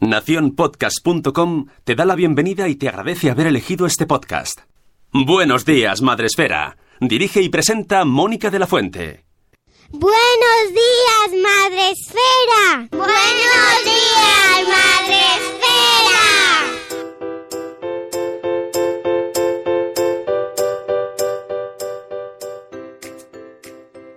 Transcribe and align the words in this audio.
Naciónpodcast.com 0.00 1.66
te 1.84 1.94
da 1.94 2.04
la 2.04 2.14
bienvenida 2.14 2.68
y 2.68 2.76
te 2.76 2.88
agradece 2.88 3.30
haber 3.30 3.46
elegido 3.46 3.86
este 3.86 4.06
podcast. 4.06 4.60
Buenos 5.12 5.64
días, 5.64 6.02
Madresfera. 6.02 6.76
Dirige 7.00 7.42
y 7.42 7.48
presenta 7.48 8.04
Mónica 8.04 8.50
de 8.50 8.58
la 8.58 8.66
Fuente. 8.66 9.24
Buenos 9.90 10.72
días, 10.72 11.42
Madre 11.42 11.90
Esfera. 11.90 12.88
Buenos 12.90 13.84
días, 13.84 14.68
Madre 14.68 15.20
Esfera. 15.36 16.76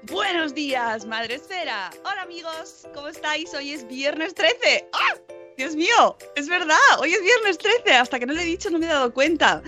Buenos 0.04 0.54
días, 0.54 1.06
Madre 1.06 1.36
Esfera. 1.36 1.92
Hola 2.04 2.22
amigos, 2.24 2.88
¿cómo 2.94 3.08
estáis? 3.08 3.54
Hoy 3.54 3.72
es 3.72 3.88
viernes 3.88 4.34
13. 4.34 4.88
¡Ah! 4.94 5.16
Dios 5.60 5.76
mío, 5.76 6.18
es 6.38 6.48
verdad, 6.48 6.78
hoy 7.00 7.12
es 7.14 7.22
viernes 7.22 7.58
13. 7.58 7.94
Hasta 7.98 8.18
que 8.18 8.26
no 8.26 8.32
lo 8.34 8.40
he 8.40 8.46
dicho 8.46 8.70
no 8.70 8.80
me 8.80 8.86
he 8.86 8.90
dado 8.90 9.14
cuenta. 9.14 9.62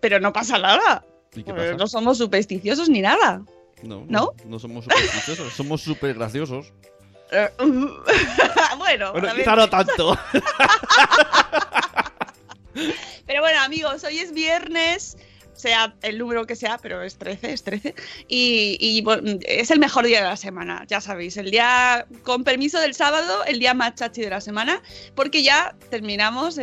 Pero 0.00 0.18
no 0.18 0.32
pasa 0.32 0.58
nada. 0.58 1.04
¿Y 1.34 1.42
qué 1.42 1.52
pasa? 1.52 1.74
No 1.74 1.86
somos 1.86 2.16
supersticiosos 2.16 2.88
ni 2.88 3.02
nada. 3.02 3.42
No, 3.82 4.02
¿No? 4.08 4.32
no, 4.46 4.58
somos 4.58 4.84
supersticiosos, 4.84 5.52
somos 5.52 5.82
súper 5.82 6.14
graciosos. 6.14 6.72
Bueno, 8.78 9.12
Bueno, 9.12 9.28
a 9.28 9.32
ver. 9.34 9.36
quizá 9.36 9.54
no 9.54 9.68
tanto. 9.68 10.18
Pero 13.26 13.40
bueno, 13.42 13.60
amigos, 13.60 14.02
hoy 14.04 14.18
es 14.18 14.32
viernes, 14.32 15.16
sea 15.60 15.94
el 16.02 16.18
número 16.18 16.46
que 16.46 16.56
sea, 16.56 16.78
pero 16.78 17.02
es 17.02 17.16
13, 17.16 17.52
es 17.52 17.62
13. 17.62 17.94
Y, 18.28 19.04
es 19.46 19.70
el 19.70 19.78
mejor 19.78 20.06
día 20.06 20.22
de 20.22 20.28
la 20.28 20.36
semana, 20.36 20.84
ya 20.88 21.00
sabéis. 21.00 21.36
El 21.36 21.50
día, 21.50 22.06
con 22.22 22.44
permiso 22.44 22.80
del 22.80 22.94
sábado, 22.94 23.44
el 23.46 23.58
día 23.58 23.74
más 23.74 23.94
chachi 23.94 24.22
de 24.22 24.30
la 24.30 24.40
semana, 24.40 24.82
porque 25.14 25.42
ya 25.42 25.74
terminamos 25.90 26.58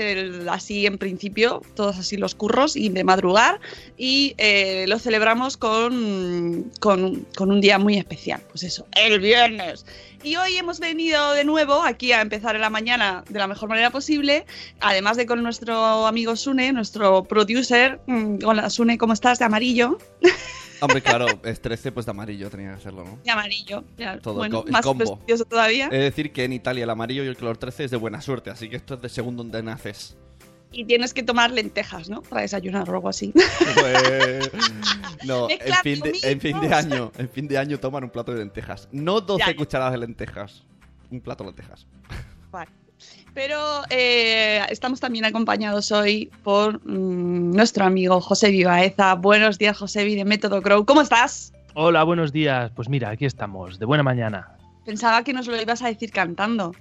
así 0.50 0.86
en 0.86 0.98
principio, 0.98 1.62
todos 1.76 1.98
así 1.98 2.18
los 2.18 2.36
curros 2.36 2.76
y 2.76 2.90
de 2.90 3.04
madrugar. 3.04 3.60
Y 3.98 4.36
eh, 4.38 4.86
lo 4.88 5.00
celebramos 5.00 5.58
con, 5.58 6.72
con 6.80 7.26
un 7.38 7.62
día 7.62 7.78
muy 7.80 7.98
especial. 7.98 8.42
Pues 8.50 8.64
eso, 8.64 8.88
el 8.96 9.20
viernes. 9.20 9.86
Y 10.24 10.36
hoy 10.36 10.58
hemos 10.58 10.80
venido 10.80 11.34
de 11.34 11.44
nuevo 11.46 11.84
aquí 11.84 12.12
a 12.12 12.22
empezar 12.22 12.56
en 12.56 12.62
la 12.62 12.70
mañana 12.70 13.24
de 13.30 13.40
la 13.40 13.48
mejor 13.48 13.70
manera 13.70 13.92
posible, 13.92 14.46
además 14.80 15.16
de 15.16 15.26
con 15.26 15.42
nuestro 15.44 16.06
amigo 16.08 16.36
Sune, 16.36 16.74
nuestro 16.74 17.24
producer. 17.24 18.02
Mm, 18.08 18.40
Hola 18.46 18.70
Sune, 18.70 18.98
¿cómo 18.98 19.14
estás? 19.14 19.40
De 19.40 19.46
amarillo. 19.46 19.98
Hombre, 20.82 21.02
claro, 21.02 21.28
es 21.44 21.62
13, 21.62 21.92
pues 21.92 22.06
de 22.06 22.12
amarillo 22.12 22.50
tenía 22.50 22.76
que 22.76 22.82
serlo, 22.82 23.04
¿no? 23.04 23.20
De 23.24 23.32
amarillo. 23.32 23.84
Ya, 23.98 24.20
Todo 24.20 24.36
bueno, 24.36 24.64
co- 24.64 24.72
más 24.72 24.82
combo. 24.84 25.20
todavía. 25.50 25.88
De 25.90 25.98
decir 25.98 26.32
que 26.34 26.44
en 26.44 26.54
Italia 26.54 26.84
el 26.84 26.90
amarillo 26.90 27.24
y 27.24 27.28
el 27.28 27.38
color 27.38 27.58
13 27.58 27.86
es 27.86 27.92
de 27.92 27.98
buena 27.98 28.22
suerte, 28.22 28.50
así 28.50 28.70
que 28.70 28.76
esto 28.76 28.96
es 28.96 29.02
de 29.02 29.10
según 29.10 29.38
donde 29.38 29.64
naces. 29.64 30.18
Y 30.72 30.86
tienes 30.86 31.14
que 31.14 31.24
tomar 31.24 31.52
lentejas, 31.52 32.10
¿no? 32.10 32.22
Para 32.22 32.42
desayunar 32.42 32.90
o 32.90 32.94
algo 32.94 33.10
así. 33.10 33.32
Pues, 33.34 34.52
no, 35.26 35.48
en 35.50 35.74
fin, 35.84 36.00
de, 36.02 36.14
en 36.24 36.40
fin 36.42 36.60
de 36.60 36.68
amigos. 36.68 36.74
año, 36.78 37.12
en 37.18 37.30
fin 37.30 37.48
de 37.48 37.58
año 37.58 37.80
toman 37.80 38.04
un 38.04 38.10
plato 38.10 38.34
de 38.34 38.40
lentejas. 38.40 38.88
No 38.92 39.22
12 39.22 39.40
Ya, 39.46 39.52
ya. 39.52 39.56
cucharadas 39.58 39.94
de 39.94 40.00
lentejas, 40.00 40.64
un 41.10 41.22
plato 41.22 41.44
de 41.44 41.50
lentejas. 41.52 41.88
Vale. 42.52 42.70
Pero 43.34 43.58
eh, 43.92 44.62
estamos 44.70 45.00
también 45.00 45.24
acompañados 45.26 45.92
hoy 45.92 46.32
por 46.44 46.80
mm, 46.86 47.52
nuestro 47.56 47.86
amigo 47.86 48.20
José 48.20 48.50
Vivaeza. 48.50 49.14
Buenos 49.16 49.58
días, 49.58 49.78
José 49.78 50.04
de 50.06 50.26
Método 50.26 50.62
Crow. 50.62 50.86
¿Cómo 50.86 51.02
estás? 51.02 51.54
Hola, 51.76 52.04
buenos 52.04 52.32
días. 52.34 52.72
Pues 52.76 52.90
mira, 52.90 53.10
aquí 53.12 53.26
estamos, 53.26 53.78
de 53.78 53.86
buena 53.86 54.02
mañana. 54.04 54.57
Pensaba 54.88 55.22
que 55.22 55.34
nos 55.34 55.46
lo 55.48 55.62
ibas 55.62 55.82
a 55.82 55.88
decir 55.90 56.12
cantando. 56.14 56.74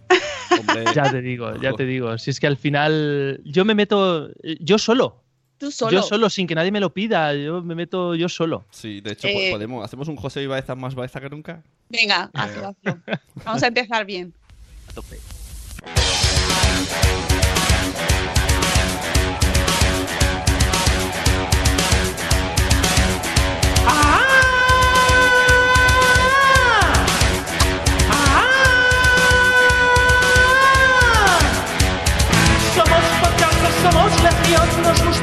Hombre, 0.61 0.84
Ya 0.94 1.11
te 1.11 1.21
digo, 1.21 1.56
ya 1.61 1.72
te 1.72 1.84
digo. 1.84 2.17
Si 2.19 2.31
es 2.31 2.39
que 2.39 2.47
al 2.47 2.56
final 2.56 3.41
yo 3.44 3.65
me 3.65 3.75
meto 3.75 4.31
yo 4.61 4.78
solo. 4.78 5.25
Tú 5.59 5.72
solo. 5.72 5.91
Yo 5.91 6.03
solo, 6.05 6.31
sin 6.31 6.47
que 6.47 6.55
nadie 6.55 6.71
me 6.71 6.78
lo 6.78 6.94
pida. 6.94 7.34
Yo 7.34 7.62
me 7.62 7.75
meto 7.75 8.15
yo 8.15 8.28
solo. 8.28 8.65
Sí, 8.71 9.00
de 9.00 9.11
hecho, 9.15 9.27
Eh, 9.27 9.49
podemos, 9.50 9.84
hacemos 9.84 10.06
un 10.06 10.15
José 10.15 10.41
Ibaeza 10.41 10.77
más 10.77 10.94
Baeza 10.94 11.21
que 11.21 11.28
nunca. 11.28 11.65
Venga, 11.89 12.31
hazlo, 12.33 12.77
hazlo. 12.84 13.03
Vamos 13.44 13.62
a 13.65 13.67
empezar 13.67 14.06
bien. 14.06 14.33
A 14.88 14.93
tope. 14.93 15.19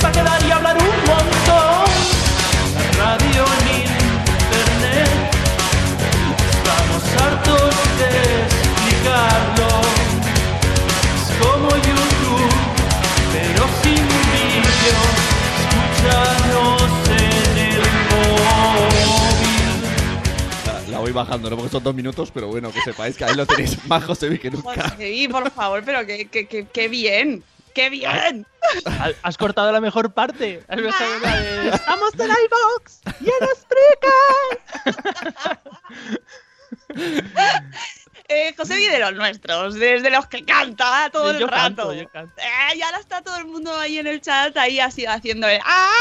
Gusta 0.03 0.11
quedar 0.11 0.45
y 0.45 0.51
hablar 0.51 0.75
un 0.77 0.83
montón. 0.83 1.85
La 2.75 3.05
radio 3.05 3.45
en 3.59 3.67
internet, 4.49 5.09
estamos 6.51 7.03
hartos 7.21 7.71
de 7.99 8.09
explicarlo. 8.43 9.69
Es 11.15 11.27
como 11.39 11.69
YouTube, 11.69 12.53
pero 13.31 13.63
sin 13.81 14.03
vídeo. 14.33 14.99
Escúchanos 15.63 16.91
en 17.09 17.57
el 17.57 17.83
móvil. 18.11 19.11
La, 20.65 20.91
la 20.91 20.99
voy 20.99 21.13
bajando, 21.13 21.49
¿no? 21.49 21.55
Porque 21.55 21.71
son 21.71 21.83
dos 21.83 21.95
minutos, 21.95 22.29
pero 22.33 22.47
bueno, 22.47 22.71
que 22.73 22.81
sepáis 22.81 23.15
que 23.15 23.23
ahí 23.23 23.35
lo 23.35 23.45
tenéis 23.45 23.77
más 23.87 24.03
José 24.03 24.37
que 24.37 24.51
nunca. 24.51 24.89
José, 24.89 25.27
por 25.31 25.49
favor, 25.49 25.81
pero 25.85 26.05
que, 26.05 26.25
que, 26.25 26.45
que, 26.45 26.65
que 26.65 26.87
bien. 26.89 27.41
¡Qué 27.73 27.89
bien! 27.89 28.45
Ha- 28.85 29.11
Has 29.23 29.37
cortado 29.37 29.71
la 29.71 29.81
mejor 29.81 30.13
parte. 30.13 30.63
Has 30.67 30.79
la 31.21 31.39
de- 31.39 31.69
¡Estamos 31.69 32.13
en 32.19 32.31
en 33.27 33.47
Spreaker! 33.55 34.59
Eh, 38.29 38.53
José 38.57 38.77
viene 38.77 38.93
de 38.95 39.01
los 39.01 39.13
nuestros, 39.13 39.75
desde 39.75 40.09
los 40.09 40.25
que 40.27 40.43
canta 40.45 41.09
todo 41.11 41.29
el 41.31 41.47
rato. 41.47 41.89
canto, 41.89 42.09
canto. 42.11 42.33
Eh, 42.41 42.77
y 42.77 42.81
ahora 42.81 42.97
está 42.99 43.21
todo 43.21 43.35
el 43.37 43.45
mundo 43.45 43.77
ahí 43.77 43.99
en 43.99 44.07
el 44.07 44.21
chat, 44.21 44.55
ahí 44.57 44.79
así 44.79 45.05
haciendo 45.05 45.47
el 45.47 45.59
¡Ah! 45.63 45.91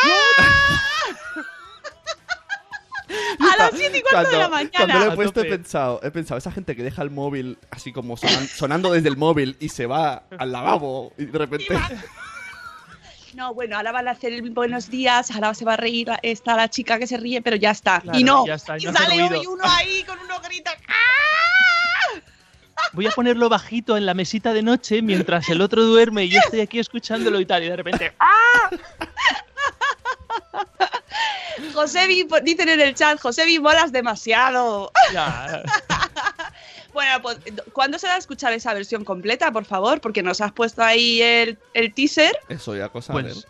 A 3.08 3.56
las 3.56 3.70
7 3.74 3.98
y 3.98 4.02
cuarto 4.02 4.30
de 4.30 4.38
la 4.38 4.48
cuando 4.48 4.78
lo 4.78 4.86
mañana. 4.86 5.12
he 5.12 5.16
puesto 5.16 5.40
he 5.40 5.44
pensado, 5.46 6.00
he 6.02 6.10
pensado, 6.10 6.38
esa 6.38 6.52
gente 6.52 6.76
que 6.76 6.82
deja 6.82 7.02
el 7.02 7.10
móvil 7.10 7.58
así 7.70 7.92
como 7.92 8.16
sonan- 8.16 8.46
sonando 8.46 8.92
desde 8.92 9.08
el 9.08 9.16
móvil 9.16 9.56
y 9.60 9.68
se 9.68 9.86
va 9.86 10.22
al 10.38 10.52
lavabo 10.52 11.12
y 11.18 11.24
de 11.26 11.38
repente... 11.38 11.78
No, 13.34 13.54
bueno, 13.54 13.76
ahora 13.78 13.92
van 13.92 14.08
a 14.08 14.10
hacer 14.10 14.32
el 14.34 14.50
buenos 14.50 14.90
días, 14.90 15.30
ahora 15.30 15.54
se 15.54 15.64
va 15.64 15.72
a 15.72 15.76
reír, 15.78 16.10
está 16.22 16.54
la 16.54 16.68
chica 16.68 16.98
que 16.98 17.06
se 17.06 17.16
ríe, 17.16 17.40
pero 17.40 17.56
ya 17.56 17.70
está. 17.70 18.00
Claro, 18.00 18.18
y 18.18 18.24
no, 18.24 18.46
ya 18.46 18.54
está, 18.54 18.76
y 18.78 18.82
no 18.84 18.92
sale 18.92 19.22
hoy 19.22 19.46
uno 19.46 19.64
ahí 19.64 20.04
con 20.04 20.18
unos 20.20 20.42
gritos. 20.42 20.74
¡Ah! 20.86 22.20
Voy 22.92 23.06
a 23.06 23.10
ponerlo 23.10 23.48
bajito 23.48 23.96
en 23.96 24.04
la 24.04 24.12
mesita 24.12 24.52
de 24.52 24.62
noche 24.62 25.00
mientras 25.00 25.48
el 25.48 25.62
otro 25.62 25.82
duerme 25.82 26.24
y 26.24 26.28
yo 26.28 26.40
estoy 26.44 26.60
aquí 26.60 26.78
escuchándolo 26.78 27.40
y 27.40 27.46
tal. 27.46 27.64
Y 27.64 27.68
de 27.70 27.76
repente. 27.76 28.12
¡ah! 28.20 28.70
Josebi, 31.74 32.24
po- 32.24 32.40
dicen 32.40 32.68
en 32.68 32.80
el 32.80 32.94
chat, 32.94 33.20
Josebi, 33.20 33.58
molas 33.58 33.92
demasiado. 33.92 34.90
Ya. 35.12 35.62
Bueno, 36.92 37.22
pues, 37.22 37.38
¿cuándo 37.72 37.98
se 37.98 38.06
va 38.06 38.16
a 38.16 38.18
escuchar 38.18 38.52
esa 38.52 38.74
versión 38.74 39.02
completa, 39.02 39.50
por 39.50 39.64
favor? 39.64 40.02
Porque 40.02 40.22
nos 40.22 40.42
has 40.42 40.52
puesto 40.52 40.82
ahí 40.82 41.22
el, 41.22 41.56
el 41.72 41.94
teaser. 41.94 42.38
Eso 42.50 42.76
ya 42.76 42.90
cosa 42.90 43.14
Pues. 43.14 43.46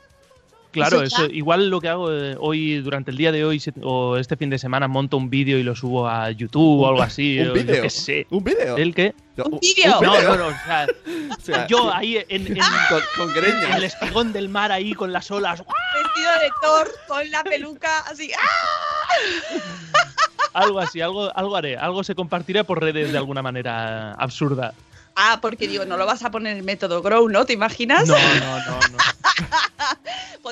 Claro, 0.72 1.02
Eso 1.02 1.24
eso, 1.24 1.26
igual 1.32 1.68
lo 1.68 1.80
que 1.80 1.88
hago 1.88 2.10
eh, 2.12 2.34
hoy, 2.40 2.78
durante 2.80 3.10
el 3.10 3.16
día 3.18 3.30
de 3.30 3.44
hoy 3.44 3.62
o 3.82 4.16
este 4.16 4.36
fin 4.36 4.48
de 4.50 4.58
semana, 4.58 4.88
monto 4.88 5.16
un 5.18 5.28
vídeo 5.28 5.58
y 5.58 5.62
lo 5.62 5.76
subo 5.76 6.08
a 6.08 6.30
YouTube 6.30 6.80
o 6.80 6.88
algo 6.88 7.02
así. 7.02 7.38
¿Un 7.40 7.52
vídeo? 7.52 7.84
¿Un 8.30 8.44
vídeo? 8.44 8.76
¿El 8.78 8.94
qué? 8.94 9.14
¡Un 9.36 9.60
vídeo! 9.60 10.00
No, 10.00 10.22
no, 10.22 10.36
no. 10.36 10.46
O 10.48 10.54
sea, 10.64 10.86
O 11.38 11.40
sea, 11.44 11.66
yo 11.66 11.92
ahí 11.92 12.18
en, 12.28 12.46
en- 12.46 12.56
con, 12.88 13.00
con 13.16 13.28
en 13.28 13.34
greñas. 13.34 13.76
el 13.76 13.84
espigón 13.84 14.32
del 14.32 14.48
mar, 14.48 14.72
ahí 14.72 14.94
con 14.94 15.12
las 15.12 15.30
olas. 15.30 15.60
Vestido 16.02 16.32
de 16.40 16.50
Thor 16.62 16.90
con 17.08 17.30
la 17.30 17.42
peluca 17.44 17.98
así. 18.00 18.30
¡ah! 18.32 19.58
Algo 20.54 20.80
así, 20.80 21.00
algo, 21.00 21.34
algo 21.36 21.56
haré. 21.56 21.76
Algo 21.76 22.04
se 22.04 22.14
compartirá 22.14 22.64
por 22.64 22.80
redes 22.80 23.10
de 23.12 23.18
alguna 23.18 23.42
manera 23.42 24.12
absurda. 24.14 24.74
Ah, 25.16 25.38
porque 25.42 25.68
digo, 25.68 25.84
no 25.84 25.96
lo 25.96 26.06
vas 26.06 26.22
a 26.24 26.30
poner 26.30 26.56
en 26.56 26.64
método 26.64 27.02
Grow, 27.02 27.28
¿no? 27.28 27.44
¿Te 27.44 27.52
imaginas? 27.52 28.06
No, 28.08 28.14
no, 28.16 28.58
no, 28.64 28.80
no. 28.92 28.98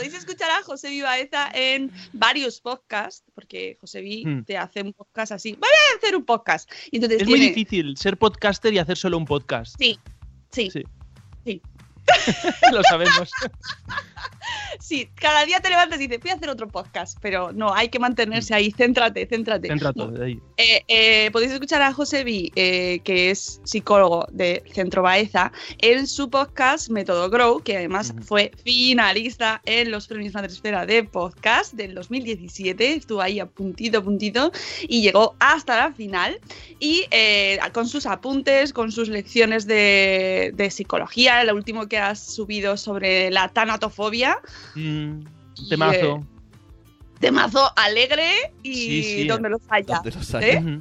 Podéis 0.00 0.14
escuchar 0.14 0.50
a 0.50 0.62
José 0.62 0.88
Vivaeza 0.88 1.50
en 1.52 1.92
varios 2.14 2.58
podcasts, 2.62 3.22
porque 3.34 3.76
José 3.82 4.00
Vi 4.00 4.24
Hmm. 4.24 4.44
te 4.44 4.56
hace 4.56 4.80
un 4.80 4.94
podcast 4.94 5.32
así. 5.32 5.52
Voy 5.52 5.68
a 5.68 5.96
hacer 5.98 6.16
un 6.16 6.24
podcast. 6.24 6.70
Y 6.90 6.96
entonces 6.96 7.20
Es 7.20 7.28
muy 7.28 7.38
difícil 7.38 7.94
ser 7.98 8.16
podcaster 8.16 8.72
y 8.72 8.78
hacer 8.78 8.96
solo 8.96 9.18
un 9.18 9.26
podcast. 9.26 9.74
Sí, 9.78 9.98
sí, 10.50 10.70
Sí. 10.70 10.84
Sí. 11.44 11.60
Lo 12.72 12.82
sabemos. 12.84 13.30
sí. 14.80 15.08
Cada 15.14 15.44
día 15.44 15.60
te 15.60 15.68
levantas 15.68 16.00
y 16.00 16.06
dices, 16.06 16.20
voy 16.20 16.30
a 16.30 16.34
hacer 16.34 16.48
otro 16.48 16.68
podcast. 16.68 17.18
Pero 17.20 17.52
no, 17.52 17.74
hay 17.74 17.88
que 17.88 17.98
mantenerse 17.98 18.54
ahí. 18.54 18.70
Céntrate, 18.70 19.26
céntrate. 19.26 19.68
Centra 19.68 19.92
todo 19.92 20.22
ahí. 20.22 20.40
Eh, 20.56 20.84
eh, 20.88 21.30
podéis 21.32 21.52
escuchar 21.52 21.82
a 21.82 21.92
José 21.92 22.24
Vi, 22.24 22.52
eh, 22.54 23.00
que 23.04 23.30
es 23.30 23.60
psicólogo 23.64 24.26
de 24.30 24.62
Centro 24.72 25.02
Baeza, 25.02 25.52
en 25.78 26.06
su 26.06 26.30
podcast 26.30 26.90
Método 26.90 27.30
Grow, 27.30 27.60
que 27.62 27.76
además 27.76 28.14
fue 28.22 28.52
finalista 28.64 29.60
en 29.64 29.90
los 29.90 30.06
premios 30.06 30.34
Madresfera 30.34 30.86
de 30.86 31.04
podcast 31.04 31.74
del 31.74 31.94
2017. 31.94 32.94
Estuvo 32.94 33.20
ahí 33.20 33.40
a 33.40 33.46
puntito, 33.46 33.98
a 33.98 34.02
puntito 34.02 34.52
y 34.82 35.02
llegó 35.02 35.34
hasta 35.38 35.76
la 35.76 35.92
final. 35.92 36.40
Y 36.78 37.06
con 37.72 37.86
sus 37.86 38.06
apuntes, 38.06 38.72
con 38.72 38.90
sus 38.92 39.08
lecciones 39.08 39.66
de, 39.66 40.52
de 40.54 40.70
psicología, 40.70 41.44
lo 41.44 41.54
último 41.54 41.88
que 41.88 41.98
has 41.98 42.18
subido 42.20 42.76
sobre 42.76 43.30
la 43.30 43.48
tanatofobia, 43.48 44.39
Mm, 44.74 45.20
Y, 45.56 45.68
temazo. 45.68 46.16
eh, 46.16 46.24
de 47.20 47.30
mazo 47.32 47.70
alegre 47.76 48.52
y 48.62 48.74
Sí, 48.74 49.02
sí. 49.02 49.26
donde 49.26 49.50
los 49.50 49.60
haya. 49.68 49.96
Donde 49.96 50.10
los 50.12 50.34
haya. 50.34 50.48
¿Eh? 50.60 50.80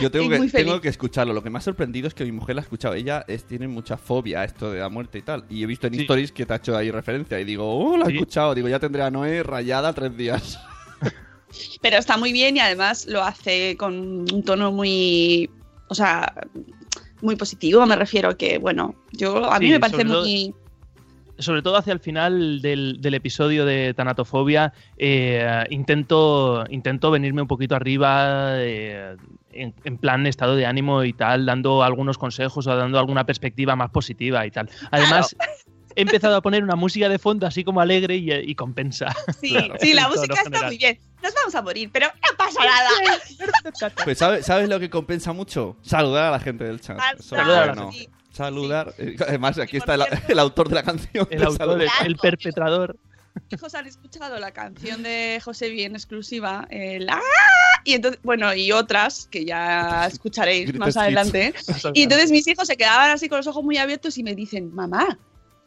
Yo 0.00 0.10
tengo 0.10 0.30
que, 0.30 0.48
tengo 0.48 0.80
escucharlo. 0.82 1.32
Lo 1.34 1.42
que 1.42 1.50
me 1.50 1.58
ha 1.58 1.60
sorprendido 1.60 2.06
es 2.06 2.14
que 2.14 2.24
mi 2.24 2.30
mujer 2.32 2.54
la 2.54 2.62
ha 2.62 2.64
escuchado. 2.64 2.94
Ella 2.94 3.24
es- 3.26 3.44
tiene 3.44 3.66
mucha 3.66 3.96
fobia 3.96 4.40
a 4.40 4.44
esto 4.44 4.70
de 4.70 4.78
la 4.78 4.88
muerte 4.88 5.18
y 5.18 5.22
tal. 5.22 5.44
Y 5.50 5.62
he 5.62 5.66
visto 5.66 5.88
en 5.88 5.94
Sí. 5.94 6.00
stories 6.02 6.30
que 6.32 6.46
te 6.46 6.52
ha 6.52 6.56
hecho 6.56 6.76
ahí 6.76 6.90
referencia. 6.90 7.38
Y 7.40 7.44
digo, 7.44 7.64
oh, 7.68 7.96
la 7.96 8.06
he 8.06 8.12
escuchado. 8.12 8.54
Digo, 8.54 8.68
ya 8.68 8.78
tendré 8.78 9.02
a 9.02 9.10
Noé 9.10 9.42
rayada 9.42 9.92
tres 9.92 10.16
días. 10.16 10.58
Pero 11.82 11.96
está 11.98 12.16
muy 12.16 12.32
bien 12.32 12.56
y 12.56 12.60
además 12.60 13.06
lo 13.06 13.22
hace 13.22 13.76
con 13.76 13.94
un 14.32 14.42
tono 14.44 14.70
muy. 14.72 15.50
O 15.88 15.94
sea, 15.94 16.32
muy 17.20 17.34
positivo. 17.36 17.84
Me 17.84 17.96
refiero 17.96 18.36
que, 18.38 18.58
bueno, 18.58 18.94
yo 19.10 19.52
a 19.52 19.58
mí 19.58 19.66
Sí, 19.66 19.72
me 19.72 19.80
parece 19.80 20.04
muy. 20.04 20.54
Sobre 21.42 21.62
todo 21.62 21.76
hacia 21.76 21.92
el 21.92 22.00
final 22.00 22.62
del, 22.62 23.00
del 23.00 23.14
episodio 23.14 23.64
de 23.64 23.92
Tanatofobia, 23.94 24.72
eh, 24.96 25.64
intento, 25.70 26.64
intento 26.70 27.10
venirme 27.10 27.42
un 27.42 27.48
poquito 27.48 27.74
arriba 27.76 28.54
eh, 28.58 29.16
en, 29.52 29.74
en 29.84 29.98
plan 29.98 30.26
estado 30.26 30.56
de 30.56 30.66
ánimo 30.66 31.04
y 31.04 31.12
tal, 31.12 31.44
dando 31.46 31.82
algunos 31.82 32.18
consejos 32.18 32.66
o 32.66 32.76
dando 32.76 32.98
alguna 32.98 33.24
perspectiva 33.26 33.76
más 33.76 33.90
positiva 33.90 34.46
y 34.46 34.50
tal. 34.50 34.70
Además, 34.90 35.36
he 35.94 36.02
empezado 36.02 36.36
a 36.36 36.40
poner 36.40 36.62
una 36.64 36.76
música 36.76 37.08
de 37.08 37.18
fondo 37.18 37.46
así 37.46 37.64
como 37.64 37.80
alegre 37.80 38.16
y, 38.16 38.32
y 38.32 38.54
compensa. 38.54 39.14
Sí, 39.40 39.50
Claro, 39.50 39.74
sí, 39.80 39.92
la 39.92 40.08
música 40.08 40.34
está 40.34 40.44
general. 40.44 40.66
muy 40.66 40.78
bien. 40.78 40.98
Nos 41.22 41.34
vamos 41.34 41.54
a 41.54 41.62
morir, 41.62 41.90
pero 41.92 42.06
no 42.06 42.36
pasa 42.36 42.60
nada. 42.64 42.88
Pues 44.04 44.18
¿sabes, 44.18 44.46
¿sabes 44.46 44.68
lo 44.68 44.80
que 44.80 44.90
compensa 44.90 45.32
mucho? 45.32 45.76
Saludar 45.82 46.24
a 46.26 46.30
la 46.32 46.40
gente 46.40 46.64
del 46.64 46.80
chat. 46.80 46.98
Saludar 47.20 47.70
a 47.70 47.74
la. 47.74 47.90
Saludar. 48.32 48.94
Además, 49.28 49.58
aquí 49.58 49.76
está 49.76 49.94
el, 50.28 50.38
autor 50.38 50.68
de 50.68 50.74
la 50.74 50.82
canción. 50.82 51.28
El 51.30 51.42
autor, 51.42 51.82
el, 52.04 52.16
perpetrador. 52.16 52.98
Hijos 53.50 53.74
han 53.74 53.86
escuchado 53.86 54.38
la 54.38 54.50
canción 54.50 55.02
de 55.02 55.40
José 55.42 55.70
bien 55.70 55.94
exclusiva, 55.94 56.66
el 56.70 57.08
¡Ah! 57.08 57.20
y 57.84 57.94
entonces, 57.94 58.20
bueno, 58.22 58.54
y 58.54 58.72
otras 58.72 59.26
que 59.30 59.44
ya 59.44 60.06
escucharéis 60.06 60.74
más 60.78 60.96
adelante. 60.96 61.54
Y 61.94 62.02
entonces 62.02 62.30
mis 62.30 62.46
hijos 62.46 62.66
se 62.66 62.76
quedaban 62.76 63.10
así 63.10 63.28
con 63.28 63.38
los 63.38 63.46
ojos 63.46 63.64
muy 63.64 63.78
abiertos 63.78 64.18
y 64.18 64.22
me 64.22 64.34
dicen, 64.34 64.74
mamá, 64.74 65.18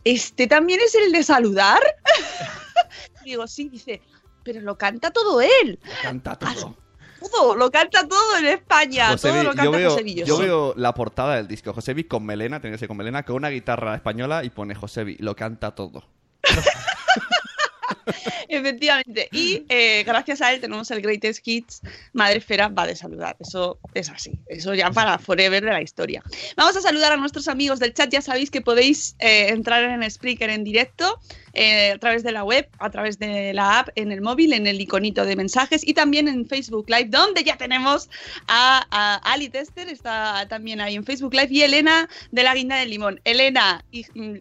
¿este 0.04 0.46
también 0.48 0.80
es 0.86 0.94
el 0.94 1.12
de 1.12 1.24
saludar? 1.24 1.82
Digo, 3.26 3.48
sí, 3.48 3.70
dice, 3.70 4.02
pero 4.44 4.62
lo 4.62 4.78
canta 4.78 5.12
todo 5.12 5.42
él, 5.42 5.80
Canta 6.04 6.38
todo. 6.38 6.78
Todo, 7.20 7.56
lo 7.56 7.72
canta 7.72 8.08
todo 8.08 8.38
en 8.38 8.46
España, 8.46 9.10
José 9.10 9.30
todo 9.30 9.44
lo 9.44 9.50
canta 9.50 9.64
yo 9.64 9.72
veo, 9.72 10.00
yo 10.26 10.38
veo 10.38 10.74
la 10.78 10.94
portada 10.94 11.36
del 11.36 11.48
disco. 11.48 11.74
José 11.74 11.94
Vi 11.94 12.06
con 12.06 12.26
melena, 12.26 12.60
tiene 12.60 12.76
que 12.76 12.80
ser 12.80 12.88
con 12.88 12.98
melena, 12.98 13.24
con 13.24 13.36
una 13.36 13.50
guitarra 13.50 13.96
española 13.96 14.44
y 14.44 14.50
pone 14.50 14.76
José 14.76 15.04
Vi, 15.04 15.18
lo 15.20 15.36
canta 15.36 15.76
todo. 15.76 16.04
Efectivamente. 18.50 19.30
Y 19.32 19.64
eh, 19.70 20.04
gracias 20.06 20.42
a 20.42 20.54
él 20.54 20.62
tenemos 20.62 20.90
el 20.92 21.02
Greatest 21.02 21.48
Hits. 21.48 21.82
Madre 22.14 22.38
Esfera 22.38 22.68
va 22.68 22.88
de 22.88 22.96
saludar. 22.96 23.36
Eso 23.40 23.80
es 23.94 24.10
así. 24.10 24.32
Eso 24.48 24.74
ya 24.74 24.92
para 24.92 25.18
forever 25.18 25.64
de 25.64 25.72
la 25.72 25.82
historia. 25.82 26.24
Vamos 26.56 26.76
a 26.78 26.82
saludar 26.82 27.12
a 27.12 27.18
nuestros 27.18 27.48
amigos 27.48 27.80
del 27.80 27.94
chat. 27.94 28.10
Ya 28.10 28.22
sabéis 28.22 28.52
que 28.52 28.62
podéis 28.62 29.16
eh, 29.20 29.50
entrar 29.50 29.84
en 29.84 30.10
Spreaker 30.10 30.50
en 30.50 30.64
directo 30.64 31.20
eh, 31.56 31.94
a 31.94 31.98
través 31.98 32.22
de 32.24 32.34
la 32.34 32.44
web, 32.44 32.68
a 32.80 32.90
través 32.90 33.18
de 33.18 33.54
la 33.54 33.80
app, 33.80 33.90
en 33.96 34.12
el 34.12 34.22
móvil, 34.22 34.52
en 34.52 34.68
el 34.68 34.80
iconito 34.82 35.26
de 35.26 35.38
mensajes 35.38 35.88
y 35.88 35.94
también 35.94 36.28
en 36.28 36.46
Facebook 36.46 36.86
Live, 36.90 37.06
donde 37.06 37.46
ya 37.46 37.56
tenemos 37.56 38.10
a, 38.48 39.22
Ali 39.24 39.48
Tester, 39.48 39.88
está 39.88 40.46
también 40.50 40.82
ahí 40.82 40.96
en 40.96 41.06
Facebook 41.06 41.34
Live, 41.34 41.48
y 41.52 41.62
Elena 41.62 42.10
de 42.32 42.44
la 42.44 42.54
Guinda 42.54 42.76
del 42.76 42.90
Limón. 42.90 43.22
Elena, 43.24 43.86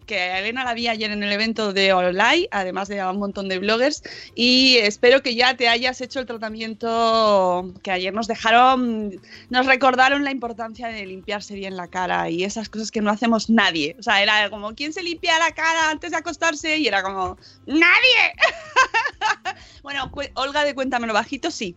que 0.05 0.37
Elena 0.37 0.65
la 0.65 0.73
vi 0.73 0.89
ayer 0.89 1.09
en 1.09 1.23
el 1.23 1.31
evento 1.31 1.71
de 1.71 1.93
Online, 1.93 2.49
además 2.51 2.89
de 2.89 3.01
un 3.05 3.17
montón 3.17 3.47
de 3.47 3.54
bloggers, 3.59 4.03
y 4.35 4.77
espero 4.77 5.21
que 5.21 5.35
ya 5.35 5.55
te 5.57 5.67
hayas 5.67 6.01
hecho 6.01 6.19
el 6.19 6.25
tratamiento 6.25 7.73
que 7.83 7.91
ayer 7.91 8.13
nos 8.13 8.27
dejaron, 8.27 9.19
nos 9.49 9.65
recordaron 9.65 10.23
la 10.23 10.31
importancia 10.31 10.87
de 10.87 11.05
limpiarse 11.05 11.55
bien 11.55 11.75
la 11.77 11.87
cara 11.87 12.29
y 12.29 12.43
esas 12.43 12.69
cosas 12.69 12.91
que 12.91 13.01
no 13.01 13.11
hacemos 13.11 13.49
nadie. 13.49 13.95
O 13.99 14.03
sea, 14.03 14.21
era 14.21 14.49
como, 14.49 14.73
¿quién 14.75 14.93
se 14.93 15.03
limpia 15.03 15.37
la 15.39 15.51
cara 15.51 15.89
antes 15.89 16.11
de 16.11 16.17
acostarse? 16.17 16.77
Y 16.77 16.87
era 16.87 17.03
como, 17.03 17.37
¡nadie! 17.65 18.33
bueno, 19.83 20.09
cu- 20.11 20.21
Olga 20.35 20.63
de 20.63 20.73
Cuéntamelo 20.75 21.13
Bajito, 21.13 21.51
sí. 21.51 21.75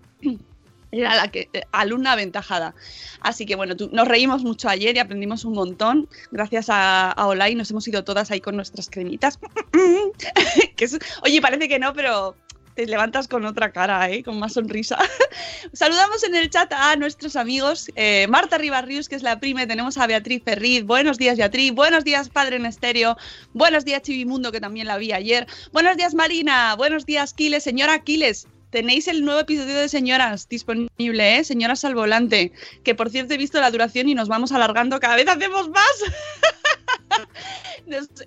Era 0.90 1.14
la 1.16 1.28
que, 1.28 1.50
eh, 1.52 1.62
alumna 1.70 2.12
aventajada. 2.12 2.74
Así 3.20 3.44
que 3.44 3.56
bueno, 3.56 3.76
tú- 3.76 3.90
nos 3.92 4.08
reímos 4.08 4.42
mucho 4.42 4.70
ayer 4.70 4.96
y 4.96 4.98
aprendimos 4.98 5.44
un 5.44 5.52
montón. 5.52 6.08
Gracias 6.30 6.70
a, 6.70 7.10
a 7.12 7.26
Olay 7.26 7.54
nos 7.54 7.70
hemos 7.70 7.86
ido 7.88 8.04
todas 8.04 8.30
ahí 8.30 8.40
con 8.40 8.56
nuestras 8.56 8.88
cremitas. 8.88 9.38
Que 10.78 10.88
oye, 11.22 11.42
parece 11.42 11.68
que 11.68 11.78
no, 11.78 11.92
pero 11.92 12.36
te 12.74 12.86
levantas 12.86 13.26
con 13.26 13.44
otra 13.44 13.72
cara, 13.72 14.08
¿eh? 14.08 14.22
con 14.22 14.38
más 14.38 14.52
sonrisa. 14.52 14.96
Saludamos 15.72 16.22
en 16.22 16.36
el 16.36 16.48
chat 16.48 16.72
a 16.72 16.94
nuestros 16.94 17.34
amigos. 17.34 17.90
eh, 17.96 18.28
Marta 18.28 18.56
Ribarrius, 18.56 19.08
que 19.08 19.16
es 19.16 19.24
la 19.24 19.40
prima, 19.40 19.64
y 19.64 19.66
tenemos 19.66 19.98
a 19.98 20.06
Beatriz 20.06 20.44
Ferriz. 20.44 20.84
Buenos 20.84 21.18
días, 21.18 21.36
Beatriz. 21.36 21.72
Buenos 21.72 22.04
días, 22.04 22.28
Padre 22.28 22.54
en 22.54 22.66
Estéreo. 22.66 23.16
Buenos 23.52 23.84
días, 23.84 24.02
Chivimundo, 24.02 24.52
que 24.52 24.60
también 24.60 24.86
la 24.86 24.96
vi 24.96 25.12
ayer. 25.12 25.48
Buenos 25.72 25.96
días, 25.96 26.14
Marina. 26.14 26.76
Buenos 26.76 27.04
días, 27.04 27.34
Quiles. 27.34 27.64
Señora 27.64 27.98
Quiles, 28.04 28.46
Tenéis 28.70 29.08
el 29.08 29.24
nuevo 29.24 29.40
episodio 29.40 29.76
de 29.76 29.88
Señoras 29.88 30.46
disponible, 30.46 31.38
¿eh? 31.38 31.44
Señoras 31.44 31.86
al 31.86 31.94
volante. 31.94 32.52
Que 32.84 32.94
por 32.94 33.08
cierto 33.08 33.32
he 33.32 33.38
visto 33.38 33.60
la 33.60 33.70
duración 33.70 34.10
y 34.10 34.14
nos 34.14 34.28
vamos 34.28 34.52
alargando, 34.52 35.00
cada 35.00 35.16
vez 35.16 35.26
hacemos 35.26 35.70
más. 35.70 36.04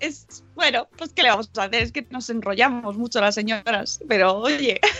Es, 0.00 0.42
bueno, 0.54 0.88
pues 0.96 1.12
¿qué 1.12 1.22
le 1.22 1.28
vamos 1.30 1.50
a 1.56 1.64
hacer? 1.64 1.82
Es 1.82 1.92
que 1.92 2.06
nos 2.10 2.28
enrollamos 2.30 2.96
mucho 2.96 3.20
las 3.20 3.34
señoras, 3.34 4.00
pero 4.08 4.38
oye. 4.38 4.80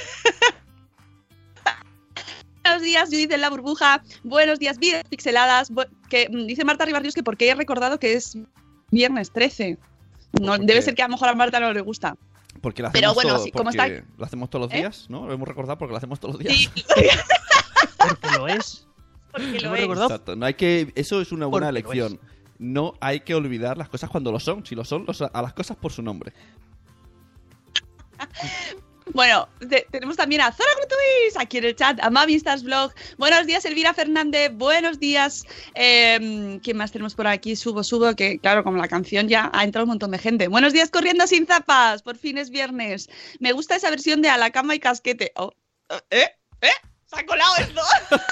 Buenos 2.65 2.83
días, 2.83 3.09
Judith 3.11 3.33
en 3.33 3.41
la 3.41 3.51
burbuja. 3.51 4.03
Buenos 4.23 4.59
días, 4.61 4.79
vidas 4.79 5.03
pixeladas. 5.09 5.71
Bu- 5.73 5.89
que 6.09 6.29
mm, 6.31 6.47
dice 6.47 6.65
Marta 6.65 6.85
Ribarrios 6.85 7.15
que 7.15 7.23
porque 7.25 7.49
he 7.49 7.55
recordado 7.55 7.99
que 7.99 8.15
es 8.15 8.39
viernes 8.91 9.33
13. 9.33 9.79
No, 10.41 10.53
Porque- 10.53 10.67
debe 10.67 10.83
ser 10.83 10.95
que 10.95 11.03
a 11.03 11.07
lo 11.09 11.13
mejor 11.13 11.29
a 11.29 11.35
Marta 11.35 11.59
no 11.61 11.73
le 11.73 11.81
gusta. 11.81 12.17
Porque 12.61 12.83
lo 12.83 12.93
Pero 12.93 13.09
hacemos, 13.09 13.15
bueno, 13.17 13.35
todo- 13.37 13.45
sí, 13.45 13.51
como 13.51 13.65
porque 13.65 13.79
está- 13.97 14.07
lo 14.17 14.25
hacemos 14.25 14.49
todos 14.49 14.67
los 14.67 14.75
¿Eh? 14.75 14.79
días, 14.79 15.07
¿no? 15.11 15.27
Lo 15.27 15.33
hemos 15.33 15.49
recordado 15.49 15.77
porque 15.77 15.91
lo 15.91 15.97
hacemos 15.99 16.21
todos 16.21 16.37
los 16.37 16.45
días. 16.45 16.55
Sí, 16.57 16.71
Porque 17.99 18.39
lo 18.39 18.47
es. 18.49 18.87
porque 19.33 19.47
¿Lo 19.47 19.53
lo 19.53 19.59
hemos 19.59 19.75
es. 19.77 19.81
recordado? 19.81 20.07
Exacto. 20.11 20.37
No 20.37 20.47
hay 20.47 20.55
que, 20.55 20.93
eso 20.95 21.21
es 21.21 21.33
una 21.33 21.47
buena 21.47 21.69
Porque 21.69 21.83
lo 21.83 22.05
lección. 22.05 22.21
No 22.63 22.95
hay 23.01 23.21
que 23.21 23.35
olvidar 23.35 23.77
las 23.77 23.89
cosas 23.89 24.09
cuando 24.09 24.31
lo 24.33 24.39
son. 24.41 24.65
Si 24.65 24.75
lo 24.75 24.85
son, 24.85 25.05
los- 25.07 25.21
a 25.23 25.43
las 25.43 25.53
cosas 25.53 25.77
por 25.77 25.93
su 25.93 26.03
nombre. 26.03 26.33
Bueno, 29.15 29.49
te- 29.69 29.85
tenemos 29.91 30.17
también 30.17 30.41
a 30.43 30.53
Zora 30.53 30.71
Grutuis 30.77 31.37
aquí 31.37 31.59
en 31.59 31.65
el 31.65 31.75
chat, 31.77 31.99
a 32.01 32.09
Mami 32.09 32.35
Stars 32.37 32.63
Vlog. 32.63 32.93
Buenos 33.19 33.47
días, 33.47 33.65
Elvira 33.65 33.93
Fernández. 33.93 34.53
Buenos 34.55 35.01
días. 35.01 35.45
Eh, 35.75 36.59
¿Quién 36.63 36.77
más 36.77 36.93
tenemos 36.93 37.15
por 37.17 37.27
aquí? 37.27 37.57
Subo, 37.57 37.83
subo, 37.83 38.15
que 38.15 38.39
claro, 38.39 38.63
como 38.63 38.77
la 38.79 38.87
canción 38.87 39.29
ya 39.29 39.51
ha 39.53 39.65
entrado 39.65 39.85
un 39.85 39.91
montón 39.91 40.13
de 40.13 40.19
gente. 40.19 40.47
Buenos 40.47 40.73
días, 40.73 40.89
corriendo 40.89 41.27
sin 41.27 41.47
zapas. 41.47 42.01
Por 42.03 42.17
fin 42.17 42.39
es 42.39 42.49
viernes. 42.51 43.11
Me 43.41 43.53
gusta 43.53 43.75
esa 43.75 43.91
versión 43.91 44.23
de 44.23 44.31
A 44.31 44.39
la 44.39 44.51
cama 44.51 44.77
y 44.77 44.79
casquete. 44.79 45.33
Oh, 45.35 45.51
¿Eh? 46.11 46.29
¿Eh? 46.61 46.69
¿Se 47.07 47.21
ha 47.21 47.27
colado 47.27 47.55
esto? 47.59 47.81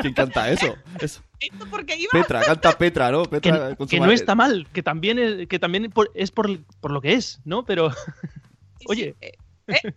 ¿Quién 0.00 0.14
canta 0.14 0.50
eso? 0.50 0.76
Eso. 1.00 1.22
¿Esto 1.40 1.66
porque 1.70 1.96
iba? 1.96 2.10
Petra, 2.12 2.42
canta 2.42 2.72
Petra, 2.78 3.10
¿no? 3.10 3.24
Que, 3.24 3.40
Petra 3.40 3.76
con 3.76 3.88
su 3.88 3.90
que 3.90 4.00
no 4.00 4.10
está 4.10 4.34
mal, 4.34 4.66
que 4.72 4.82
también 4.82 5.18
es, 5.18 5.48
que 5.48 5.58
también 5.58 5.90
por- 5.90 6.10
es 6.14 6.30
por, 6.30 6.48
por 6.80 6.90
lo 6.90 7.00
que 7.00 7.14
es, 7.14 7.40
¿no? 7.44 7.64
Pero 7.64 7.90
Sí, 8.78 8.84
Oye. 8.88 9.16
sí, 9.20 9.26
eh, 9.26 9.32
eh, 9.68 9.94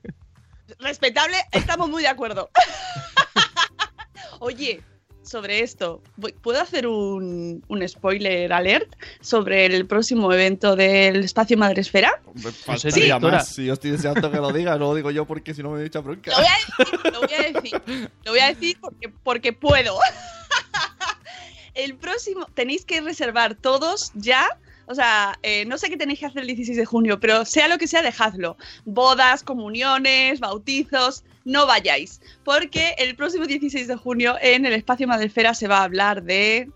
Respetable, 0.80 1.36
estamos 1.52 1.90
muy 1.90 2.02
de 2.04 2.08
acuerdo. 2.10 2.50
Oye, 4.40 4.82
sobre 5.30 5.60
esto, 5.62 6.02
¿puedo 6.42 6.60
hacer 6.60 6.88
un, 6.88 7.64
un 7.68 7.88
spoiler 7.88 8.52
alert 8.52 8.92
sobre 9.22 9.66
el 9.68 9.86
próximo 9.86 10.34
evento 10.34 10.76
del 10.76 11.24
Espacio 11.24 11.58
Madresfera? 11.58 12.22
Me 12.34 12.42
Sí, 12.42 12.50
faltaría 12.52 13.04
directora. 13.04 13.38
más. 13.38 13.48
Si 13.50 13.66
yo 13.66 13.74
estoy 13.74 13.92
deseando 13.92 14.32
que 14.32 14.38
lo 14.38 14.52
diga, 14.52 14.72
no 14.74 14.86
lo 14.86 14.96
digo 14.96 15.12
yo 15.12 15.26
porque 15.26 15.54
si 15.54 15.62
no 15.62 15.70
me 15.72 15.86
echa 15.86 16.00
bronca. 16.00 16.32
Lo 16.32 16.38
voy 16.38 16.48
a 16.48 16.54
decir, 16.58 17.12
lo 17.14 17.20
voy 17.22 17.34
a 17.34 17.52
decir, 17.54 18.10
lo 18.26 18.32
voy 18.32 18.40
a 18.40 18.48
decir 18.48 18.78
porque, 18.82 19.10
porque 19.24 19.54
puedo. 19.54 19.98
El 21.76 21.96
próximo, 21.96 22.46
tenéis 22.54 22.84
que 22.84 23.00
reservar 23.02 23.56
todos 23.56 24.12
ya. 24.16 24.48
O 24.88 24.96
sea, 24.96 25.38
eh, 25.44 25.66
no 25.66 25.78
sé 25.78 25.90
qué 25.90 25.98
tenéis 25.98 26.20
que 26.20 26.26
hacer 26.26 26.42
el 26.42 26.48
16 26.48 26.76
de 26.76 26.86
junio, 26.86 27.20
pero 27.20 27.46
sea 27.46 27.68
lo 27.68 27.78
que 27.78 27.88
sea, 27.88 28.02
dejadlo. 28.02 28.58
Bodas, 28.86 29.44
comuniones, 29.44 30.40
bautizos, 30.40 31.24
no 31.50 31.66
vayáis. 31.68 32.22
Porque 32.44 32.96
el 32.98 33.16
próximo 33.16 33.46
16 33.46 33.88
de 33.88 33.96
junio 33.96 34.36
en 34.42 34.66
el 34.66 34.74
espacio 34.74 35.08
Madrefera 35.08 35.54
se 35.54 35.68
va 35.68 35.80
a 35.80 35.84
hablar 35.84 36.24
de. 36.24 36.70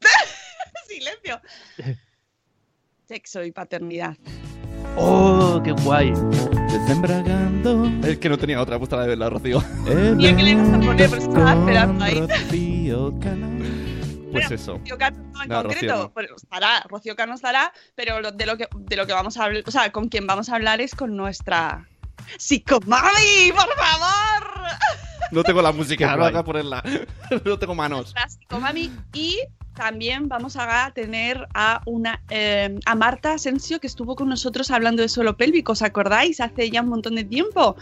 Silencio. 0.88 1.40
Sexo 3.06 3.44
y 3.44 3.52
paternidad. 3.52 4.16
¡Oh, 4.96 5.60
qué 5.62 5.72
guay! 5.72 6.12
Desembragando. 6.70 7.86
Es 8.06 8.18
que 8.18 8.28
no 8.28 8.36
tenía 8.36 8.60
otra 8.60 8.78
puesta 8.78 8.96
la 8.96 9.06
de 9.06 9.16
la 9.16 9.30
Rocío. 9.30 9.62
el 9.86 10.16
Mira 10.16 10.36
que 10.36 10.42
le 10.42 10.50
ibas 10.50 10.68
a 10.68 10.80
poner, 10.80 11.10
pero 11.10 11.22
estaba 11.22 11.52
esperando 11.52 12.04
ahí. 12.04 12.20
Rocío 12.20 13.20
Canal. 13.20 13.58
Pues 14.32 14.48
Bueno, 14.48 14.54
eso. 14.54 14.72
Rocío 14.78 14.98
Cano 14.98 15.18
no 15.32 15.42
en 15.42 15.48
No, 15.48 15.62
concreto, 15.62 15.86
Rocío 15.86 15.96
no. 15.96 16.12
pero 16.14 16.36
estará, 16.36 16.80
Rocío 16.88 17.16
Cano 17.16 17.34
estará, 17.34 17.72
pero 17.94 18.32
de 18.32 18.46
lo 18.46 18.56
que 18.58 18.68
de 18.76 18.96
lo 18.96 19.06
que 19.06 19.12
vamos 19.14 19.36
a 19.38 19.44
hablar, 19.44 19.62
o 19.66 19.70
sea, 19.70 19.90
con 19.92 20.08
quien 20.08 20.26
vamos 20.26 20.48
a 20.50 20.56
hablar 20.56 20.80
es 20.80 20.94
con 20.94 21.16
nuestra 21.16 21.88
psicomami, 22.38 23.52
por 23.54 23.74
favor. 23.76 24.58
No 25.30 25.42
tengo 25.42 25.62
la 25.62 25.72
música, 25.72 26.10
no 26.12 26.18
guay. 26.18 26.28
haga 26.28 26.44
ponerla. 26.44 26.82
no 27.44 27.58
tengo 27.58 27.74
manos. 27.74 28.14
Nuestra 28.14 28.28
psicomami 28.28 28.90
y 29.12 29.38
también 29.74 30.28
vamos 30.28 30.56
a 30.56 30.90
tener 30.92 31.46
a 31.54 31.82
una 31.86 32.20
eh, 32.30 32.78
a 32.84 32.94
Marta 32.96 33.34
Asensio 33.34 33.78
que 33.78 33.86
estuvo 33.86 34.16
con 34.16 34.28
nosotros 34.28 34.70
hablando 34.72 35.02
de 35.02 35.08
suelo 35.08 35.36
pélvico, 35.36 35.72
¿os 35.72 35.82
acordáis? 35.82 36.40
Hace 36.40 36.70
ya 36.70 36.82
un 36.82 36.88
montón 36.88 37.14
de 37.14 37.24
tiempo. 37.24 37.76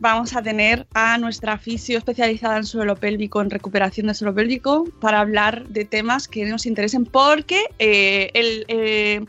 Vamos 0.00 0.34
a 0.36 0.42
tener 0.42 0.86
a 0.94 1.18
nuestra 1.18 1.58
fisio 1.58 1.98
especializada 1.98 2.56
en 2.56 2.64
suelo 2.64 2.96
pélvico, 2.96 3.40
en 3.40 3.50
recuperación 3.50 4.06
de 4.06 4.14
suelo 4.14 4.34
pélvico, 4.34 4.84
para 5.00 5.20
hablar 5.20 5.66
de 5.68 5.84
temas 5.84 6.28
que 6.28 6.44
nos 6.46 6.66
interesen, 6.66 7.04
porque 7.04 7.64
eh, 7.78 8.30
el, 8.34 8.64
eh, 8.68 9.24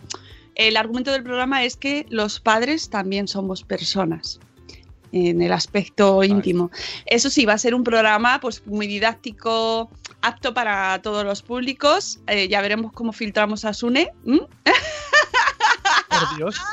el 0.59 0.75
argumento 0.75 1.11
del 1.13 1.23
programa 1.23 1.63
es 1.63 1.77
que 1.77 2.05
los 2.09 2.41
padres 2.41 2.89
también 2.89 3.29
somos 3.29 3.63
personas 3.63 4.41
en 5.13 5.41
el 5.41 5.53
aspecto 5.53 6.21
íntimo. 6.21 6.69
Eso 7.05 7.29
sí, 7.29 7.45
va 7.45 7.53
a 7.53 7.57
ser 7.57 7.73
un 7.73 7.85
programa 7.85 8.41
pues 8.41 8.67
muy 8.67 8.85
didáctico, 8.85 9.89
apto 10.21 10.53
para 10.53 11.01
todos 11.01 11.23
los 11.23 11.41
públicos. 11.41 12.19
Eh, 12.27 12.49
ya 12.49 12.59
veremos 12.59 12.91
cómo 12.91 13.13
filtramos 13.13 13.63
a 13.63 13.73
Sune. 13.73 14.11
Por 16.09 16.37
Dios. 16.37 16.57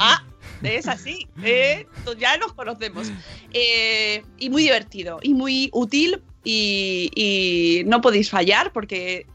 Ah, 0.00 0.22
es 0.62 0.86
así. 0.86 1.26
eh, 1.42 1.84
ya 2.20 2.36
nos 2.38 2.52
conocemos. 2.52 3.10
Eh, 3.52 4.22
y 4.38 4.48
muy 4.48 4.62
divertido 4.62 5.18
y 5.22 5.34
muy 5.34 5.70
útil 5.72 6.22
y, 6.44 7.10
y 7.16 7.82
no 7.84 8.00
podéis 8.00 8.30
fallar 8.30 8.72
porque 8.72 9.26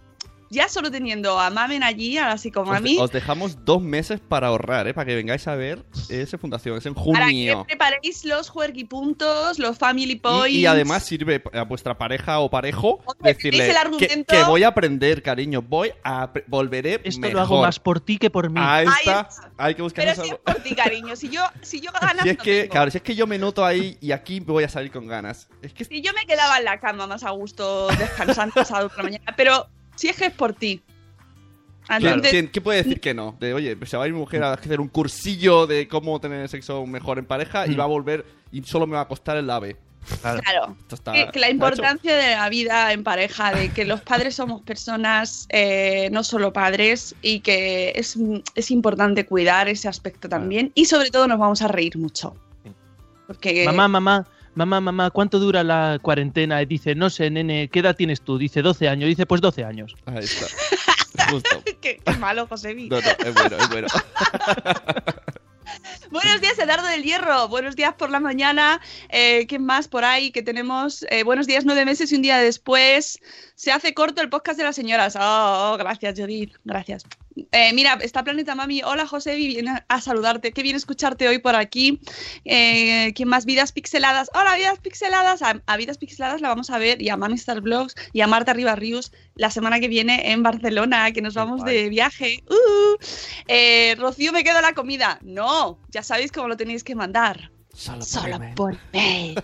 ya 0.53 0.69
solo 0.69 0.89
teniendo 0.91 1.39
a 1.39 1.49
Mamen 1.49 1.83
allí, 1.83 2.17
a 2.17 2.27
la 2.27 2.33
Os, 2.35 2.41
psicomami, 2.41 2.97
os 2.99 3.11
dejamos 3.11 3.65
dos 3.65 3.81
meses 3.81 4.19
para 4.19 4.47
ahorrar, 4.47 4.87
¿eh? 4.87 4.93
Para 4.93 5.05
que 5.07 5.15
vengáis 5.15 5.47
a 5.47 5.55
ver 5.55 5.83
esa 6.09 6.37
fundación. 6.37 6.77
Es 6.77 6.85
en 6.85 6.93
para 6.93 7.03
que 7.25 7.31
junio. 7.31 7.65
preparéis 7.67 8.23
los 8.25 8.49
juerguipuntos, 8.49 9.59
los 9.59 9.77
family 9.77 10.15
points. 10.15 10.49
Y, 10.49 10.59
y 10.61 10.65
además 10.65 11.03
sirve 11.03 11.43
a 11.53 11.63
vuestra 11.63 11.97
pareja 11.97 12.39
o 12.39 12.49
parejo 12.49 13.01
Hombre, 13.05 13.33
decirle 13.33 13.65
el 13.65 13.71
que, 13.71 13.77
argumento. 13.77 14.33
que 14.35 14.43
voy 14.43 14.63
a 14.63 14.67
aprender, 14.69 15.21
cariño. 15.23 15.61
Voy 15.61 15.91
a 16.03 16.31
volveré 16.47 17.01
Esto 17.03 17.21
mejor. 17.21 17.33
lo 17.35 17.41
hago 17.41 17.61
más 17.61 17.79
por 17.79 17.99
ti 17.99 18.17
que 18.17 18.29
por 18.29 18.49
mí. 18.49 18.59
Ahí 18.63 18.85
Ahí 18.87 18.93
está. 18.99 19.29
Hay 19.57 19.75
que 19.75 19.81
buscar 19.81 20.05
Pero 20.05 20.23
si 20.23 20.29
es 20.29 20.35
por 20.37 20.55
ti, 20.55 20.75
cariño. 20.75 21.15
Si 21.15 21.29
yo, 21.29 21.41
si 21.61 21.79
yo 21.79 21.91
ganas, 21.99 22.23
Si 22.23 22.29
es 22.29 22.37
no 22.37 22.43
que, 22.43 22.59
tengo. 22.61 22.71
claro, 22.71 22.91
si 22.91 22.97
es 22.97 23.03
que 23.03 23.15
yo 23.15 23.27
me 23.27 23.37
noto 23.37 23.65
ahí 23.65 23.97
y 24.01 24.11
aquí 24.11 24.39
voy 24.39 24.63
a 24.63 24.69
salir 24.69 24.91
con 24.91 25.07
ganas. 25.07 25.47
Es 25.61 25.73
que 25.73 25.85
Si 25.85 26.01
yo 26.01 26.11
me 26.13 26.25
quedaba 26.25 26.57
en 26.57 26.65
la 26.65 26.79
cama 26.79 27.07
más 27.07 27.23
a 27.23 27.31
gusto, 27.31 27.87
descansando 27.97 28.53
por 28.53 28.97
la 28.97 29.03
mañana. 29.03 29.33
Pero 29.35 29.67
si 29.95 30.07
es 30.09 30.15
que 30.17 30.25
es 30.25 30.33
por 30.33 30.53
ti. 30.53 30.81
Claro, 31.85 32.07
Entonces, 32.07 32.31
¿quién, 32.31 32.47
quién 32.47 32.63
puede 32.63 32.81
decir 32.83 33.01
que 33.01 33.13
no? 33.13 33.35
De, 33.39 33.53
oye, 33.53 33.77
se 33.85 33.97
va 33.97 34.05
a 34.05 34.07
ir 34.07 34.13
mi 34.13 34.19
mujer 34.19 34.41
a 34.43 34.53
hacer 34.53 34.79
un 34.79 34.87
cursillo 34.87 35.67
de 35.67 35.87
cómo 35.89 36.19
tener 36.21 36.47
sexo 36.47 36.85
mejor 36.85 37.19
en 37.19 37.25
pareja 37.25 37.67
y 37.67 37.71
Mm. 37.71 37.79
va 37.79 37.83
a 37.83 37.87
volver 37.87 38.25
y 38.53 38.63
solo 38.63 38.87
me 38.87 38.95
va 38.95 39.01
a 39.01 39.07
costar 39.07 39.35
el 39.35 39.49
ave. 39.49 39.75
claro. 40.21 40.75
Esto 40.79 40.95
está, 40.95 41.11
Que, 41.13 41.27
que 41.31 41.39
la 41.39 41.49
importancia 41.49 42.15
de 42.15 42.35
la 42.35 42.47
vida 42.49 42.91
en 42.93 43.03
pareja, 43.03 43.53
de 43.53 43.69
que 43.71 43.83
los 43.85 44.01
padres 44.01 44.35
somos 44.35 44.61
personas, 44.61 45.45
eh, 45.49 46.09
no 46.11 46.23
solo 46.23 46.51
padres, 46.53 47.15
y 47.21 47.39
que 47.41 47.91
es, 47.95 48.17
es 48.55 48.71
importante 48.71 49.25
cuidar 49.25 49.67
ese 49.67 49.87
aspecto 49.89 50.27
también. 50.29 50.71
Y 50.75 50.85
sobre 50.85 51.09
todo 51.09 51.27
nos 51.27 51.39
vamos 51.39 51.61
a 51.61 51.67
reír 51.67 51.97
mucho. 51.97 52.35
Porque 53.27 53.65
Mamá, 53.65 53.87
mamá, 53.87 54.27
mamá, 54.55 54.81
mamá, 54.81 55.09
¿cuánto 55.11 55.39
dura 55.39 55.63
la 55.63 55.99
cuarentena? 56.01 56.61
Y 56.61 56.65
dice, 56.65 56.95
no 56.95 57.09
sé, 57.09 57.29
nene, 57.29 57.69
¿qué 57.69 57.79
edad 57.79 57.95
tienes 57.95 58.21
tú? 58.21 58.37
Dice, 58.37 58.61
12 58.61 58.87
años. 58.87 59.07
Dice, 59.07 59.25
pues 59.25 59.41
12 59.41 59.63
años. 59.63 59.95
Ahí 60.05 60.23
está. 60.23 60.47
Justo. 61.29 61.63
qué, 61.81 61.99
qué 62.03 62.13
malo, 62.13 62.47
Josebi. 62.47 62.89
No, 62.89 62.99
no, 62.99 63.07
es 63.07 63.33
bueno, 63.33 63.57
es 63.57 63.69
bueno. 63.69 63.87
Buenos 66.11 66.41
días, 66.41 66.59
Eduardo 66.59 66.87
del 66.87 67.03
Hierro. 67.03 67.47
Buenos 67.47 67.75
días 67.75 67.93
por 67.95 68.09
la 68.11 68.19
mañana. 68.19 68.79
Eh, 69.09 69.47
¿Quién 69.47 69.65
más 69.65 69.87
por 69.87 70.05
ahí 70.05 70.31
que 70.31 70.43
tenemos? 70.43 71.05
Eh, 71.09 71.23
buenos 71.23 71.47
días, 71.47 71.65
nueve 71.65 71.85
meses 71.85 72.11
y 72.11 72.15
un 72.15 72.21
día 72.21 72.37
después. 72.37 73.19
Se 73.55 73.71
hace 73.71 73.93
corto 73.93 74.21
el 74.21 74.29
podcast 74.29 74.57
de 74.57 74.63
las 74.63 74.75
señoras. 74.75 75.15
Oh, 75.15 75.73
oh, 75.73 75.77
gracias, 75.77 76.19
Judith. 76.19 76.53
Gracias. 76.63 77.03
Eh, 77.51 77.73
mira, 77.73 77.97
está 78.01 78.23
Planeta 78.23 78.55
Mami. 78.55 78.81
Hola, 78.83 79.07
José. 79.07 79.35
Viene 79.35 79.83
a 79.87 80.01
saludarte. 80.01 80.51
Qué 80.51 80.63
bien 80.63 80.75
escucharte 80.75 81.27
hoy 81.27 81.39
por 81.39 81.55
aquí. 81.55 81.99
Eh, 82.45 83.13
¿Quién 83.15 83.29
más? 83.29 83.45
Vidas 83.45 83.71
Pixeladas. 83.71 84.29
Hola, 84.33 84.55
Vidas 84.55 84.79
Pixeladas. 84.79 85.41
A, 85.41 85.61
a 85.65 85.77
Vidas 85.77 85.97
Pixeladas 85.97 86.41
la 86.41 86.49
vamos 86.49 86.69
a 86.69 86.77
ver 86.77 87.01
y 87.01 87.09
a 87.09 87.17
Mami 87.17 87.35
Star 87.35 87.61
Blogs 87.61 87.95
y 88.11 88.21
a 88.21 88.27
Marta 88.27 88.53
Ribarrius 88.53 89.11
la 89.35 89.49
semana 89.49 89.79
que 89.79 89.87
viene 89.87 90.31
en 90.31 90.43
Barcelona, 90.43 91.11
que 91.11 91.21
nos 91.21 91.33
vamos 91.33 91.63
de 91.63 91.89
viaje. 91.89 92.43
Uh. 92.49 92.97
Eh, 93.47 93.95
Rocío, 93.97 94.31
me 94.31 94.43
quedo 94.43 94.61
la 94.61 94.73
comida. 94.73 95.19
No, 95.21 95.79
ya 95.89 96.03
sabéis 96.03 96.31
cómo 96.31 96.47
lo 96.47 96.57
tenéis 96.57 96.83
que 96.83 96.95
mandar. 96.95 97.51
Solo, 97.73 98.03
Solo 98.03 98.39
por 98.55 98.77
mail. 98.91 99.35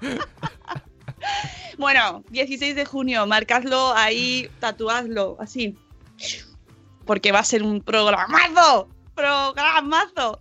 bueno, 1.80 2.22
16 2.30 2.76
de 2.76 2.84
junio, 2.84 3.26
marcadlo 3.26 3.92
ahí, 3.94 4.48
tatuadlo, 4.60 5.36
así. 5.40 5.76
Porque 7.06 7.32
va 7.32 7.40
a 7.40 7.44
ser 7.44 7.62
un 7.62 7.80
programazo. 7.80 8.88
Programazo. 9.14 10.38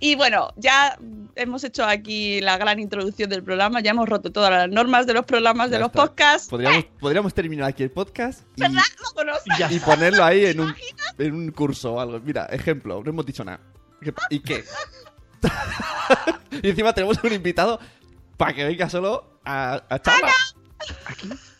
Y 0.00 0.14
bueno, 0.14 0.52
ya 0.56 0.98
hemos 1.36 1.64
hecho 1.64 1.84
aquí 1.84 2.40
la 2.40 2.56
gran 2.58 2.78
introducción 2.80 3.28
del 3.30 3.42
programa, 3.42 3.80
ya 3.80 3.90
hemos 3.92 4.08
roto 4.08 4.30
todas 4.32 4.50
las 4.50 4.68
normas 4.68 5.06
de 5.06 5.14
los 5.14 5.24
programas 5.24 5.70
de 5.70 5.78
los 5.78 5.90
podcasts. 5.90 6.48
Podríamos, 6.48 6.84
podríamos 7.00 7.34
terminar 7.34 7.68
aquí 7.68 7.82
el 7.82 7.90
podcast 7.90 8.42
y. 8.56 8.60
Y 9.70 9.74
y 9.76 9.78
ponerlo 9.80 10.24
ahí 10.24 10.46
en 10.46 10.60
un, 10.60 10.74
en 11.18 11.34
un 11.34 11.50
curso 11.50 11.94
o 11.94 12.00
algo. 12.00 12.18
Mira, 12.20 12.46
ejemplo, 12.46 13.02
no 13.02 13.10
hemos 13.10 13.24
dicho 13.26 13.44
nada. 13.44 13.60
¿Qué- 14.00 14.14
¿Y 14.30 14.40
qué? 14.40 14.64
y 16.62 16.68
encima 16.70 16.92
tenemos 16.92 17.22
un 17.22 17.32
invitado 17.32 17.78
para 18.36 18.54
que 18.54 18.64
venga 18.64 18.88
solo 18.90 19.38
a, 19.44 19.82
a 19.88 19.98
charla. 20.00 20.32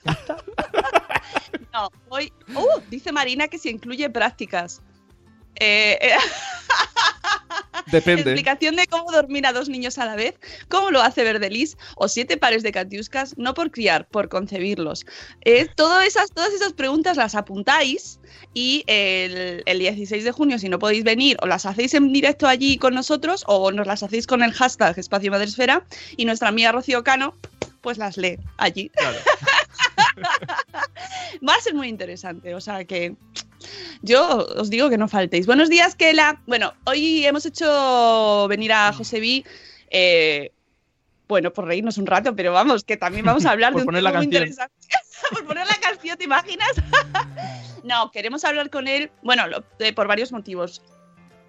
No, 1.72 1.90
hoy. 2.08 2.32
Uh, 2.54 2.80
dice 2.88 3.12
Marina 3.12 3.48
que 3.48 3.58
se 3.58 3.68
incluye 3.68 4.08
prácticas. 4.08 4.80
Eh, 5.56 5.98
eh, 6.00 6.16
Depende. 7.92 8.22
Explicación 8.22 8.76
de 8.76 8.86
cómo 8.86 9.12
dormir 9.12 9.46
a 9.46 9.52
dos 9.52 9.68
niños 9.68 9.98
a 9.98 10.06
la 10.06 10.16
vez, 10.16 10.34
cómo 10.68 10.90
lo 10.90 11.02
hace 11.02 11.22
Verdelis, 11.22 11.76
o 11.96 12.08
siete 12.08 12.36
pares 12.36 12.62
de 12.62 12.72
catiuscas, 12.72 13.36
no 13.36 13.54
por 13.54 13.70
criar, 13.70 14.08
por 14.08 14.28
concebirlos. 14.28 15.06
Eh, 15.44 15.68
todas, 15.76 16.06
esas, 16.06 16.30
todas 16.30 16.52
esas 16.52 16.72
preguntas 16.72 17.16
las 17.16 17.34
apuntáis 17.34 18.18
y 18.54 18.82
el, 18.86 19.62
el 19.66 19.78
16 19.78 20.24
de 20.24 20.32
junio, 20.32 20.58
si 20.58 20.68
no 20.68 20.78
podéis 20.78 21.04
venir, 21.04 21.36
o 21.42 21.46
las 21.46 21.64
hacéis 21.66 21.94
en 21.94 22.12
directo 22.12 22.48
allí 22.48 22.76
con 22.76 22.94
nosotros, 22.94 23.44
o 23.46 23.70
nos 23.70 23.86
las 23.86 24.02
hacéis 24.02 24.26
con 24.26 24.42
el 24.42 24.52
hashtag 24.52 24.98
Espacio 24.98 25.30
Madresfera, 25.30 25.86
y 26.16 26.24
nuestra 26.24 26.48
amiga 26.48 26.72
Rocío 26.72 27.04
Cano, 27.04 27.36
pues 27.86 27.98
las 27.98 28.16
lee 28.16 28.36
allí. 28.56 28.90
Va 31.48 31.54
a 31.54 31.60
ser 31.60 31.72
muy 31.72 31.86
interesante, 31.86 32.52
o 32.52 32.60
sea 32.60 32.84
que 32.84 33.14
yo 34.02 34.38
os 34.56 34.70
digo 34.70 34.90
que 34.90 34.98
no 34.98 35.06
faltéis. 35.06 35.46
Buenos 35.46 35.68
días, 35.70 35.94
Kela. 35.94 36.42
Bueno, 36.48 36.74
hoy 36.82 37.24
hemos 37.24 37.46
hecho 37.46 38.48
venir 38.48 38.72
a 38.72 38.92
Josebi. 38.92 39.44
Eh, 39.88 40.50
bueno, 41.28 41.52
por 41.52 41.66
reírnos 41.66 41.96
un 41.98 42.06
rato, 42.06 42.34
pero 42.34 42.52
vamos, 42.52 42.82
que 42.82 42.96
también 42.96 43.24
vamos 43.24 43.46
a 43.46 43.52
hablar 43.52 43.72
de 43.76 43.82
un 43.82 43.86
poner 43.86 44.00
tema 44.00 44.10
la 44.10 44.16
muy 44.18 44.24
canción. 44.26 44.42
interesante. 44.48 44.74
por 45.30 45.44
poner 45.46 45.66
la 45.68 45.76
canción, 45.76 46.18
¿te 46.18 46.24
imaginas? 46.24 46.72
no, 47.84 48.10
queremos 48.10 48.44
hablar 48.44 48.68
con 48.68 48.88
él, 48.88 49.12
bueno, 49.22 49.46
lo- 49.46 49.62
eh, 49.78 49.92
por 49.92 50.08
varios 50.08 50.32
motivos. 50.32 50.82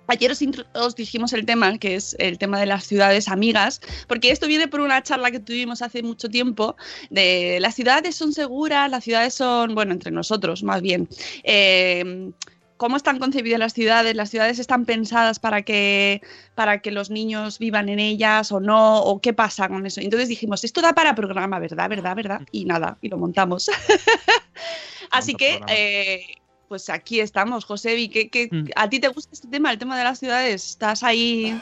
Ayer 0.08 0.32
os, 0.74 0.96
dijimos 0.96 1.34
el 1.34 1.46
tema, 1.46 1.78
que 1.78 1.96
es 1.96 2.16
el 2.20 2.38
tema 2.38 2.60
de 2.60 2.66
las 2.66 2.86
ciudades 2.86 3.28
amigas, 3.28 3.82
porque 4.08 4.32
esto 4.32 4.48
viene 4.48 4.68
por 4.68 4.80
una 4.80 5.04
charla 5.04 5.32
que 5.32 5.40
tuvimos 5.40 5.82
hace 5.82 6.02
mucho 6.04 6.30
tiempo, 6.30 6.76
de 7.10 7.60
las 7.62 7.76
ciudades 7.76 8.16
son 8.16 8.34
seguras, 8.34 8.90
las 8.90 9.04
ciudades 9.04 9.34
son, 9.34 9.76
bueno, 9.76 9.94
entre 9.94 10.12
nosotros 10.12 10.64
más 10.64 10.82
bien. 10.82 11.08
Eh, 11.44 12.32
¿Cómo 12.78 12.96
están 12.96 13.18
concebidas 13.18 13.60
las 13.60 13.74
ciudades? 13.74 14.16
¿Las 14.16 14.30
ciudades 14.30 14.60
están 14.60 14.86
pensadas 14.86 15.40
para 15.40 15.64
que, 15.64 16.22
para 16.54 16.80
que 16.80 16.92
los 16.92 17.10
niños 17.10 17.58
vivan 17.58 17.90
en 17.90 18.00
ellas 18.00 18.52
o 18.52 18.60
no? 18.60 19.00
¿O 19.02 19.20
qué 19.20 19.34
pasa 19.34 19.68
con 19.68 19.86
eso? 19.88 20.00
Entonces 20.00 20.30
dijimos, 20.30 20.64
esto 20.64 20.82
da 20.82 20.94
para 20.94 21.16
programa, 21.16 21.58
¿verdad? 21.58 21.90
¿Verdad? 21.90 22.16
¿Verdad? 22.16 22.42
Y 22.52 22.66
nada, 22.66 22.98
y 23.02 23.10
lo 23.10 23.18
montamos. 23.18 23.70
Así 25.12 25.34
que, 25.34 25.60
eh, 25.68 26.37
pues 26.68 26.90
aquí 26.90 27.20
estamos, 27.20 27.66
Josebi. 27.66 28.10
¿qué, 28.10 28.30
qué- 28.30 28.50
Mm. 28.52 28.66
¿A 28.76 28.90
ti 28.90 29.00
te 29.00 29.08
gusta 29.08 29.30
este 29.34 29.48
tema, 29.48 29.72
el 29.72 29.78
tema 29.78 29.98
de 29.98 30.04
las 30.04 30.20
ciudades? 30.20 30.70
¿Estás 30.70 31.04
ahí? 31.04 31.60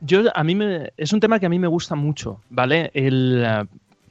Yo, 0.00 0.22
a 0.34 0.44
mí 0.44 0.54
me, 0.54 0.92
es 0.96 1.12
un 1.12 1.20
tema 1.20 1.38
que 1.40 1.46
a 1.46 1.48
mí 1.48 1.58
me 1.58 1.66
gusta 1.68 1.94
mucho, 1.94 2.40
¿vale? 2.50 2.90
El, 2.94 3.44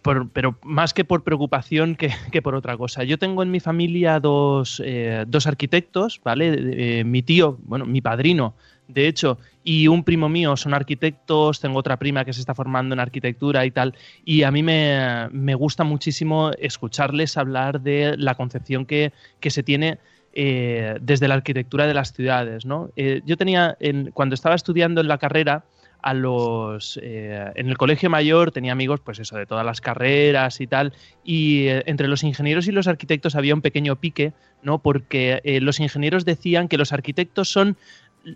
por- 0.08 0.30
pero 0.30 0.58
más 0.64 0.94
que 0.94 1.04
por 1.04 1.24
preocupación 1.24 1.96
que, 1.96 2.12
que 2.32 2.42
por 2.42 2.56
otra 2.56 2.78
cosa. 2.78 3.04
Yo 3.04 3.18
tengo 3.20 3.44
en 3.44 3.52
mi 3.52 3.60
familia 3.60 4.20
dos, 4.20 4.82
eh, 4.86 5.26
dos 5.28 5.48
arquitectos, 5.48 6.22
¿vale? 6.24 7.00
Eh, 7.00 7.04
mi 7.04 7.22
tío, 7.22 7.58
bueno, 7.64 7.86
mi 7.86 8.02
padrino, 8.02 8.56
de 8.88 9.08
hecho, 9.10 9.38
y 9.66 9.88
un 9.90 10.04
primo 10.06 10.30
mío 10.30 10.56
son 10.56 10.74
arquitectos, 10.74 11.60
tengo 11.60 11.78
otra 11.78 11.98
prima 11.98 12.24
que 12.24 12.32
se 12.32 12.40
está 12.40 12.56
formando 12.56 12.94
en 12.94 13.02
arquitectura 13.02 13.66
y 13.66 13.72
tal, 13.72 13.96
y 14.24 14.44
a 14.44 14.52
mí 14.52 14.64
me, 14.64 15.28
me 15.32 15.56
gusta 15.56 15.84
muchísimo 15.84 16.52
escucharles 16.58 17.36
hablar 17.36 17.82
de 17.82 18.16
la 18.18 18.36
concepción 18.36 18.86
que, 18.86 19.12
que 19.42 19.50
se 19.50 19.62
tiene 19.62 19.98
eh, 20.32 20.96
desde 21.02 21.28
la 21.28 21.34
arquitectura 21.36 21.86
de 21.86 21.94
las 21.94 22.14
ciudades, 22.14 22.66
¿no? 22.66 22.90
Eh, 22.96 23.22
yo 23.26 23.36
tenía, 23.36 23.76
en- 23.82 24.12
cuando 24.12 24.36
estaba 24.36 24.56
estudiando 24.56 25.02
en 25.02 25.10
la 25.10 25.18
carrera, 25.18 25.66
a 26.02 26.14
los 26.14 27.00
eh, 27.02 27.52
en 27.56 27.70
el 27.70 27.78
colegio 27.78 28.10
mayor 28.10 28.52
tenía 28.52 28.72
amigos 28.72 29.00
pues 29.00 29.20
eso 29.20 29.38
de 29.38 29.46
todas 29.46 29.66
las 29.66 29.82
carreras 29.82 30.62
y 30.62 30.68
tal 30.68 30.94
y 31.24 31.68
eh, 31.68 31.84
entre 31.86 32.08
los 32.08 32.24
ingenieros 32.24 32.68
y 32.68 32.72
los 32.72 32.88
arquitectos 32.88 33.36
había 33.36 33.54
un 33.54 33.62
pequeño 33.62 33.96
pique 33.96 34.34
no 34.62 34.80
porque 34.80 35.42
eh, 35.44 35.60
los 35.62 35.80
ingenieros 35.80 36.26
decían 36.26 36.68
que 36.68 36.78
los 36.78 36.94
arquitectos 36.94 37.50
son 37.50 37.78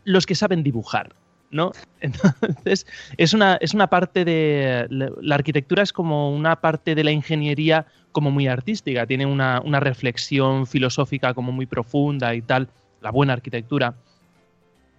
los 0.03 0.25
que 0.25 0.36
saben 0.36 0.63
dibujar 0.63 1.13
no 1.51 1.72
entonces 2.01 2.88
es 3.18 3.34
una 3.34 3.56
es 3.62 3.74
una 3.74 3.88
parte 3.88 4.25
de 4.25 4.88
la, 4.89 5.12
la 5.22 5.36
arquitectura 5.36 5.84
es 5.84 5.94
como 5.94 6.34
una 6.34 6.58
parte 6.62 6.96
de 6.96 7.03
la 7.03 7.12
ingeniería 7.12 7.86
como 8.12 8.32
muy 8.32 8.48
artística 8.48 9.06
tiene 9.06 9.25
una, 9.25 9.62
una 9.63 9.80
reflexión 9.80 10.68
filosófica 10.68 11.34
como 11.34 11.51
muy 11.51 11.65
profunda 11.65 12.34
y 12.36 12.41
tal 12.41 12.68
la 13.01 13.12
buena 13.12 13.34
arquitectura. 13.34 13.96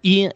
Y 0.01 0.29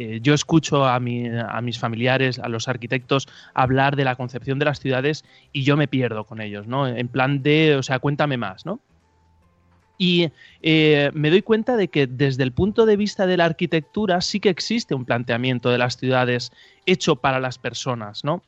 eh, 0.00 0.20
yo 0.22 0.32
escucho 0.32 0.84
a, 0.86 1.00
mi- 1.00 1.26
a 1.28 1.60
mis 1.60 1.76
familiares, 1.76 2.38
a 2.38 2.48
los 2.48 2.68
arquitectos, 2.68 3.26
hablar 3.52 3.96
de 3.96 4.04
la 4.04 4.14
concepción 4.14 4.60
de 4.60 4.64
las 4.66 4.78
ciudades 4.78 5.24
y 5.52 5.64
yo 5.64 5.76
me 5.76 5.88
pierdo 5.88 6.22
con 6.22 6.40
ellos, 6.40 6.68
¿no? 6.68 6.86
En 6.86 7.08
plan 7.08 7.42
de, 7.42 7.74
o 7.74 7.82
sea, 7.82 7.98
cuéntame 7.98 8.36
más, 8.36 8.64
¿no? 8.64 8.78
Y 9.98 10.30
eh, 10.62 11.10
me 11.14 11.30
doy 11.30 11.42
cuenta 11.42 11.76
de 11.76 11.88
que 11.88 12.06
desde 12.06 12.44
el 12.44 12.52
punto 12.52 12.86
de 12.86 12.96
vista 12.96 13.26
de 13.26 13.36
la 13.36 13.46
arquitectura 13.46 14.20
sí 14.20 14.38
que 14.38 14.50
existe 14.50 14.94
un 14.94 15.04
planteamiento 15.04 15.68
de 15.68 15.78
las 15.78 15.96
ciudades 15.96 16.52
hecho 16.86 17.16
para 17.16 17.40
las 17.40 17.58
personas, 17.58 18.22
¿no? 18.22 18.44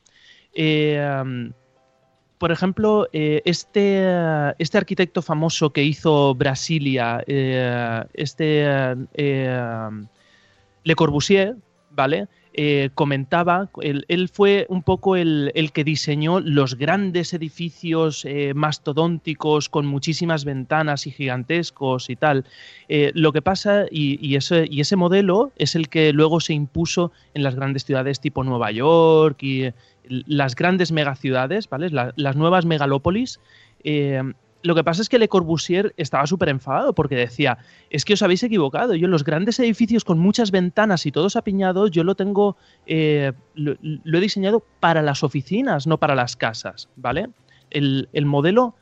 Eh, 0.53 1.51
por 2.37 2.53
ejemplo, 2.53 3.09
este, 3.11 4.07
este 4.57 4.77
arquitecto 4.77 5.21
famoso 5.21 5.73
que 5.73 5.83
hizo 5.83 6.33
Brasilia, 6.33 7.21
este 7.27 8.65
Le 10.83 10.95
Corbusier, 10.95 11.55
¿vale? 11.91 12.27
Eh, 12.53 12.89
comentaba, 12.95 13.69
él, 13.81 14.29
fue 14.33 14.65
un 14.67 14.83
poco 14.83 15.15
el, 15.15 15.51
el 15.55 15.71
que 15.71 15.85
diseñó 15.85 16.41
los 16.41 16.75
grandes 16.75 17.33
edificios 17.33 18.25
eh, 18.25 18.53
mastodónticos 18.53 19.69
con 19.69 19.85
muchísimas 19.85 20.43
ventanas 20.43 21.07
y 21.07 21.11
gigantescos 21.11 22.09
y 22.09 22.17
tal. 22.17 22.43
Eh, 22.89 23.11
lo 23.13 23.31
que 23.31 23.41
pasa, 23.41 23.85
y, 23.89 24.35
ese, 24.35 24.67
y 24.69 24.81
ese 24.81 24.97
modelo 24.97 25.53
es 25.55 25.75
el 25.75 25.87
que 25.87 26.11
luego 26.11 26.41
se 26.41 26.53
impuso 26.53 27.13
en 27.33 27.43
las 27.43 27.55
grandes 27.55 27.85
ciudades 27.85 28.19
tipo 28.19 28.43
Nueva 28.43 28.71
York 28.71 29.41
y 29.43 29.63
eh, 29.63 29.73
las 30.03 30.55
grandes 30.55 30.91
megaciudades, 30.91 31.69
¿vale? 31.69 31.89
La- 31.89 32.13
las 32.17 32.35
nuevas 32.35 32.65
megalópolis. 32.65 33.39
Lo 34.63 34.75
que 34.75 34.83
pasa 34.83 35.01
es 35.01 35.09
que 35.09 35.19
Le 35.19 35.27
Corbusier 35.27 35.93
estaba 35.97 36.27
súper 36.27 36.49
enfadado 36.49 36.93
porque 36.93 37.15
decía, 37.15 37.57
es 37.89 38.05
que 38.05 38.13
os 38.13 38.21
habéis 38.21 38.43
equivocado, 38.43 38.95
yo 38.95 39.07
los 39.07 39.23
grandes 39.23 39.59
edificios 39.59 40.03
con 40.03 40.19
muchas 40.19 40.51
ventanas 40.51 41.05
y 41.05 41.11
todos 41.11 41.35
apiñados, 41.35 41.91
yo 41.91 42.03
lo 42.03 42.15
tengo, 42.15 42.57
eh, 42.85 43.33
lo, 43.55 43.75
lo 43.81 44.17
he 44.17 44.21
diseñado 44.21 44.63
para 44.79 45.01
las 45.01 45.23
oficinas, 45.23 45.87
no 45.87 45.97
para 45.97 46.15
las 46.15 46.35
casas, 46.35 46.89
¿vale? 46.95 47.29
El, 47.69 48.09
el 48.13 48.25
modelo, 48.25 48.75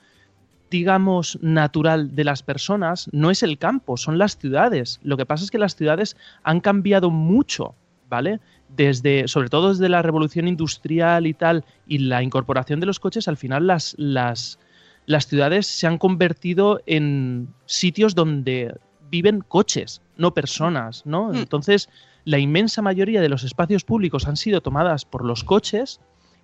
digamos, 0.70 1.38
natural 1.42 2.16
de 2.16 2.24
las 2.24 2.44
personas 2.44 3.10
no 3.12 3.32
es 3.32 3.44
el 3.44 3.58
campo, 3.58 3.98
son 3.98 4.18
las 4.18 4.38
ciudades. 4.38 5.00
Lo 5.04 5.18
que 5.18 5.26
pasa 5.26 5.44
es 5.44 5.52
que 5.52 5.60
las 5.60 5.76
ciudades 5.76 6.18
han 6.44 6.60
cambiado 6.60 7.10
mucho, 7.10 7.76
¿vale? 8.10 8.40
Desde, 8.70 9.28
sobre 9.28 9.50
todo 9.50 9.70
desde 9.70 9.90
la 9.90 10.02
revolución 10.02 10.48
industrial 10.48 11.28
y 11.28 11.34
tal, 11.34 11.66
y 11.88 12.00
la 12.00 12.22
incorporación 12.22 12.80
de 12.80 12.86
los 12.86 13.00
coches, 13.00 13.28
al 13.28 13.38
final 13.38 13.68
las, 13.68 13.96
las, 13.98 14.60
las 15.10 15.26
ciudades 15.26 15.66
se 15.66 15.88
han 15.88 15.98
convertido 15.98 16.82
en 16.86 17.52
sitios 17.66 18.14
donde 18.14 18.76
viven 19.10 19.42
coches, 19.42 20.04
no 20.18 20.36
personas, 20.36 21.04
¿no? 21.04 21.30
Mm. 21.30 21.36
Entonces, 21.38 21.90
la 22.26 22.38
inmensa 22.38 22.84
mayoría 22.84 23.20
de 23.20 23.28
los 23.28 23.44
espacios 23.44 23.84
públicos 23.84 24.28
han 24.28 24.38
sido 24.38 24.62
tomadas 24.62 25.06
por 25.06 25.26
los 25.26 25.44
coches 25.44 26.00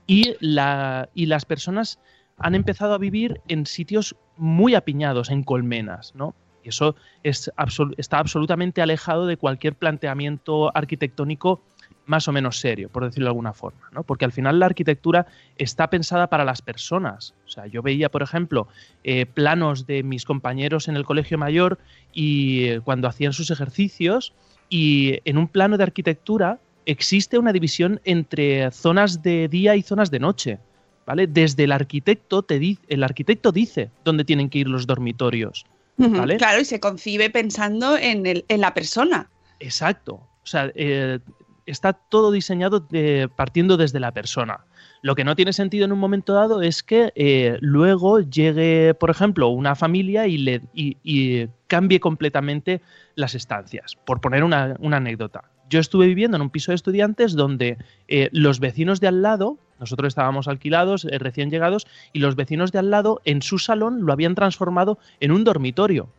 y, 0.08 0.34
la, 0.40 1.10
y 1.14 1.28
las 1.28 1.46
personas 1.46 2.00
han 2.40 2.56
empezado 2.56 2.96
a 2.96 2.98
vivir 2.98 3.40
en 3.48 3.68
sitios 3.68 4.16
muy 4.36 4.74
apiñados, 4.74 5.30
en 5.30 5.44
colmenas, 5.44 6.16
¿no? 6.16 6.34
Y 6.64 6.70
eso 6.70 6.96
es 7.22 7.52
absol- 7.58 7.94
está 7.98 8.18
absolutamente 8.18 8.82
alejado 8.82 9.28
de 9.28 9.38
cualquier 9.38 9.76
planteamiento 9.76 10.76
arquitectónico 10.76 11.62
más 12.06 12.28
o 12.28 12.32
menos 12.32 12.60
serio, 12.60 12.90
por 12.90 13.04
decirlo 13.04 13.26
de 13.26 13.30
alguna 13.30 13.54
forma, 13.54 13.90
¿no? 13.92 14.04
Porque 14.04 14.26
al 14.26 14.32
final 14.32 14.60
la 14.60 14.68
arquitectura 14.68 15.26
está 15.58 15.90
pensada 15.90 16.28
para 16.28 16.46
las 16.46 16.62
personas. 16.62 17.34
O 17.46 17.50
sea, 17.50 17.66
yo 17.68 17.82
veía, 17.82 18.10
por 18.10 18.22
ejemplo, 18.22 18.68
eh, 19.04 19.26
planos 19.26 19.88
de 19.88 20.04
mis 20.04 20.26
compañeros 20.26 20.88
en 20.88 20.96
el 20.96 21.06
colegio 21.06 21.38
mayor 21.38 21.80
y 22.14 22.66
eh, 22.66 22.82
cuando 22.82 23.08
hacían 23.08 23.34
sus 23.34 23.50
ejercicios 23.52 24.34
y 24.70 25.20
en 25.26 25.38
un 25.38 25.48
plano 25.48 25.78
de 25.78 25.84
arquitectura 25.84 26.60
existe 26.86 27.38
una 27.40 27.52
división 27.52 28.00
entre 28.04 28.70
zonas 28.72 29.24
de 29.24 29.48
día 29.48 29.76
y 29.76 29.82
zonas 29.82 30.12
de 30.12 30.20
noche, 30.20 30.60
¿vale? 31.08 31.26
Desde 31.26 31.64
el 31.64 31.72
arquitecto 31.72 32.44
te 32.44 32.60
di- 32.60 32.78
el 32.88 33.04
arquitecto 33.04 33.52
dice 33.52 33.90
dónde 34.04 34.24
tienen 34.26 34.50
que 34.50 34.60
ir 34.60 34.68
los 34.68 34.86
dormitorios. 34.86 35.66
¿Vale? 35.98 36.38
Claro, 36.38 36.60
y 36.60 36.66
se 36.66 36.80
concibe 36.82 37.30
pensando 37.30 37.98
en, 37.98 38.26
el, 38.26 38.44
en 38.50 38.60
la 38.62 38.74
persona. 38.74 39.30
Exacto. 39.62 40.16
O 40.16 40.46
sea, 40.48 40.70
eh, 40.76 41.20
está 41.66 41.94
todo 41.94 42.32
diseñado 42.32 42.80
de- 42.80 43.30
partiendo 43.36 43.78
desde 43.78 44.00
la 44.00 44.12
persona. 44.12 44.66
Lo 45.02 45.16
que 45.16 45.24
no 45.24 45.36
tiene 45.36 45.54
sentido 45.54 45.86
en 45.86 45.92
un 45.92 46.00
momento 46.00 46.34
dado 46.34 46.62
es 46.62 46.82
que 46.84 47.12
eh, 47.16 47.58
luego 47.62 48.22
llegue, 48.22 48.94
por 48.96 49.10
ejemplo, 49.10 49.50
una 49.50 49.76
familia 49.76 50.26
y, 50.28 50.38
le, 50.38 50.62
y, 50.74 50.98
y 51.04 51.48
cambie 51.68 52.00
completamente 52.00 52.82
las 53.16 53.36
estancias. 53.36 53.96
Por 54.06 54.20
poner 54.22 54.44
una, 54.44 54.76
una 54.80 54.98
anécdota. 54.98 55.44
Yo 55.70 55.80
estuve 55.80 56.06
viviendo 56.08 56.38
en 56.38 56.42
un 56.44 56.50
piso 56.50 56.72
de 56.72 56.76
estudiantes 56.76 57.34
donde 57.34 57.78
eh, 58.08 58.30
los 58.32 58.60
vecinos 58.60 59.00
de 59.00 59.08
al 59.08 59.22
lado, 59.22 59.58
nosotros 59.80 60.08
estábamos 60.10 60.48
alquilados, 60.48 61.06
eh, 61.06 61.18
recién 61.20 61.50
llegados, 61.50 61.88
y 62.14 62.20
los 62.20 62.36
vecinos 62.36 62.72
de 62.72 62.80
al 62.80 62.92
lado 62.92 63.22
en 63.26 63.42
su 63.42 63.58
salón 63.58 64.06
lo 64.06 64.14
habían 64.14 64.36
transformado 64.36 64.98
en 65.20 65.32
un 65.32 65.44
dormitorio. 65.44 66.10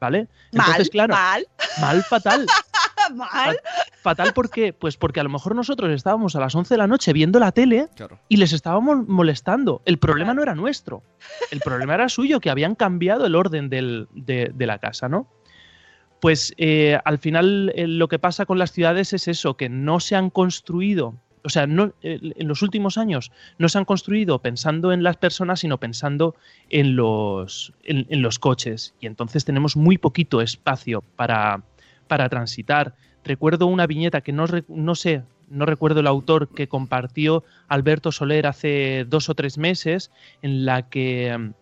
¿Vale? 0.00 0.28
Mal, 0.52 0.66
Entonces, 0.66 0.90
claro, 0.90 1.14
mal. 1.14 1.46
mal 1.80 2.02
fatal. 2.04 2.46
mal? 3.14 3.58
Fatal, 4.02 4.32
¿por 4.32 4.50
qué? 4.50 4.72
Pues 4.72 4.96
porque 4.96 5.20
a 5.20 5.22
lo 5.22 5.28
mejor 5.28 5.54
nosotros 5.54 5.90
estábamos 5.90 6.34
a 6.36 6.40
las 6.40 6.54
11 6.54 6.74
de 6.74 6.78
la 6.78 6.86
noche 6.86 7.12
viendo 7.12 7.38
la 7.38 7.52
tele 7.52 7.88
y 8.28 8.36
les 8.36 8.52
estábamos 8.52 9.06
molestando. 9.08 9.82
El 9.84 9.98
problema 9.98 10.34
no 10.34 10.42
era 10.42 10.54
nuestro. 10.54 11.02
El 11.50 11.60
problema 11.60 11.94
era 11.94 12.08
suyo, 12.08 12.40
que 12.40 12.50
habían 12.50 12.74
cambiado 12.74 13.26
el 13.26 13.34
orden 13.34 13.68
del- 13.68 14.08
de, 14.12 14.50
de 14.54 14.66
la 14.66 14.78
casa, 14.78 15.08
¿no? 15.08 15.26
Pues 16.20 16.52
eh, 16.56 16.98
al 17.04 17.18
final 17.18 17.72
eh, 17.76 17.86
lo 17.86 18.08
que 18.08 18.18
pasa 18.18 18.44
con 18.44 18.58
las 18.58 18.72
ciudades 18.72 19.12
es 19.12 19.28
eso, 19.28 19.56
que 19.56 19.68
no 19.68 20.00
se 20.00 20.16
han 20.16 20.30
construido, 20.30 21.14
o 21.44 21.48
sea, 21.48 21.68
no, 21.68 21.92
eh, 22.02 22.18
en 22.36 22.48
los 22.48 22.60
últimos 22.62 22.98
años 22.98 23.30
no 23.56 23.68
se 23.68 23.78
han 23.78 23.84
construido 23.84 24.40
pensando 24.40 24.90
en 24.92 25.04
las 25.04 25.16
personas, 25.16 25.60
sino 25.60 25.78
pensando 25.78 26.34
en 26.70 26.96
los, 26.96 27.72
en, 27.84 28.04
en 28.10 28.20
los 28.22 28.40
coches. 28.40 28.94
Y 29.00 29.06
entonces 29.06 29.44
tenemos 29.44 29.76
muy 29.76 29.96
poquito 29.96 30.40
espacio 30.42 31.02
para, 31.14 31.62
para 32.08 32.28
transitar. 32.28 32.94
Recuerdo 33.24 33.66
una 33.66 33.86
viñeta 33.86 34.20
que 34.22 34.32
no, 34.32 34.46
no 34.68 34.94
sé, 34.94 35.22
no 35.48 35.66
recuerdo 35.66 36.00
el 36.00 36.06
autor 36.06 36.48
que 36.48 36.68
compartió 36.68 37.44
Alberto 37.68 38.12
Soler 38.12 38.46
hace 38.46 39.04
dos 39.08 39.28
o 39.28 39.34
tres 39.34 39.58
meses, 39.58 40.10
en 40.42 40.64
la 40.64 40.88
que 40.88 41.36
mm, 41.38 41.52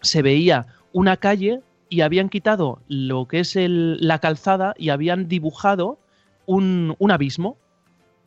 se 0.00 0.22
veía 0.22 0.66
una 0.92 1.16
calle 1.16 1.60
y 1.88 2.00
habían 2.00 2.28
quitado 2.28 2.80
lo 2.88 3.26
que 3.28 3.40
es 3.40 3.56
el- 3.56 3.98
la 4.00 4.18
calzada 4.18 4.74
y 4.78 4.88
habían 4.88 5.28
dibujado 5.28 5.98
un, 6.46 6.96
un 6.98 7.10
abismo, 7.10 7.56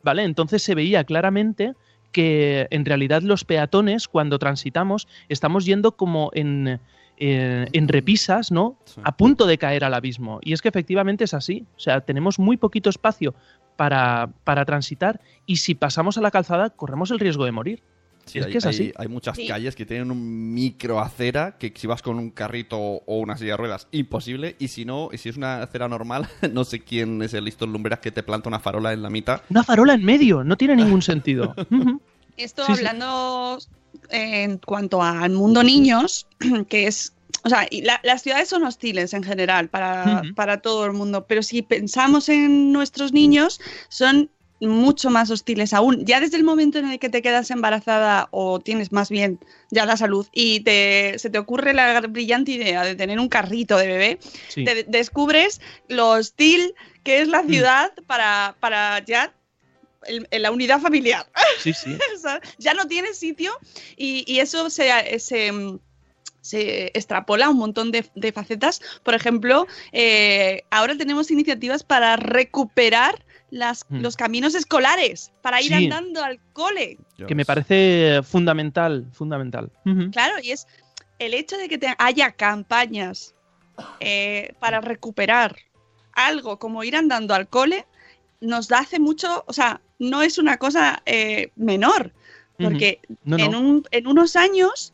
¿vale? 0.02 0.24
Entonces 0.24 0.62
se 0.62 0.74
veía 0.74 1.04
claramente 1.04 1.74
que 2.12 2.66
en 2.70 2.84
realidad 2.84 3.22
los 3.22 3.44
peatones 3.44 4.08
cuando 4.08 4.38
transitamos 4.38 5.06
estamos 5.28 5.66
yendo 5.66 5.92
como 5.92 6.30
en, 6.34 6.80
eh, 7.20 7.66
en 7.72 7.88
repisas, 7.88 8.50
¿no? 8.52 8.78
A 9.02 9.16
punto 9.16 9.46
de 9.46 9.58
caer 9.58 9.84
al 9.84 9.94
abismo. 9.94 10.38
Y 10.42 10.52
es 10.52 10.62
que 10.62 10.68
efectivamente 10.68 11.24
es 11.24 11.34
así. 11.34 11.66
O 11.76 11.80
sea, 11.80 12.00
tenemos 12.00 12.38
muy 12.38 12.56
poquito 12.56 12.90
espacio 12.90 13.34
para, 13.76 14.30
para 14.44 14.64
transitar 14.64 15.20
y 15.46 15.56
si 15.56 15.74
pasamos 15.74 16.18
a 16.18 16.20
la 16.20 16.30
calzada 16.30 16.70
corremos 16.70 17.10
el 17.10 17.18
riesgo 17.20 17.44
de 17.44 17.52
morir. 17.52 17.82
Sí, 18.26 18.40
es 18.40 18.44
hay, 18.46 18.52
que 18.52 18.58
es 18.58 18.66
así. 18.66 18.92
hay 18.96 19.08
muchas 19.08 19.36
Sí. 19.36 19.46
calles 19.48 19.74
que 19.74 19.86
tienen 19.86 20.10
un 20.10 20.52
micro 20.52 21.00
acera 21.00 21.56
que 21.56 21.72
si 21.74 21.86
vas 21.86 22.02
con 22.02 22.18
un 22.18 22.30
carrito 22.30 22.76
o 22.78 23.18
una 23.20 23.38
silla 23.38 23.52
de 23.52 23.56
ruedas, 23.56 23.88
imposible. 23.90 24.54
Y 24.58 24.68
si 24.68 24.84
no, 24.84 25.08
y 25.12 25.16
si 25.16 25.30
es 25.30 25.38
una 25.38 25.62
acera 25.62 25.88
normal, 25.88 26.28
no 26.52 26.64
sé 26.64 26.80
quién 26.80 27.22
es 27.22 27.32
el 27.32 27.44
listo 27.44 27.66
lumberas 27.66 28.00
que 28.00 28.10
te 28.12 28.22
planta 28.22 28.48
una 28.50 28.60
farola 28.60 28.92
en 28.92 29.00
la 29.02 29.08
mitad. 29.08 29.40
Una 29.48 29.64
farola 29.64 29.94
en 29.94 30.04
medio, 30.04 30.44
no 30.44 30.56
tiene 30.58 30.76
ningún 30.76 31.00
sentido. 31.00 31.54
Esto 32.36 32.64
Sí, 32.66 32.74
sí. 32.74 32.78
hablando 32.86 33.58
en 34.10 34.58
cuanto 34.58 35.02
al 35.02 35.30
mundo 35.32 35.62
niños, 35.62 36.26
que 36.68 36.86
es... 36.86 37.12
O 37.44 37.48
sea, 37.50 37.66
y 37.70 37.82
la- 37.82 38.00
las 38.02 38.22
ciudades 38.22 38.48
son 38.48 38.64
hostiles 38.64 39.12
en 39.14 39.22
general 39.22 39.68
para, 39.68 40.22
para 40.34 40.60
todo 40.60 40.86
el 40.86 40.92
mundo, 40.92 41.26
pero 41.26 41.42
si 41.42 41.62
pensamos 41.62 42.28
en 42.28 42.72
nuestros 42.72 43.12
niños, 43.12 43.60
son 43.88 44.30
mucho 44.60 45.08
más 45.10 45.30
hostiles 45.30 45.72
aún. 45.72 46.04
Ya 46.04 46.18
desde 46.18 46.36
el 46.36 46.42
momento 46.42 46.78
en 46.78 46.90
el 46.90 46.98
que 46.98 47.08
te 47.08 47.22
quedas 47.22 47.50
embarazada 47.52 48.26
o 48.32 48.58
tienes 48.58 48.90
más 48.90 49.08
bien 49.08 49.38
ya 49.70 49.86
la 49.86 49.96
salud 49.96 50.26
y 50.32 50.60
te, 50.60 51.16
se 51.18 51.30
te 51.30 51.38
ocurre 51.38 51.74
la 51.74 52.00
brillante 52.00 52.50
idea 52.52 52.82
de 52.82 52.96
tener 52.96 53.20
un 53.20 53.28
carrito 53.28 53.76
de 53.76 53.86
bebé, 53.86 54.18
Sí. 54.48 54.64
te 54.64 54.82
descubres 54.84 55.60
lo 55.86 56.08
hostil 56.10 56.74
que 57.04 57.20
es 57.20 57.28
la 57.28 57.44
Mm. 57.44 57.48
ciudad 57.48 57.92
para, 58.08 58.56
para 58.58 59.04
ya 59.04 59.32
el- 60.06 60.26
la 60.30 60.50
unidad 60.50 60.80
familiar. 60.80 61.26
Sí, 61.60 61.72
sí. 61.72 61.98
O 62.14 62.18
sea, 62.18 62.40
ya 62.58 62.72
no 62.74 62.86
tiene 62.86 63.12
sitio 63.14 63.52
y, 63.96 64.22
y 64.32 64.38
eso 64.40 64.70
se, 64.70 65.18
se, 65.18 65.52
se 66.40 66.86
extrapola 66.94 67.46
a 67.46 67.48
un 67.50 67.56
montón 67.56 67.90
de, 67.90 68.08
de 68.14 68.32
facetas. 68.32 68.80
Por 69.02 69.14
ejemplo, 69.14 69.66
eh, 69.92 70.62
ahora 70.70 70.96
tenemos 70.96 71.30
iniciativas 71.32 71.82
para 71.82 72.16
recuperar 72.16 73.24
las, 73.50 73.86
Mm. 73.88 74.02
los 74.02 74.14
caminos 74.16 74.54
escolares, 74.54 75.32
para 75.42 75.60
ir 75.62 75.68
Sí. 75.68 75.74
andando 75.74 76.22
al 76.22 76.38
cole. 76.52 76.98
Que 77.26 77.34
me 77.34 77.44
parece 77.46 78.20
fundamental, 78.22 79.06
fundamental. 79.12 79.70
Claro, 80.12 80.34
y 80.42 80.50
es 80.52 80.66
el 81.18 81.32
hecho 81.34 81.56
de 81.56 81.68
que 81.68 81.78
te- 81.78 81.94
haya 81.98 82.32
campañas 82.32 83.34
eh, 84.00 84.54
para 84.60 84.80
recuperar 84.80 85.56
algo 86.12 86.58
como 86.58 86.84
ir 86.84 86.94
andando 86.94 87.34
al 87.34 87.48
cole, 87.48 87.86
nos 88.40 88.68
da 88.68 88.80
hace 88.80 88.98
mucho, 89.00 89.44
o 89.46 89.52
sea, 89.52 89.80
no 89.98 90.22
es 90.22 90.38
una 90.38 90.56
cosa 90.58 91.02
eh, 91.06 91.50
menor, 91.56 92.12
porque 92.58 93.00
No, 93.24 93.38
en, 93.38 93.50
no. 93.52 93.60
un- 93.60 93.84
en 93.90 94.06
unos 94.06 94.36
años 94.36 94.92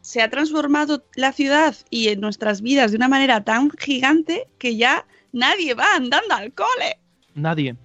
se 0.00 0.20
ha 0.20 0.28
transformado 0.30 1.04
la 1.14 1.32
ciudad 1.32 1.76
y 1.90 2.08
en 2.08 2.20
nuestras 2.20 2.60
vidas 2.60 2.90
de 2.90 2.96
una 2.96 3.08
manera 3.08 3.44
tan 3.44 3.70
gigante 3.70 4.46
que 4.58 4.76
ya 4.76 5.06
nadie 5.32 5.74
va 5.74 5.94
andando 5.94 6.34
al 6.34 6.52
cole. 6.52 6.98
Nadie. 7.34 7.76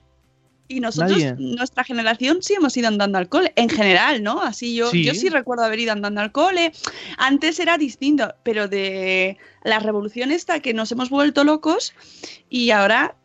Y 0.70 0.82
nosotros, 0.82 1.18
Nadie. 1.18 1.36
nuestra 1.38 1.86
generación, 1.86 2.40
sí 2.42 2.56
hemos 2.56 2.76
ido 2.76 2.90
andando 2.90 3.18
al 3.18 3.30
cole, 3.30 3.54
en 3.56 3.70
general, 3.70 4.22
¿no? 4.22 4.42
Así 4.42 4.76
yo 4.76 4.90
Sí. 4.92 5.06
yo 5.06 5.14
sí 5.14 5.30
recuerdo 5.30 5.64
haber 5.64 5.80
ido 5.80 5.94
andando 5.94 6.20
al 6.20 6.34
cole. 6.34 6.74
Antes 7.18 7.58
era 7.62 7.78
distinto, 7.78 8.34
pero 8.44 8.68
de 8.68 9.38
la 9.64 9.80
revolución 9.80 10.30
esta 10.32 10.60
que 10.60 10.74
nos 10.74 10.92
hemos 10.92 11.10
vuelto 11.10 11.46
locos 11.46 11.94
y 12.50 12.72
ahora 12.72 13.16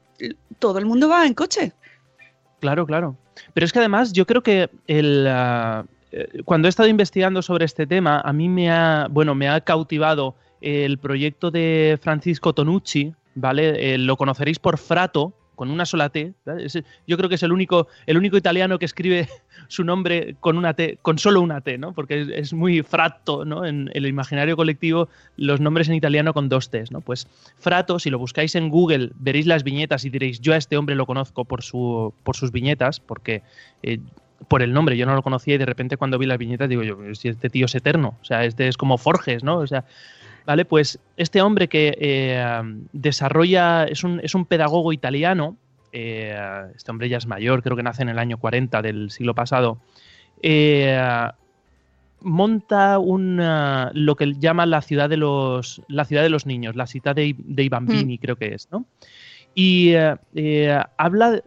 todo 0.61 0.79
el 0.79 0.87
mundo 0.87 1.09
va 1.09 1.27
en 1.27 1.35
coche. 1.35 1.73
Claro, 2.63 2.87
claro. 2.87 3.17
Pero 3.55 3.67
es 3.67 3.73
que 3.73 3.81
además 3.81 4.13
yo 4.13 4.25
creo 4.25 4.41
que 4.41 4.71
el, 4.87 5.27
ah, 5.29 5.85
eh, 6.13 6.43
cuando 6.45 6.69
he 6.69 6.71
estado 6.71 6.89
investigando 6.89 7.43
sobre 7.43 7.65
este 7.65 7.89
tema, 7.89 8.21
a 8.21 8.33
mí 8.33 8.49
me 8.49 8.71
ha, 8.71 9.09
bueno, 9.11 9.35
me 9.35 9.49
ha 9.49 9.61
cautivado 9.63 10.37
el 10.61 10.97
proyecto 10.99 11.51
de 11.51 11.99
Francisco 12.01 12.53
Tonucci, 12.53 13.15
¿vale? 13.35 13.95
Eh, 13.95 13.99
lo 13.99 14.17
conoceréis 14.17 14.61
por 14.61 14.79
Frato, 14.79 15.33
con 15.55 15.71
una 15.71 15.87
sola 15.87 16.09
T. 16.09 16.33
yo 17.07 17.17
creo 17.17 17.29
que 17.29 17.35
es 17.37 17.43
el 17.43 17.53
único, 17.53 17.89
el 18.07 18.17
único 18.17 18.37
italiano 18.37 18.79
que 18.79 18.85
escribe 18.85 19.29
su 19.69 19.85
nombre 19.85 20.37
con 20.41 20.57
una 20.57 20.75
T, 20.75 20.99
con 21.03 21.19
solo 21.19 21.41
una 21.41 21.61
T, 21.61 21.79
¿no? 21.79 21.93
Porque 21.93 22.27
es, 22.35 22.53
muy 22.53 22.83
frato, 22.83 23.45
¿no? 23.45 23.65
En 23.65 23.91
el 23.95 24.07
imaginario 24.07 24.57
colectivo, 24.57 25.09
los 25.37 25.61
nombres 25.61 25.89
en 25.89 25.95
italiano 25.95 26.35
con 26.35 26.49
dos 26.49 26.71
Ts, 26.71 26.91
¿no? 26.91 27.01
Pues 27.01 27.29
Frato, 27.59 27.99
si 27.99 28.11
lo 28.11 28.19
buscáis 28.19 28.55
en 28.55 28.69
Google, 28.69 29.11
veréis 29.15 29.47
las 29.47 29.65
viñetas 29.65 30.05
y 30.05 30.11
diréis, 30.11 30.41
yo 30.41 30.53
a 30.55 30.57
este 30.57 30.77
hombre 30.77 30.95
lo 30.95 31.07
conozco 31.07 31.45
por, 31.45 31.63
su, 31.63 32.13
por 32.23 32.37
sus 32.37 32.53
viñetas, 32.53 33.01
porque 33.01 33.43
eh, 33.83 33.99
por 34.49 34.63
el 34.63 34.73
nombre 34.73 34.97
yo 34.97 35.07
no 35.07 35.15
lo 35.15 35.23
conocía 35.23 35.55
y 35.55 35.59
de 35.59 35.67
repente 35.67 35.97
cuando 35.97 36.19
vi 36.19 36.27
las 36.27 36.39
viñetas 36.39 36.69
digo 36.69 36.83
yo, 36.83 36.97
si 37.15 37.29
este 37.29 37.51
tío 37.51 37.67
es 37.67 37.75
eterno, 37.75 38.17
o 38.21 38.25
sea, 38.25 38.45
este 38.45 38.69
es 38.69 38.77
como 38.77 38.99
Forges, 38.99 39.45
¿no? 39.45 39.59
O 39.59 39.67
sea, 39.67 39.85
vale, 40.47 40.65
pues 40.65 40.99
este 41.17 41.43
hombre 41.43 41.69
que 41.69 41.97
eh, 41.99 42.63
desarrolla, 42.93 43.85
es 43.85 44.05
un, 44.05 44.21
es 44.23 44.35
un 44.35 44.47
pedagogo 44.47 44.93
italiano, 44.93 45.57
eh, 45.93 46.37
este 46.75 46.91
hombre 46.91 47.09
ya 47.09 47.19
es 47.19 47.27
mayor, 47.27 47.63
creo 47.63 47.77
que 47.77 47.83
nace 47.83 48.03
en 48.03 48.09
el 48.09 48.19
año 48.19 48.39
40 48.39 48.83
del 48.83 49.11
siglo 49.11 49.35
pasado, 49.35 49.79
eh, 50.43 50.99
monta 52.21 52.99
una, 52.99 53.91
lo 53.95 54.17
que 54.17 54.25
él 54.25 54.39
llama 54.39 54.67
la 54.67 54.83
ciudad 54.83 55.09
de 55.09 55.17
los, 55.17 55.83
la 55.89 56.05
ciudad 56.05 56.23
de 56.23 56.31
los 56.31 56.47
niños, 56.47 56.77
la 56.77 56.87
ciudad 56.87 57.15
de, 57.15 57.35
de 57.37 57.69
Bambini, 57.69 58.19
creo 58.19 58.37
que 58.37 58.55
es, 58.55 58.69
¿no? 58.71 58.87
Y 59.55 59.93
eh, 60.35 60.79
habla 60.97 61.43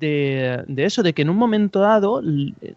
de, 0.00 0.64
de 0.66 0.84
eso, 0.84 1.02
de 1.02 1.12
que 1.12 1.22
en 1.22 1.30
un 1.30 1.36
momento 1.36 1.80
dado 1.80 2.22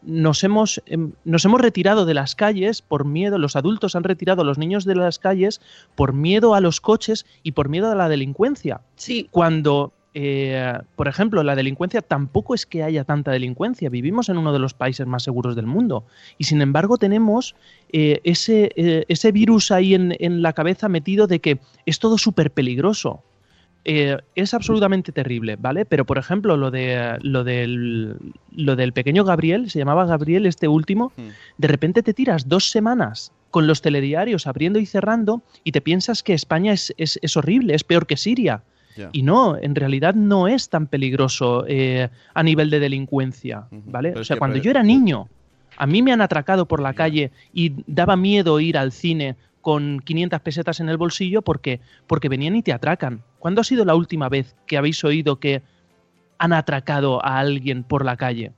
nos 0.03 0.43
hemos, 0.43 0.81
em, 0.85 1.13
nos 1.23 1.45
hemos 1.45 1.61
retirado 1.61 2.05
de 2.05 2.13
las 2.13 2.35
calles 2.35 2.81
por 2.81 3.05
miedo, 3.05 3.37
los 3.37 3.55
adultos 3.55 3.95
han 3.95 4.03
retirado 4.03 4.41
a 4.41 4.45
los 4.45 4.57
niños 4.57 4.85
de 4.85 4.95
las 4.95 5.17
calles 5.17 5.61
por 5.95 6.13
miedo 6.13 6.53
a 6.53 6.61
los 6.61 6.81
coches 6.81 7.25
y 7.41 7.53
por 7.53 7.69
miedo 7.69 7.89
a 7.89 7.95
la 7.95 8.09
delincuencia. 8.09 8.81
Sí. 8.95 9.27
Cuando, 9.31 9.93
eh, 10.13 10.73
por 10.95 11.07
ejemplo, 11.07 11.41
la 11.43 11.55
delincuencia 11.55 12.01
tampoco 12.01 12.53
es 12.53 12.65
que 12.65 12.83
haya 12.83 13.05
tanta 13.05 13.31
delincuencia. 13.31 13.89
Vivimos 13.89 14.29
en 14.29 14.37
uno 14.37 14.51
de 14.51 14.59
los 14.59 14.73
países 14.73 15.07
más 15.07 15.23
seguros 15.23 15.55
del 15.55 15.65
mundo. 15.65 16.03
Y 16.37 16.43
sin 16.43 16.61
embargo 16.61 16.97
tenemos 16.97 17.55
eh, 17.91 18.19
ese, 18.23 18.71
eh, 18.75 19.05
ese 19.07 19.31
virus 19.31 19.71
ahí 19.71 19.95
en, 19.95 20.15
en 20.19 20.41
la 20.41 20.53
cabeza 20.53 20.89
metido 20.89 21.25
de 21.27 21.39
que 21.39 21.59
es 21.85 21.99
todo 21.99 22.17
súper 22.17 22.51
peligroso. 22.51 23.23
Eh, 23.85 24.17
es 24.35 24.53
absolutamente 24.53 25.11
terrible, 25.11 25.57
¿vale? 25.57 25.83
Pero, 25.85 26.05
por 26.05 26.17
ejemplo, 26.17 26.55
lo, 26.55 26.71
de, 26.71 27.17
lo, 27.21 27.43
del, 27.43 28.15
lo 28.55 28.75
del 28.77 28.93
pequeño 28.93 29.25
Gabriel, 29.25 29.69
se 29.69 29.79
llamaba 29.79 30.05
Gabriel 30.05 30.45
este 30.45 30.67
último, 30.69 31.11
de 31.57 31.67
repente 31.67 32.01
te 32.01 32.13
tiras 32.13 32.47
dos 32.47 32.69
semanas 32.69 33.31
con 33.51 33.67
los 33.67 33.81
telediarios 33.81 34.47
abriendo 34.47 34.79
y 34.79 34.85
cerrando 34.85 35.43
y 35.63 35.73
te 35.73 35.81
piensas 35.81 36.23
que 36.23 36.33
España 36.33 36.71
es, 36.73 36.93
es- 36.97 37.19
es 37.21 37.35
horrible, 37.37 37.75
es 37.75 37.83
peor 37.83 38.07
que 38.07 38.15
Siria. 38.17 38.63
Y 39.11 39.23
no, 39.23 39.57
en 39.57 39.75
realidad 39.75 40.13
no 40.15 40.47
es 40.47 40.69
tan 40.69 40.87
peligroso 40.87 41.65
eh, 41.67 42.09
a 42.33 42.43
nivel 42.43 42.69
de 42.69 42.79
delincuencia, 42.79 43.65
¿vale? 43.71 44.09
Pero 44.11 44.21
O 44.21 44.23
sea, 44.23 44.37
cuando 44.37 44.57
yo 44.63 44.71
era 44.71 44.83
niño, 44.83 45.27
a 45.77 45.87
mí 45.87 46.01
me 46.03 46.13
han 46.13 46.21
atracado 46.21 46.67
por 46.67 46.79
la 46.79 46.93
calle 46.93 47.31
y 47.53 47.73
daba 47.87 48.15
miedo 48.15 48.59
ir 48.59 48.77
al 48.77 48.91
cine 48.91 49.35
con 49.61 49.99
500 50.01 50.41
pesetas 50.41 50.79
en 50.79 50.89
el 50.89 50.97
bolsillo 50.97 51.41
porque, 51.41 51.79
porque 52.05 52.29
venían 52.29 52.55
y 52.55 52.61
te 52.61 52.71
atracan. 52.73 53.21
¿Cuándo 53.43 53.59
ha 53.59 53.65
sido 53.65 53.83
la 53.83 53.93
última 53.93 54.29
vez 54.29 54.55
que 54.67 54.77
habéis 54.77 55.03
oído 55.03 55.37
que 55.37 55.61
han 56.37 56.53
atracado 56.53 57.21
a 57.25 57.39
alguien 57.39 57.83
por 57.83 58.05
la 58.05 58.15
calle? 58.15 58.53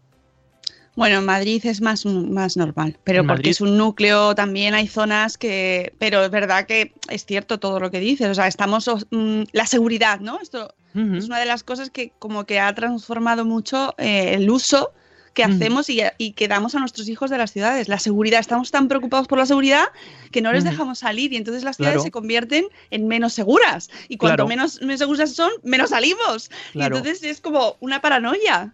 Bueno, 0.96 1.18
en 1.18 1.26
Madrid 1.26 1.60
es 1.66 1.82
más, 1.82 2.06
más 2.06 2.56
normal, 2.56 2.96
pero 3.04 3.24
porque 3.24 3.34
Madrid- 3.40 3.50
es 3.50 3.62
un 3.62 3.80
núcleo, 3.80 4.36
también 4.36 4.76
hay 4.76 4.88
zonas 4.88 5.40
que, 5.40 5.92
pero 5.98 6.24
es 6.24 6.30
verdad 6.30 6.68
que 6.68 6.94
es 7.10 7.26
cierto 7.26 7.58
todo 7.60 7.80
lo 7.80 7.90
que 7.90 8.00
dices, 8.00 8.28
o 8.30 8.36
sea, 8.36 8.46
estamos, 8.46 8.88
os- 8.88 9.08
mm, 9.10 9.46
la 9.54 9.66
seguridad, 9.66 10.20
¿no? 10.20 10.40
Esto 10.40 10.76
es 10.94 11.26
una 11.26 11.40
de 11.40 11.48
las 11.48 11.64
cosas 11.64 11.90
que 11.90 12.12
como 12.20 12.46
que 12.46 12.60
ha 12.60 12.74
transformado 12.76 13.44
mucho 13.44 13.96
eh, 13.98 14.36
el 14.36 14.48
uso 14.52 14.92
que 15.36 15.44
Ujú. 15.44 15.52
hacemos 15.54 15.90
y, 15.90 16.02
y 16.18 16.32
que 16.32 16.48
damos 16.48 16.74
a 16.74 16.80
nuestros 16.80 17.08
hijos 17.10 17.30
de 17.30 17.38
las 17.38 17.52
ciudades. 17.52 17.88
La 17.90 18.00
seguridad, 18.00 18.40
estamos 18.40 18.72
tan 18.72 18.88
preocupados 18.88 19.28
por 19.28 19.38
la 19.38 19.46
seguridad 19.46 19.84
que 20.32 20.42
no 20.42 20.52
les 20.52 20.64
Ujú. 20.64 20.72
dejamos 20.72 21.00
salir 21.00 21.32
y 21.34 21.36
entonces 21.36 21.64
las 21.64 21.76
ciudades 21.76 21.98
Claro. 21.98 22.04
se 22.06 22.12
convierten 22.12 22.66
en 22.90 23.08
menos 23.08 23.34
seguras. 23.34 23.92
Y 24.08 24.18
cuanto 24.18 24.38
Claro. 24.46 24.48
menos, 24.48 24.82
menos 24.82 25.00
seguras 25.00 25.34
son, 25.36 25.52
menos 25.64 25.92
salimos. 25.92 26.50
Claro. 26.72 26.96
Y 26.96 26.98
entonces 27.00 27.24
es 27.24 27.42
como 27.42 27.76
una 27.82 28.02
paranoia. 28.02 28.74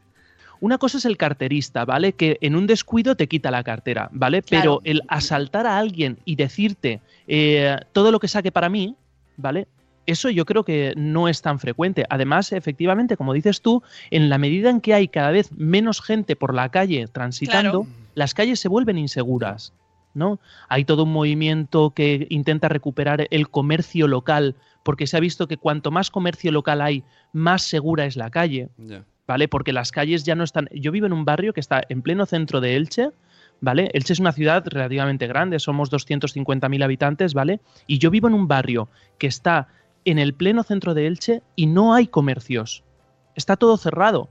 Una 0.59 0.77
cosa 0.77 0.99
es 0.99 1.05
el 1.05 1.17
carterista, 1.17 1.83
¿vale? 1.85 2.13
Que 2.13 2.37
en 2.41 2.55
un 2.55 2.67
descuido 2.67 3.15
te 3.15 3.27
quita 3.27 3.49
la 3.49 3.63
cartera, 3.63 4.09
¿vale? 4.11 4.43
Pero 4.43 4.79
el 4.83 5.01
asaltar 5.07 5.65
a 5.65 5.79
alguien 5.79 6.19
y 6.23 6.35
decirte 6.35 7.01
eh, 7.27 7.75
todo 7.91 8.11
lo 8.11 8.19
que 8.19 8.27
saque 8.27 8.51
para 8.51 8.69
mí, 8.69 8.95
¿vale? 9.37 9.67
Eso 10.05 10.29
yo 10.29 10.45
creo 10.45 10.63
que 10.63 10.93
no 10.97 11.27
es 11.27 11.41
tan 11.41 11.59
frecuente. 11.59 12.05
Además, 12.09 12.51
efectivamente, 12.51 13.17
como 13.17 13.33
dices 13.33 13.61
tú, 13.61 13.83
en 14.09 14.29
la 14.29 14.37
medida 14.37 14.69
en 14.69 14.81
que 14.81 14.93
hay 14.93 15.07
cada 15.07 15.31
vez 15.31 15.51
menos 15.51 16.01
gente 16.01 16.35
por 16.35 16.53
la 16.53 16.69
calle 16.69 17.07
transitando, 17.07 17.85
las 18.15 18.33
calles 18.33 18.59
se 18.59 18.67
vuelven 18.67 18.97
inseguras. 18.97 19.73
¿no? 20.13 20.39
Hay 20.67 20.85
todo 20.85 21.03
un 21.03 21.13
movimiento 21.13 21.91
que 21.91 22.27
intenta 22.29 22.67
recuperar 22.67 23.27
el 23.31 23.49
comercio 23.49 24.07
local, 24.07 24.55
porque 24.83 25.07
se 25.07 25.17
ha 25.17 25.21
visto 25.21 25.47
que 25.47 25.57
cuanto 25.57 25.91
más 25.91 26.11
comercio 26.11 26.51
local 26.51 26.81
hay, 26.81 27.03
más 27.31 27.61
segura 27.61 28.05
es 28.05 28.15
la 28.15 28.29
calle. 28.29 28.69
¿vale? 29.31 29.47
Porque 29.47 29.71
las 29.71 29.91
calles 29.91 30.25
ya 30.25 30.35
no 30.35 30.43
están. 30.43 30.67
Yo 30.73 30.91
vivo 30.91 31.05
en 31.05 31.13
un 31.13 31.23
barrio 31.23 31.53
que 31.53 31.61
está 31.61 31.81
en 31.87 32.01
pleno 32.01 32.25
centro 32.25 32.59
de 32.59 32.75
Elche, 32.75 33.11
¿vale? 33.61 33.89
Elche 33.93 34.11
es 34.11 34.19
una 34.19 34.33
ciudad 34.33 34.63
relativamente 34.65 35.25
grande, 35.25 35.59
somos 35.59 35.89
250.000 35.89 36.83
habitantes, 36.83 37.33
¿vale? 37.33 37.61
Y 37.87 37.97
yo 37.99 38.11
vivo 38.11 38.27
en 38.27 38.33
un 38.33 38.49
barrio 38.49 38.89
que 39.17 39.27
está 39.27 39.69
en 40.05 40.19
el 40.19 40.33
pleno 40.33 40.63
centro 40.63 40.93
de 40.93 41.07
Elche 41.07 41.41
y 41.55 41.67
no 41.67 41.93
hay 41.93 42.07
comercios. 42.07 42.83
Está 43.35 43.55
todo 43.55 43.77
cerrado. 43.77 44.29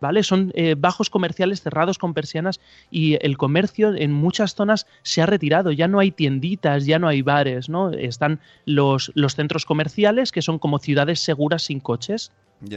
¿Vale? 0.00 0.22
Son 0.22 0.52
eh, 0.54 0.76
bajos 0.78 1.10
comerciales 1.10 1.60
cerrados 1.60 1.98
con 1.98 2.14
persianas 2.14 2.60
y 2.88 3.18
el 3.20 3.36
comercio 3.36 3.92
en 3.96 4.12
muchas 4.12 4.54
zonas 4.54 4.86
se 5.02 5.22
ha 5.22 5.26
retirado. 5.26 5.72
Ya 5.72 5.88
no 5.88 5.98
hay 5.98 6.12
tienditas, 6.12 6.86
ya 6.86 7.00
no 7.00 7.08
hay 7.08 7.22
bares, 7.22 7.68
¿no? 7.68 7.90
Están 7.90 8.38
los, 8.64 9.10
los 9.16 9.34
centros 9.34 9.64
comerciales 9.64 10.30
que 10.30 10.40
son 10.40 10.60
como 10.60 10.78
ciudades 10.78 11.18
seguras 11.18 11.62
sin 11.64 11.80
coches. 11.80 12.30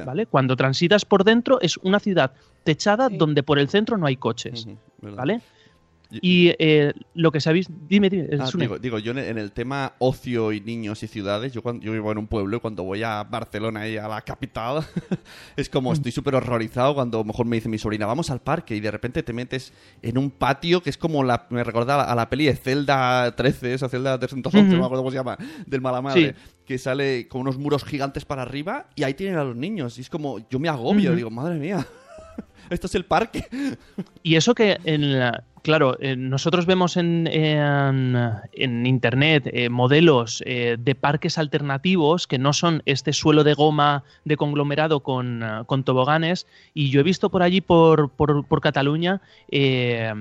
¿vale? 0.03 0.25
Cuando 0.25 0.55
transitas 0.55 1.05
por 1.05 1.23
dentro 1.23 1.61
es 1.61 1.77
una 1.77 1.99
ciudad 1.99 2.31
techada 2.63 3.09
Sí. 3.09 3.17
donde 3.17 3.43
por 3.43 3.59
el 3.59 3.69
centro 3.69 3.97
no 3.97 4.07
hay 4.07 4.15
coches. 4.15 4.67
¿vale? 5.01 5.41
Y- 6.21 6.54
eh, 6.60 6.93
lo 7.13 7.32
que 7.32 7.39
sabéis, 7.39 7.67
dime, 7.88 8.10
dime, 8.10 8.28
Ah, 8.39 8.50
digo, 8.58 8.78
digo, 8.80 9.00
yo 9.00 9.12
en 9.12 9.38
el, 9.38 9.52
tema 9.54 9.93
ocio 10.00 10.52
y 10.52 10.60
niños 10.60 11.02
y 11.04 11.08
ciudades, 11.08 11.54
yo, 11.54 11.62
cuando, 11.62 11.86
yo 11.86 11.91
vivo 11.93 12.12
en 12.12 12.17
un 12.17 12.28
pueblo 12.28 12.58
y 12.58 12.60
cuando 12.60 12.84
voy 12.84 13.02
a 13.04 13.24
Barcelona 13.24 13.88
y 13.88 13.95
a 13.97 14.08
la 14.08 14.21
capital, 14.21 14.84
es 15.56 15.69
Mm. 15.69 15.71
como 15.71 15.93
estoy 15.93 16.12
súper 16.12 16.36
horrorizado 16.36 16.93
cuando 16.95 17.19
a 17.19 17.21
lo 17.21 17.26
mejor 17.26 17.45
me 17.45 17.56
dice 17.58 17.69
mi 17.69 17.78
sobrina, 17.78 18.06
vamos 18.06 18.30
al 18.30 18.41
parque 18.41 18.76
y 18.76 18.80
de 18.82 18.91
repente 18.91 19.24
te 19.24 19.32
metes 19.32 19.71
en 20.02 20.17
un 20.17 20.32
patio 20.32 20.82
que 20.84 20.89
es 20.89 20.97
como 20.97 21.24
la, 21.24 21.47
me 21.50 21.63
recuerda 21.63 22.04
a 22.04 22.15
la, 22.15 22.30
peli 22.30 22.45
de 22.45 22.56
Zelda 22.56 23.34
13, 23.36 23.74
esa 23.76 23.88
Zelda 23.88 24.17
311, 24.19 24.60
Ujú. 24.67 24.76
no 24.76 24.80
me 24.80 24.86
acuerdo 24.86 25.04
cómo 25.04 25.12
se 25.12 25.17
llama, 25.17 25.38
del 25.65 25.82
mala 25.82 26.02
madre, 26.02 26.36
Sí. 26.36 26.56
que 26.65 26.78
sale 26.78 27.28
con 27.28 27.41
unos 27.41 27.58
muros 27.58 27.84
gigantes 27.86 28.26
para 28.26 28.41
arriba 28.41 28.88
y 28.95 29.04
ahí 29.04 29.13
tienen 29.13 29.38
a 29.38 29.43
los 29.43 29.56
niños 29.56 29.97
y 29.97 30.02
es 30.02 30.10
como, 30.10 30.39
yo 30.50 30.60
me 30.60 30.67
agobio, 30.69 31.15
digo, 31.15 31.30
madre 31.30 31.58
mía. 31.58 31.86
Esto 32.69 32.88
es 32.88 32.95
el 32.95 33.04
parque. 33.06 33.45
Y 34.24 34.36
eso 34.36 34.56
que, 34.56 34.78
en 34.86 35.19
la- 35.19 35.43
claro, 35.62 35.97
eh, 36.00 36.15
nosotros 36.15 36.65
vemos 36.65 36.97
en, 36.97 37.28
en, 37.28 38.86
Internet 38.86 39.50
eh, 39.52 39.69
modelos 39.69 40.43
eh, 40.45 40.78
de 40.80 40.95
parques 40.95 41.38
alternativos 41.38 42.28
que 42.28 42.38
no 42.38 42.54
son 42.54 42.82
este 42.86 43.13
suelo 43.13 43.43
de 43.43 43.54
goma 43.54 44.04
de 44.26 44.38
conglomerado 44.38 45.02
con, 45.02 45.43
eh, 45.43 45.63
con 45.65 45.84
toboganes. 45.84 46.47
Y 46.74 46.89
yo 46.89 47.00
he 47.00 47.04
visto 47.04 47.30
por 47.30 47.43
allí, 47.43 47.62
por, 47.62 48.10
por, 48.10 48.45
por 48.45 48.62
Cataluña, 48.62 49.21
eh, 49.50 50.13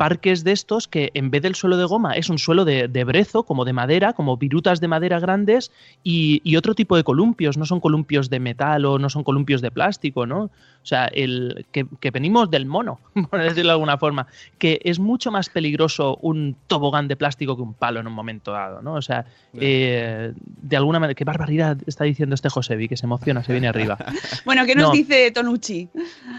parques 0.00 0.44
de 0.44 0.52
estos 0.52 0.88
que 0.88 1.10
en 1.12 1.30
vez 1.30 1.42
del 1.42 1.54
suelo 1.54 1.76
de 1.76 1.84
goma 1.84 2.14
es 2.14 2.30
un 2.30 2.38
suelo 2.38 2.64
de, 2.64 2.88
de 2.88 3.04
brezo, 3.04 3.42
como 3.42 3.66
de 3.66 3.74
madera, 3.74 4.14
como 4.14 4.38
virutas 4.38 4.80
de 4.80 4.88
madera 4.88 5.20
grandes 5.20 5.70
y, 6.02 6.40
y 6.42 6.56
otro 6.56 6.74
tipo 6.74 6.96
de 6.96 7.04
columpios, 7.04 7.58
no 7.58 7.66
son 7.66 7.80
columpios 7.80 8.30
de 8.30 8.40
metal 8.40 8.86
o 8.86 8.98
no 8.98 9.10
son 9.10 9.24
columpios 9.24 9.60
de 9.60 9.70
plástico, 9.70 10.24
¿no? 10.24 10.44
O 10.82 10.86
sea, 10.86 11.04
el, 11.04 11.66
que, 11.70 11.84
que 12.00 12.10
venimos 12.10 12.50
del 12.50 12.64
mono, 12.64 12.98
por 13.30 13.42
decirlo 13.42 13.64
de 13.68 13.72
alguna 13.72 13.98
forma, 13.98 14.26
que 14.58 14.80
es 14.82 14.98
mucho 14.98 15.30
más 15.30 15.50
peligroso 15.50 16.16
un 16.22 16.56
tobogán 16.66 17.06
de 17.06 17.16
plástico 17.16 17.54
que 17.54 17.60
un 17.60 17.74
palo 17.74 18.00
en 18.00 18.06
un 18.06 18.14
momento 18.14 18.52
dado, 18.52 18.80
¿no? 18.80 18.94
O 18.94 19.02
sea, 19.02 19.26
eh, 19.52 20.32
de 20.36 20.76
alguna 20.78 20.98
manera, 20.98 21.14
qué 21.14 21.24
barbaridad 21.24 21.76
está 21.86 22.04
diciendo 22.04 22.34
este 22.34 22.48
Josevi, 22.48 22.88
que 22.88 22.96
se 22.96 23.04
emociona, 23.04 23.44
se 23.44 23.52
viene 23.52 23.68
arriba. 23.68 23.98
Bueno, 24.46 24.64
¿qué 24.64 24.74
nos 24.74 24.88
No. 24.88 24.92
dice 24.92 25.30
Tonucci? 25.30 25.88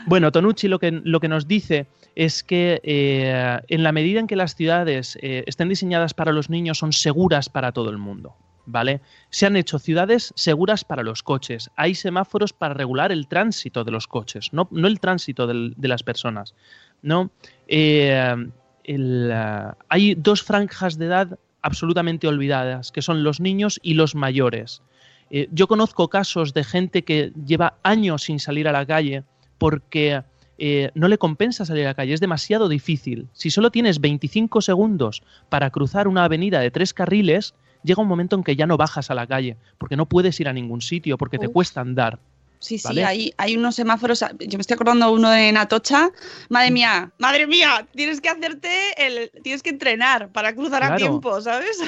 Bueno, 0.07 0.31
Tonucci 0.31 0.67
lo 0.67 0.79
que, 0.79 0.89
lo 1.03 1.19
que 1.19 1.27
nos 1.27 1.47
dice 1.47 1.85
es 2.15 2.43
que 2.43 2.81
eh, 2.83 3.50
en 3.67 3.83
la 3.83 3.91
medida 3.91 4.19
en 4.19 4.27
que 4.27 4.35
las 4.35 4.55
ciudades 4.55 5.17
eh, 5.21 5.43
estén 5.47 5.69
diseñadas 5.69 6.13
para 6.13 6.31
los 6.31 6.49
niños, 6.49 6.79
son 6.79 6.93
seguras 6.93 7.49
para 7.49 7.71
todo 7.71 7.89
el 7.89 7.97
mundo. 7.97 8.35
¿Vale? 8.67 9.01
Se 9.31 9.47
han 9.47 9.55
hecho 9.55 9.79
ciudades 9.79 10.33
seguras 10.35 10.85
para 10.85 11.01
los 11.01 11.23
coches. 11.23 11.71
Hay 11.75 11.95
semáforos 11.95 12.53
para 12.53 12.75
regular 12.75 13.11
el 13.11 13.27
tránsito 13.27 13.83
de 13.83 13.91
los 13.91 14.07
coches, 14.07 14.53
no, 14.53 14.69
el 14.71 14.99
tránsito 14.99 15.47
de 15.47 15.87
las 15.87 16.03
personas. 16.03 16.53
¿no? 17.01 17.31
Eh, 17.67 18.35
el, 18.83 19.31
ah, 19.31 19.75
hay 19.89 20.15
dos 20.15 20.43
franjas 20.43 20.97
de 20.97 21.05
edad 21.05 21.39
absolutamente 21.61 22.27
olvidadas, 22.27 22.91
que 22.91 23.01
son 23.01 23.23
los 23.23 23.39
niños 23.39 23.79
y 23.83 23.93
los 23.93 24.15
mayores. 24.15 24.81
Eh, 25.29 25.47
yo 25.51 25.67
conozco 25.67 26.09
casos 26.09 26.53
de 26.53 26.63
gente 26.63 27.03
que 27.03 27.31
lleva 27.45 27.77
años 27.83 28.23
sin 28.23 28.39
salir 28.39 28.67
a 28.67 28.71
la 28.71 28.85
calle 28.85 29.23
porque 29.57 30.23
eh, 30.63 30.91
no 30.93 31.07
le 31.07 31.17
compensa 31.17 31.65
salir 31.65 31.85
a 31.85 31.87
la 31.89 31.93
calle, 31.95 32.13
es 32.13 32.19
demasiado 32.19 32.69
difícil. 32.69 33.27
Si 33.33 33.49
solo 33.49 33.71
tienes 33.71 33.99
25 33.99 34.61
segundos 34.61 35.23
para 35.49 35.71
cruzar 35.71 36.07
una 36.07 36.23
avenida 36.23 36.59
de 36.59 36.69
tres 36.69 36.93
carriles, 36.93 37.55
llega 37.83 38.03
un 38.03 38.07
momento 38.07 38.35
en 38.35 38.43
que 38.43 38.55
ya 38.55 38.67
no 38.67 38.77
bajas 38.77 39.09
a 39.09 39.15
la 39.15 39.25
calle, 39.25 39.57
porque 39.79 39.95
no 39.95 40.05
puedes 40.05 40.39
ir 40.39 40.47
a 40.47 40.53
ningún 40.53 40.81
sitio, 40.81 41.17
porque 41.17 41.39
te 41.39 41.47
cuesta 41.47 41.81
andar. 41.81 42.19
Sí, 42.59 42.77
sí, 42.77 42.87
¿Vale? 42.87 43.03
hay, 43.03 43.33
hay 43.37 43.57
unos 43.57 43.73
semáforos. 43.73 44.19
Yo 44.21 44.59
me 44.59 44.61
estoy 44.61 44.75
acordando 44.75 45.11
uno 45.11 45.33
en 45.33 45.57
Atocha. 45.57 46.11
Madre 46.49 46.69
mía, 46.69 47.11
madre 47.17 47.47
mía, 47.47 47.87
tienes 47.95 48.21
que 48.21 48.29
hacerte 48.29 48.69
el. 48.97 49.31
Tienes 49.41 49.63
que 49.63 49.71
entrenar 49.71 50.31
para 50.31 50.53
cruzar 50.53 50.83
a 50.83 50.95
tiempo, 50.95 51.41
¿sabes? 51.41 51.81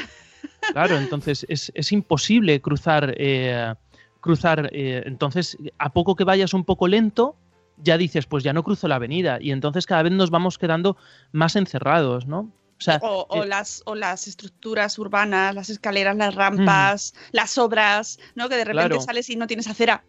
Claro, 0.72 0.98
entonces 0.98 1.46
es, 1.48 1.72
es 1.76 1.92
imposible 1.92 2.60
cruzar. 2.60 3.14
eh, 3.20 3.76
cruzar 4.24 4.70
eh, 4.72 5.04
entonces, 5.06 5.58
a 5.78 5.92
poco 5.92 6.16
que 6.16 6.24
vayas 6.24 6.54
un 6.54 6.64
poco 6.64 6.88
lento, 6.88 7.36
ya 7.78 7.98
dices, 7.98 8.26
pues 8.26 8.44
ya 8.44 8.54
no 8.54 8.64
cruzo 8.64 8.88
la 8.88 8.96
avenida. 8.96 9.38
Y 9.42 9.52
entonces 9.52 9.86
cada 9.86 10.04
vez 10.04 10.12
nos 10.12 10.30
vamos 10.30 10.58
quedando 10.58 10.98
más 11.32 11.56
encerrados, 11.56 12.26
¿no? 12.28 12.40
O 12.80 12.82
sea, 12.84 13.00
O, 13.02 13.26
o 13.30 13.44
eh, 13.44 13.48
las, 13.48 13.82
o 13.86 13.96
las 13.96 14.28
estructuras 14.28 14.98
urbanas, 15.00 15.56
las 15.56 15.70
escaleras, 15.70 16.18
las 16.18 16.36
rampas, 16.36 17.14
las 17.32 17.58
obras, 17.58 18.20
¿no? 18.36 18.50
Que 18.50 18.56
de 18.58 18.66
repente 18.66 18.90
Claro. 18.90 19.02
sales 19.02 19.30
y 19.30 19.36
no 19.36 19.48
tienes 19.48 19.68
acera. 19.68 20.04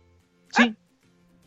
Sí. 0.50 0.74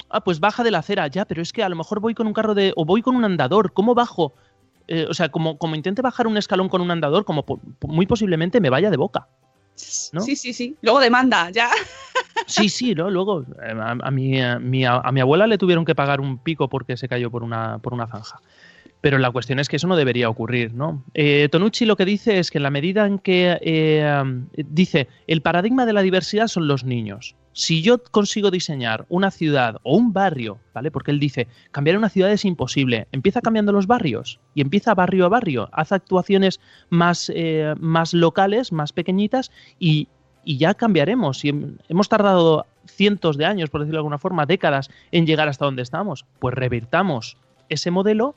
Ah, 0.09 0.23
pues 0.23 0.39
baja 0.39 0.63
de 0.63 0.71
la 0.71 0.77
acera, 0.79 1.07
ya, 1.07 1.25
pero 1.25 1.41
es 1.41 1.51
que 1.51 1.63
a 1.63 1.69
lo 1.69 1.75
mejor 1.75 1.99
voy 1.99 2.13
con 2.13 2.27
un 2.27 2.33
carro 2.33 2.53
de. 2.53 2.71
o 2.77 2.85
voy 2.85 3.01
con 3.01 3.15
un 3.15 3.25
andador. 3.25 3.73
¿Cómo 3.73 3.93
bajo? 3.93 4.33
Eh, 4.87 5.05
o 5.09 5.13
sea, 5.13 5.27
como, 5.29 5.57
como 5.57 5.75
intente 5.75 6.01
bajar 6.01 6.27
un 6.27 6.37
escalón 6.37 6.69
con 6.69 6.79
un 6.81 6.91
andador, 6.91 7.25
como 7.25 7.45
po- 7.45 7.59
muy 7.81 8.05
posiblemente 8.05 8.61
me 8.61 8.69
vaya 8.69 8.89
de 8.89 8.95
boca. 8.95 9.27
¿No? 10.11 10.21
Sí, 10.21 10.35
sí, 10.35 10.53
sí. 10.53 10.75
Luego 10.81 10.99
demanda, 10.99 11.49
ya. 11.51 11.69
Sí, 12.45 12.69
sí, 12.69 12.95
¿no? 12.95 13.09
Luego, 13.09 13.41
eh, 13.61 13.73
a, 13.77 13.91
a 13.91 14.11
mi, 14.11 14.41
a, 14.41 14.57
mi, 14.57 14.85
a 14.85 15.01
mi 15.11 15.19
abuela 15.19 15.47
le 15.47 15.57
tuvieron 15.57 15.83
que 15.83 15.95
pagar 15.95 16.21
un 16.21 16.37
pico 16.37 16.69
porque 16.69 16.95
se 16.95 17.09
cayó 17.09 17.29
por 17.29 17.43
una, 17.43 17.79
por 17.79 17.93
una 17.93 18.07
zanja. 18.07 18.39
Pero 18.99 19.19
la 19.19 19.29
cuestión 19.31 19.59
es 19.59 19.69
que 19.69 19.75
eso 19.75 19.87
no 19.87 19.95
debería 19.95 20.27
ocurrir, 20.29 20.73
¿no? 20.73 21.03
Eh, 21.13 21.49
Tonucci 21.51 21.85
lo 21.85 21.95
que 21.95 22.05
dice 22.05 22.39
es 22.39 22.49
que 22.49 22.57
en 22.57 22.63
la 22.63 22.71
medida 22.71 23.05
en 23.05 23.19
que 23.19 23.57
eh, 23.61 24.23
dice 24.55 25.07
el 25.27 25.41
paradigma 25.41 25.85
de 25.85 25.93
la 25.93 26.01
diversidad 26.01 26.47
son 26.47 26.67
los 26.67 26.83
niños. 26.83 27.35
Si 27.53 27.81
yo 27.81 28.03
consigo 28.03 28.51
diseñar 28.51 29.05
una 29.09 29.31
ciudad 29.31 29.77
o 29.83 29.97
un 29.97 30.13
barrio, 30.13 30.59
¿vale? 30.73 30.91
Porque 30.91 31.11
él 31.11 31.19
dice, 31.19 31.47
cambiar 31.71 31.97
una 31.97 32.09
ciudad 32.09 32.31
es 32.31 32.45
imposible. 32.45 33.07
Empieza 33.11 33.41
cambiando 33.41 33.71
los 33.71 33.87
barrios 33.87 34.39
y 34.53 34.61
empieza 34.61 34.93
barrio 34.93 35.25
a 35.25 35.29
barrio. 35.29 35.69
Haz 35.71 35.91
actuaciones 35.91 36.59
más, 36.89 37.31
eh, 37.33 37.73
más 37.79 38.13
locales, 38.13 38.71
más 38.71 38.93
pequeñitas 38.93 39.51
y, 39.79 40.07
y 40.43 40.57
ya 40.57 40.75
cambiaremos. 40.75 41.43
Y 41.45 41.49
hem- 41.51 41.77
hemos 41.89 42.09
tardado 42.09 42.67
cientos 42.85 43.37
de 43.37 43.45
años, 43.45 43.69
por 43.71 43.81
decirlo 43.81 43.97
de 43.97 44.01
alguna 44.01 44.19
forma, 44.19 44.45
décadas 44.45 44.89
en 45.11 45.25
llegar 45.25 45.47
hasta 45.49 45.65
donde 45.65 45.81
estamos. 45.81 46.25
Pues 46.39 46.53
revirtamos 46.53 47.37
ese 47.69 47.89
modelo 47.89 48.35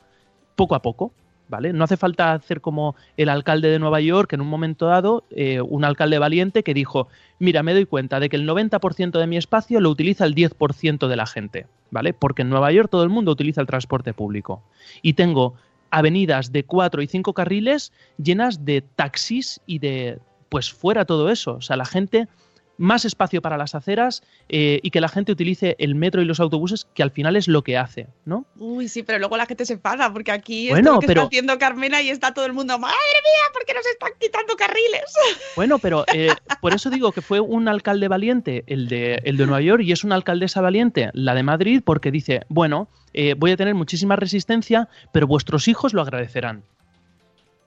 poco 0.61 0.75
a 0.75 0.83
poco, 0.83 1.11
¿vale? 1.49 1.73
No 1.73 1.85
hace 1.85 1.97
falta 1.97 2.35
hacer 2.35 2.61
como 2.61 2.95
el 3.17 3.31
alcalde 3.31 3.71
de 3.71 3.79
Nueva 3.79 4.03
York 4.03 4.31
en 4.35 4.43
un 4.43 4.47
momento 4.47 4.85
dado, 4.85 5.25
eh, 5.31 5.63
un 5.63 5.87
alcalde 5.87 6.19
valiente 6.19 6.63
que 6.63 6.75
dijo, 6.75 7.09
mira, 7.39 7.63
me 7.63 7.73
doy 7.73 7.87
cuenta 7.87 8.21
de 8.21 8.29
que 8.29 8.37
el 8.37 8.47
90% 8.47 9.19
de 9.19 9.27
mi 9.27 9.39
espacio 9.39 9.81
lo 9.81 9.89
utiliza 9.89 10.27
el 10.27 10.35
10% 10.35 11.09
de 11.09 11.17
la 11.17 11.25
gente, 11.25 11.67
¿vale? 11.91 12.13
Porque 12.13 12.43
en 12.43 12.51
Nueva 12.51 12.71
York 12.73 12.91
todo 12.91 13.05
el 13.05 13.09
mundo 13.09 13.33
utiliza 13.33 13.63
el 13.63 13.67
transporte 13.67 14.13
público. 14.13 14.63
Y 15.01 15.15
tengo 15.15 15.55
avenidas 15.91 16.53
de 16.53 16.65
cuatro 16.65 17.01
y 17.01 17.07
cinco 17.07 17.33
carriles 17.33 17.91
llenas 18.23 18.67
de 18.67 18.83
taxis 18.83 19.63
y 19.65 19.79
de, 19.79 20.19
pues 20.51 20.71
fuera 20.71 21.07
todo 21.07 21.31
eso. 21.31 21.55
O 21.55 21.63
sea, 21.63 21.79
la 21.79 21.87
gente 21.87 22.29
más 22.81 23.05
espacio 23.05 23.43
para 23.43 23.59
las 23.59 23.75
aceras 23.75 24.23
eh, 24.49 24.81
y 24.83 24.91
que 24.91 25.01
la 25.03 25.09
gente 25.09 25.31
utilice 25.33 25.77
el 25.79 25.95
metro 25.95 26.23
y 26.23 26.25
los 26.25 26.41
autobuses, 26.41 26.87
que 26.95 27.03
al 27.03 27.11
final 27.11 27.37
es 27.37 27.47
lo 27.47 27.63
que 27.63 27.77
hace, 27.77 28.09
¿no? 28.25 28.47
Uy, 28.57 28.89
sí, 28.89 29.03
pero 29.03 29.19
luego 29.19 29.37
la 29.37 29.45
gente 29.45 29.67
se 29.67 29.75
enfada, 29.75 30.11
porque 30.13 30.33
aquí 30.33 30.71
Bueno, 30.71 30.91
es 30.91 30.95
lo 30.95 31.01
que 31.01 31.07
pero- 31.07 31.21
está 31.23 31.29
haciendo 31.29 31.59
Carmena 31.59 32.01
y 32.01 32.09
está 32.09 32.33
todo 32.33 32.47
el 32.47 32.55
mundo, 32.55 32.79
madre 32.79 32.97
mía, 32.97 33.53
¿por 33.53 33.65
qué 33.67 33.75
nos 33.75 33.87
están 33.87 34.13
quitando 34.19 34.57
carriles? 34.57 35.05
Bueno, 35.57 35.79
pero 35.79 36.05
eh, 36.15 36.31
por 36.63 36.73
eso 36.73 36.89
digo 36.89 37.13
que 37.13 37.21
fue 37.21 37.39
un 37.41 37.69
alcalde 37.69 38.09
valiente 38.09 38.65
el 38.67 38.89
de, 38.89 39.21
el 39.25 39.37
de 39.37 39.45
Nueva 39.47 39.61
York 39.61 39.83
y 39.85 39.93
es 39.93 40.03
una 40.05 40.15
alcaldesa 40.15 40.61
valiente 40.63 41.11
la 41.13 41.35
de 41.35 41.43
Madrid 41.43 41.83
porque 41.85 42.11
dice, 42.11 42.41
bueno, 42.49 42.89
eh, 43.13 43.35
voy 43.37 43.51
a 43.51 43.57
tener 43.59 43.75
muchísima 43.75 44.17
resistencia, 44.17 44.89
pero 45.13 45.27
vuestros 45.27 45.69
hijos 45.69 45.93
lo 45.93 46.01
agradecerán. 46.01 46.63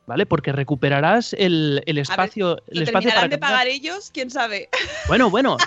¿Vale? 0.06 0.26
Porque 0.26 0.52
recuperarás 0.52 1.32
el, 1.34 1.82
el 1.86 1.98
espacio, 1.98 2.58
el 2.68 2.80
¿Lo 2.80 2.84
espacio 2.84 3.10
terminarán 3.10 3.22
para 3.22 3.28
de 3.30 3.38
pagar 3.38 3.68
ellos? 3.68 4.12
¿Quién 4.14 4.30
sabe? 4.30 4.68
Bueno, 5.08 5.30
bueno, 5.30 5.58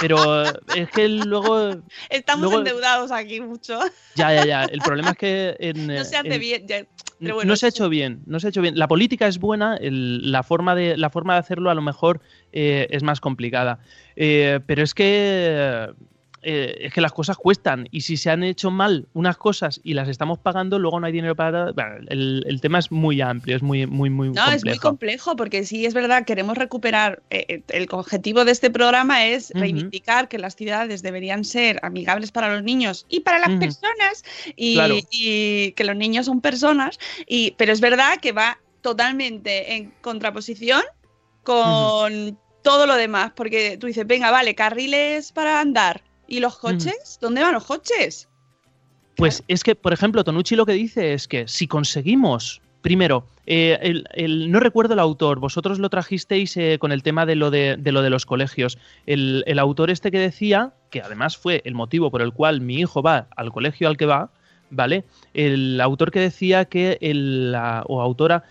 pero 0.00 0.44
es 0.74 0.88
que 0.90 1.08
luego 1.08 1.70
Estamos 2.10 2.42
Luego- 2.42 2.58
endeudados 2.58 3.12
aquí 3.12 3.40
mucho. 3.40 3.78
ya, 4.16 4.34
ya, 4.34 4.44
ya. 4.46 4.64
El 4.64 4.80
problema 4.80 5.10
es 5.10 5.16
que 5.16 5.56
en, 5.60 5.86
No 5.94 6.04
se 6.04 6.16
hace 6.16 6.34
en- 6.34 6.40
bien. 6.40 6.66
ya- 6.66 6.78
N- 6.78 6.88
Pero 7.20 7.34
bueno, 7.36 7.48
no 7.50 7.56
se 7.56 7.66
ha 7.66 7.68
hecho 7.68 7.88
bien, 7.88 8.22
no 8.26 8.40
se 8.40 8.48
ha 8.48 8.50
hecho 8.50 8.60
bien. 8.62 8.76
La 8.76 8.88
política 8.88 9.28
es 9.28 9.38
buena, 9.38 9.76
el- 9.76 10.32
la, 10.32 10.42
forma 10.42 10.74
de, 10.74 10.96
la 10.96 11.10
forma 11.10 11.34
de 11.34 11.38
hacerlo 11.40 11.70
a 11.70 11.74
lo 11.74 11.80
mejor 11.82 12.20
eh, 12.52 12.88
es 12.90 13.04
más 13.04 13.20
complicada. 13.20 13.78
Eh, 14.16 14.58
pero 14.66 14.82
es 14.82 14.94
que, 14.94 15.88
eh, 16.44 16.76
es 16.86 16.92
que 16.92 17.00
las 17.00 17.12
cosas 17.12 17.36
cuestan 17.36 17.88
y 17.90 18.02
si 18.02 18.16
se 18.16 18.30
han 18.30 18.42
hecho 18.44 18.70
mal 18.70 19.08
unas 19.14 19.36
cosas 19.36 19.80
y 19.82 19.94
las 19.94 20.08
estamos 20.08 20.38
pagando, 20.38 20.78
luego 20.78 21.00
no 21.00 21.06
hay 21.06 21.12
dinero 21.12 21.34
para... 21.34 21.72
bueno, 21.72 21.96
el, 22.08 22.44
el 22.46 22.60
tema 22.60 22.78
es 22.78 22.92
muy 22.92 23.20
amplio, 23.20 23.56
es 23.56 23.62
muy, 23.62 23.86
muy, 23.86 24.10
muy 24.10 24.28
No, 24.28 24.34
complejo. 24.34 24.56
es 24.56 24.64
muy 24.64 24.78
complejo 24.78 25.36
porque 25.36 25.64
sí 25.64 25.86
es 25.86 25.94
verdad, 25.94 26.24
queremos 26.24 26.56
recuperar. 26.58 27.22
eh, 27.30 27.44
eh, 27.48 27.62
el 27.68 27.86
objetivo 27.90 28.44
de 28.44 28.52
este 28.52 28.70
programa 28.70 29.26
es 29.26 29.50
reivindicar 29.54 30.28
que 30.28 30.38
las 30.38 30.54
ciudades 30.56 31.02
deberían 31.02 31.44
ser 31.44 31.80
amigables 31.82 32.30
para 32.30 32.52
los 32.52 32.62
niños 32.62 33.06
y 33.08 33.20
para 33.20 33.38
las 33.38 33.50
personas 33.58 34.24
y, 34.56 34.74
Claro. 34.74 34.96
y 35.10 35.72
que 35.72 35.84
los 35.84 35.96
niños 35.96 36.26
son 36.26 36.40
personas. 36.40 36.98
Y, 37.26 37.52
pero 37.52 37.72
es 37.72 37.80
verdad 37.80 38.18
que 38.20 38.32
va 38.32 38.58
totalmente 38.82 39.74
en 39.76 39.92
contraposición 40.02 40.82
con 41.42 42.38
todo 42.62 42.86
lo 42.86 42.96
demás 42.96 43.32
porque 43.36 43.76
tú 43.78 43.86
dices, 43.86 44.06
venga, 44.06 44.30
vale, 44.30 44.54
carriles 44.54 45.32
para 45.32 45.60
andar. 45.60 46.02
¿Y 46.34 46.40
los 46.40 46.56
coches? 46.58 47.18
¿Dónde 47.20 47.42
van 47.42 47.54
los 47.54 47.64
coches? 47.64 48.28
Pues 49.16 49.44
es 49.46 49.62
que, 49.62 49.76
por 49.76 49.92
ejemplo, 49.92 50.24
Tonucci 50.24 50.56
lo 50.56 50.66
que 50.66 50.72
dice 50.72 51.12
es 51.12 51.28
que 51.28 51.46
si 51.46 51.68
conseguimos, 51.68 52.60
primero, 52.82 53.28
eh, 53.46 53.78
el- 53.82 54.04
el- 54.14 54.50
no 54.50 54.58
recuerdo 54.58 54.94
el 54.94 54.98
autor, 54.98 55.38
vosotros 55.38 55.78
lo 55.78 55.88
trajisteis 55.90 56.56
eh, 56.56 56.78
con 56.80 56.90
el 56.90 57.04
tema 57.04 57.24
de 57.24 57.36
lo 57.36 57.52
de, 57.52 57.76
de 57.78 57.92
lo 57.92 58.02
de 58.02 58.10
los 58.10 58.26
colegios. 58.26 58.78
El, 59.06 59.44
el 59.46 59.60
autor 59.60 59.90
este 59.90 60.10
que 60.10 60.18
decía, 60.18 60.72
que 60.90 61.00
además 61.02 61.36
fue 61.36 61.62
el 61.64 61.74
motivo 61.74 62.10
por 62.10 62.20
el 62.22 62.32
cual 62.32 62.60
mi 62.60 62.80
hijo 62.80 63.00
va 63.02 63.28
al 63.36 63.52
colegio 63.52 63.86
al 63.86 63.96
que 63.96 64.06
va, 64.06 64.30
¿vale? 64.70 65.04
El 65.34 65.80
autor 65.80 66.10
que 66.10 66.18
decía 66.18 66.64
que 66.64 66.98
el, 67.00 67.52
la- 67.52 67.84
o 67.86 68.02
autora 68.02 68.42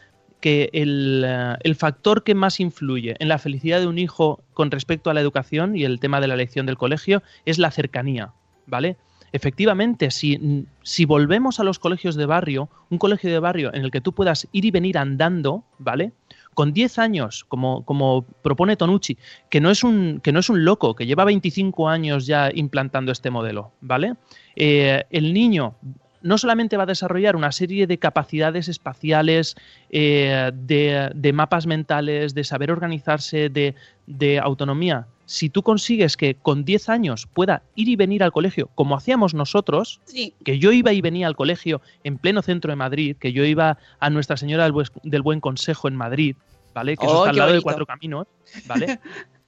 que 0.44 0.70
el, 0.74 1.24
eh, 1.26 1.56
el 1.62 1.74
factor 1.74 2.26
que 2.26 2.36
más 2.36 2.60
influye 2.60 3.16
en 3.18 3.30
la 3.30 3.40
felicidad 3.40 3.80
de 3.80 3.88
un 3.88 3.98
hijo 3.98 4.44
con 4.54 4.72
respecto 4.72 5.10
a 5.10 5.14
la 5.14 5.22
educación 5.22 5.78
y 5.78 5.86
el 5.86 6.02
tema 6.02 6.20
de 6.20 6.28
la 6.28 6.34
elección 6.34 6.66
del 6.66 6.78
colegio 6.78 7.24
es 7.46 7.60
la 7.60 7.72
cercanía, 7.72 8.34
¿vale? 8.68 8.98
Efectivamente, 9.32 10.12
si, 10.12 10.68
si 10.82 11.06
volvemos 11.06 11.62
a 11.62 11.64
los 11.64 11.80
colegios 11.80 12.16
de 12.16 12.26
barrio, 12.26 12.68
un 12.90 12.98
colegio 12.98 13.32
de 13.32 13.40
barrio 13.40 13.74
en 13.74 13.86
el 13.86 13.90
que 13.90 14.02
tú 14.02 14.12
puedas 14.12 14.50
ir 14.52 14.66
y 14.66 14.72
venir 14.72 14.98
andando, 14.98 15.64
¿vale? 15.80 16.12
Con 16.54 16.74
10 16.74 17.00
años, 17.00 17.46
como, 17.48 17.86
como 17.86 18.26
propone 18.42 18.76
Tonucci, 18.76 19.18
que 19.50 19.62
no, 19.62 19.72
es 19.72 19.86
un, 19.86 20.20
que 20.22 20.34
no 20.34 20.42
es 20.42 20.50
un 20.50 20.66
loco, 20.66 20.94
que 20.94 21.06
lleva 21.06 21.24
25 21.24 21.88
años 21.88 22.26
ya 22.26 22.52
implantando 22.54 23.14
este 23.14 23.30
modelo, 23.30 23.72
¿vale? 23.80 24.16
Eh, 24.58 25.06
el 25.10 25.34
niño 25.34 25.78
no 26.24 26.38
solamente 26.40 26.78
va 26.78 26.84
a 26.84 26.88
desarrollar 26.88 27.36
una 27.36 27.52
serie 27.52 27.86
de 27.86 28.00
capacidades 28.00 28.68
espaciales, 28.70 29.56
eh, 29.92 30.52
de, 30.54 31.12
de 31.14 31.34
mapas 31.34 31.68
mentales, 31.68 32.34
de 32.34 32.44
saber 32.44 32.72
organizarse, 32.72 33.50
de, 33.50 33.76
de 34.08 34.40
autonomía. 34.40 35.06
Si 35.26 35.50
tú 35.50 35.64
consigues 35.64 36.18
que 36.18 36.36
con 36.36 36.66
10 36.66 36.90
años 36.90 37.28
pueda 37.28 37.64
ir 37.76 37.88
y 37.90 37.96
venir 37.96 38.24
al 38.24 38.32
colegio, 38.32 38.70
como 38.76 38.96
hacíamos 38.98 39.34
nosotros, 39.34 40.02
Sí. 40.06 40.34
que 40.44 40.60
yo 40.60 40.72
iba 40.72 40.92
y 40.94 41.02
venía 41.02 41.28
al 41.28 41.36
colegio 41.36 41.82
en 42.04 42.18
pleno 42.18 42.42
centro 42.42 42.72
de 42.72 42.76
Madrid, 42.76 43.16
que 43.20 43.32
yo 43.32 43.44
iba 43.46 43.78
a 44.00 44.10
Nuestra 44.10 44.36
Señora 44.38 44.70
del, 45.04 45.22
Buen 45.22 45.40
Consejo 45.40 45.88
en 45.88 45.96
Madrid, 45.96 46.36
¿vale? 46.74 46.98
Que 46.98 47.06
eso 47.06 47.14
Oh, 47.20 47.26
está 47.26 47.30
al 47.30 47.36
lado 47.38 47.54
de. 47.54 47.62
Cuatro 47.62 47.86
Caminos, 47.86 48.28
¿vale? 48.66 49.00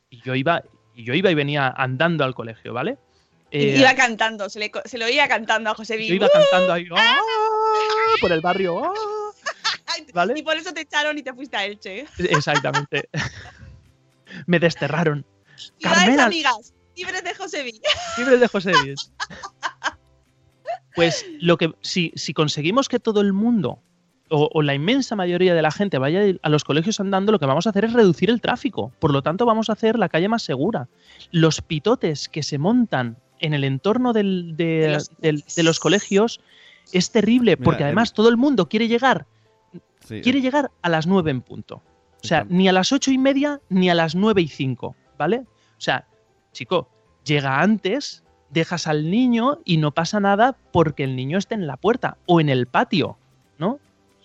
y 0.10 0.22
yo 0.22 0.36
iba 0.36 0.62
y 0.98 1.04
yo 1.04 1.14
iba 1.14 1.30
y 1.30 1.36
venía 1.36 1.68
andando 1.76 2.24
al 2.24 2.34
colegio, 2.36 2.74
¿vale? 2.74 2.98
Eh, 3.58 3.78
Iba 3.80 3.96
cantando, 3.96 4.50
se 4.50 4.60
le, 4.60 4.70
se 4.84 4.98
le 4.98 5.06
oía 5.06 5.30
cantando 5.30 5.70
a 5.70 5.76
José 5.76 5.94
yo 5.94 6.00
Vivo. 6.00 6.16
iba 6.16 6.30
cantando 6.30 6.74
ahí 6.74 6.86
¡ah! 6.94 7.18
por 8.20 8.34
el 8.34 8.42
barrio. 8.42 8.84
¡ah! 8.84 8.92
¿vale? 10.14 10.34
Y 10.38 10.44
por 10.44 10.58
eso 10.58 10.74
te 10.74 10.82
echaron 10.82 11.18
y 11.18 11.24
te 11.24 11.34
fuiste 11.34 11.56
a 11.56 11.64
Elche. 11.66 12.06
Exactamente. 12.18 13.10
Me 14.46 14.60
desterraron. 14.60 15.26
Carmela, 15.80 16.26
amigas, 16.26 16.74
libres 16.98 17.24
de 17.24 17.34
José 17.34 17.64
Vivo. 17.64 17.80
libre 18.18 18.38
de 18.38 18.48
José 18.50 18.74
Luis. 18.74 19.10
Pues 20.96 21.26
lo 21.40 21.58
que 21.58 21.72
si, 21.82 22.12
si 22.16 22.34
conseguimos 22.34 22.90
que 22.90 23.00
todo 23.00 23.22
el 23.22 23.32
mundo 23.32 23.82
o, 24.30 24.50
o 24.54 24.62
la 24.62 24.74
inmensa 24.74 25.16
mayoría 25.16 25.54
de 25.54 25.62
la 25.62 25.72
gente 25.72 25.98
vaya 25.98 26.22
a 26.42 26.50
los 26.50 26.64
colegios 26.66 27.00
andando, 27.00 27.32
lo 27.32 27.40
que 27.40 27.46
vamos 27.46 27.68
a 27.68 27.70
hacer 27.70 27.86
es 27.86 27.94
reducir 27.94 28.30
el 28.30 28.42
tráfico. 28.42 28.92
Por 29.00 29.12
lo 29.14 29.22
tanto, 29.22 29.46
vamos 29.46 29.70
a 29.70 29.74
hacer 29.74 29.98
la 29.98 30.10
calle 30.10 30.28
más 30.28 30.44
segura. 30.44 30.90
Los 31.32 31.62
pitotes 31.62 32.28
que 32.28 32.44
se 32.44 32.58
montan 32.58 33.18
en 33.40 33.54
el 33.54 33.64
entorno 33.64 34.14
del- 34.14 34.56
de, 34.58 34.66
De 34.66 34.90
los- 34.94 35.12
del- 35.20 35.44
de 35.56 35.64
los 35.64 35.80
colegios 35.80 36.40
es 36.94 37.12
terrible, 37.12 37.58
porque 37.58 37.78
Mira, 37.78 37.88
además 37.88 38.10
el- 38.10 38.16
todo 38.16 38.30
el 38.30 38.38
mundo 38.38 38.68
quiere 38.70 38.88
llegar, 38.88 39.26
Sí, 40.08 40.22
quiere 40.22 40.40
llegar 40.42 40.72
a 40.82 40.90
las 40.90 41.08
9 41.08 41.32
en 41.32 41.42
punto. 41.42 41.82
O 42.24 42.28
sea, 42.28 42.46
ni 42.50 42.68
a 42.68 42.72
las 42.74 42.92
ocho 42.92 43.12
y 43.12 43.18
media 43.20 43.60
ni 43.70 43.90
a 43.90 43.94
las 43.96 44.16
nueve 44.16 44.42
y 44.42 44.48
cinco, 44.48 44.96
¿vale? 45.18 45.44
O 45.78 45.82
sea, 45.82 46.08
chico, 46.54 46.90
llega 47.24 47.62
antes, 47.62 48.24
dejas 48.50 48.88
al 48.88 49.12
niño 49.12 49.60
y 49.64 49.78
no 49.78 49.92
pasa 49.92 50.20
nada 50.20 50.56
porque 50.72 51.04
el 51.04 51.16
niño 51.16 51.38
esté 51.38 51.54
en 51.54 51.68
la 51.68 51.78
puerta 51.78 52.18
o 52.26 52.40
en 52.42 52.50
el 52.50 52.66
patio, 52.66 53.18
¿no? 53.60 53.74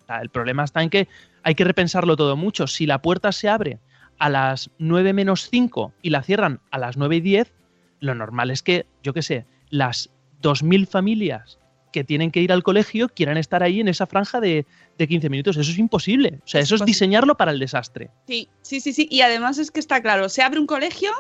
O 0.03 0.07
sea, 0.07 0.20
el 0.23 0.31
problema 0.31 0.64
está 0.64 0.83
en 0.83 0.88
que 0.88 1.09
hay 1.42 1.55
que 1.55 1.64
repensarlo 1.64 2.16
todo 2.16 2.37
mucho. 2.37 2.66
Si 2.66 2.87
la 2.87 3.03
puerta 3.03 3.33
se 3.33 3.51
abre 3.51 3.81
a 4.18 4.31
las 4.31 4.70
9 4.79 5.12
menos 5.12 5.49
5 5.51 5.92
y 6.01 6.09
la 6.11 6.23
cierran 6.23 6.61
a 6.70 6.79
las 6.79 6.96
9 6.96 7.16
y 7.16 7.20
10, 7.20 7.53
lo 8.01 8.15
normal 8.15 8.51
es 8.51 8.63
que, 8.63 8.87
yo 9.03 9.13
qué 9.13 9.23
sé, 9.23 9.47
las 9.69 10.11
2.000 10.43 10.87
familias 10.87 11.59
que 11.93 12.05
tienen 12.05 12.31
que 12.31 12.41
ir 12.41 12.53
al 12.53 12.63
colegio 12.63 13.09
quieran 13.09 13.37
estar 13.37 13.63
ahí 13.63 13.81
en 13.81 13.89
esa 13.89 14.07
franja 14.07 14.41
de, 14.41 14.67
de 14.97 15.09
15 15.09 15.29
minutos. 15.29 15.57
Eso 15.57 15.71
es 15.71 15.79
imposible. 15.79 16.39
O 16.45 16.49
sea, 16.49 16.61
Es 16.61 16.69
eso 16.69 16.77
es 16.77 16.85
diseñarlo 16.85 17.37
para 17.37 17.51
el 17.51 17.59
desastre. 17.59 18.11
Sí, 18.27 18.49
sí, 18.63 18.81
sí, 18.81 18.93
sí. 18.93 19.09
Y 19.11 19.23
además 19.23 19.59
es 19.59 19.71
que 19.71 19.81
está 19.81 20.01
claro, 20.01 20.29
se 20.29 20.43
abre 20.43 20.61
un 20.61 20.67
colegio 20.67 21.11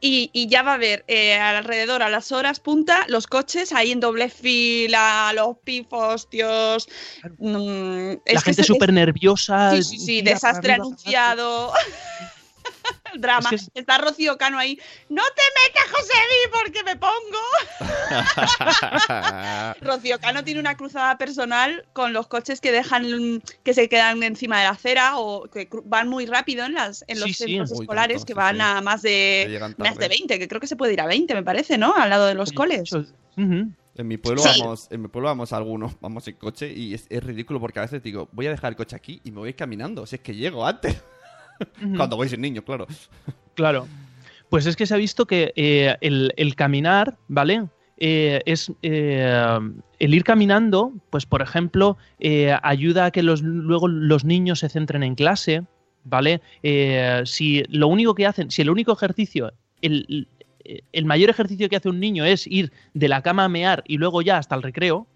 y, 0.00 0.30
y 0.32 0.46
ya 0.48 0.62
va 0.62 0.72
a 0.72 0.74
haber 0.74 1.04
eh, 1.08 1.34
alrededor 1.34 2.02
a 2.02 2.10
las 2.10 2.30
horas 2.30 2.60
punta 2.60 3.04
los 3.08 3.26
coches 3.26 3.72
ahí 3.72 3.92
en 3.92 4.00
doble 4.00 4.28
fila, 4.28 5.32
los 5.34 5.56
pifos, 5.64 6.28
tíos. 6.28 6.88
mm, 7.38 8.12
la 8.26 8.40
gente 8.42 8.62
súper 8.62 8.92
nerviosa. 8.92 9.74
Sí, 9.76 9.82
sí, 9.82 9.98
sí, 9.98 10.22
desastre 10.22 10.72
arriba, 10.72 10.84
anunciado. 10.84 11.72
El 13.16 13.20
drama. 13.22 13.40
Es 13.44 13.48
que 13.50 13.56
es- 13.56 13.70
Está 13.74 13.98
Rocío 13.98 14.36
Cano 14.38 14.58
ahí. 14.58 14.78
No 15.08 15.22
te 15.34 15.42
metas, 15.66 15.90
José 15.90 16.12
porque 16.52 16.82
me 16.84 16.96
pongo. 16.96 17.14
Rocío 19.80 20.18
Cano 20.20 20.44
tiene 20.44 20.60
una 20.60 20.76
cruzada 20.76 21.18
personal 21.18 21.84
con 21.92 22.12
los 22.12 22.26
coches 22.28 22.60
que 22.60 22.72
dejan 22.72 23.42
que 23.62 23.74
se 23.74 23.88
quedan 23.88 24.22
encima 24.22 24.58
de 24.58 24.64
la 24.64 24.70
acera 24.70 25.18
o 25.18 25.44
que 25.48 25.68
van 25.84 26.08
muy 26.08 26.26
rápido 26.26 26.64
en 26.64 26.74
las 26.74 27.04
en 27.08 27.20
los 27.20 27.28
Sí, 27.30 27.34
centros 27.34 27.72
escolares 27.72 28.18
tanto, 28.18 28.26
que 28.26 28.34
van 28.34 28.56
sí. 28.56 28.62
a 28.62 28.80
más 28.80 29.02
de 29.02 29.58
más 29.78 29.94
de 29.94 30.00
tarde. 30.00 30.08
20, 30.08 30.38
que 30.38 30.48
creo 30.48 30.60
que 30.60 30.66
se 30.66 30.76
puede 30.76 30.92
ir 30.92 31.00
a 31.00 31.06
20, 31.06 31.34
me 31.34 31.42
parece, 31.42 31.78
¿no? 31.78 31.94
Al 31.94 32.10
lado 32.10 32.26
de 32.26 32.34
los 32.34 32.52
coles. 32.52 32.90
En 33.36 34.08
mi 34.08 34.18
pueblo 34.18 34.42
Sí. 34.42 34.60
vamos, 34.60 34.88
en 34.90 35.00
mi 35.02 35.08
pueblo 35.08 35.28
vamos 35.28 35.54
algunos, 35.54 35.98
vamos 36.00 36.28
en 36.28 36.34
coche 36.36 36.70
y 36.70 36.92
es, 36.92 37.06
es 37.08 37.24
ridículo 37.24 37.58
porque 37.60 37.78
a 37.78 37.82
veces 37.82 38.02
digo, 38.02 38.28
voy 38.32 38.46
a 38.46 38.50
dejar 38.50 38.72
el 38.72 38.76
coche 38.76 38.94
aquí 38.94 39.22
y 39.24 39.30
me 39.30 39.38
voy 39.38 39.54
caminando, 39.54 40.04
si 40.06 40.16
es 40.16 40.20
que 40.22 40.34
llego 40.34 40.66
antes. 40.66 41.02
Cuando 41.96 42.16
voy 42.16 42.28
sin 42.28 42.40
niño, 42.40 42.62
claro. 42.62 42.86
Claro. 43.54 43.86
Pues 44.48 44.66
es 44.66 44.76
que 44.76 44.86
se 44.86 44.94
ha 44.94 44.98
visto 44.98 45.26
que 45.26 45.52
eh, 45.56 45.96
el, 46.00 46.32
el 46.36 46.54
caminar, 46.54 47.16
¿vale? 47.28 47.66
eh, 47.98 48.42
es 48.46 48.70
eh, 48.82 49.58
el 49.98 50.14
ir 50.14 50.24
caminando, 50.24 50.92
pues 51.10 51.26
por 51.26 51.42
ejemplo, 51.42 51.96
ayuda 52.62 53.06
a 53.06 53.10
que 53.10 53.22
los, 53.22 53.42
luego 53.42 53.88
los 53.88 54.24
niños 54.24 54.60
se 54.60 54.68
centren 54.68 55.02
en 55.02 55.14
clase, 55.14 55.64
¿vale? 56.04 56.40
Si 57.24 57.64
lo 57.68 57.88
único 57.88 58.14
que 58.14 58.26
hacen, 58.26 58.50
si 58.50 58.62
el 58.62 58.70
único 58.70 58.92
ejercicio, 58.92 59.52
el, 59.80 60.28
el 60.92 61.04
mayor 61.04 61.30
ejercicio 61.30 61.68
que 61.68 61.76
hace 61.76 61.88
un 61.88 62.00
niño 62.00 62.24
es 62.24 62.46
ir 62.46 62.72
de 62.94 63.08
la 63.08 63.22
cama 63.22 63.44
a 63.44 63.48
mear 63.48 63.82
y 63.86 63.96
luego 63.98 64.22
ya 64.22 64.38
hasta 64.38 64.54
el 64.54 64.62
recreo, 64.62 65.06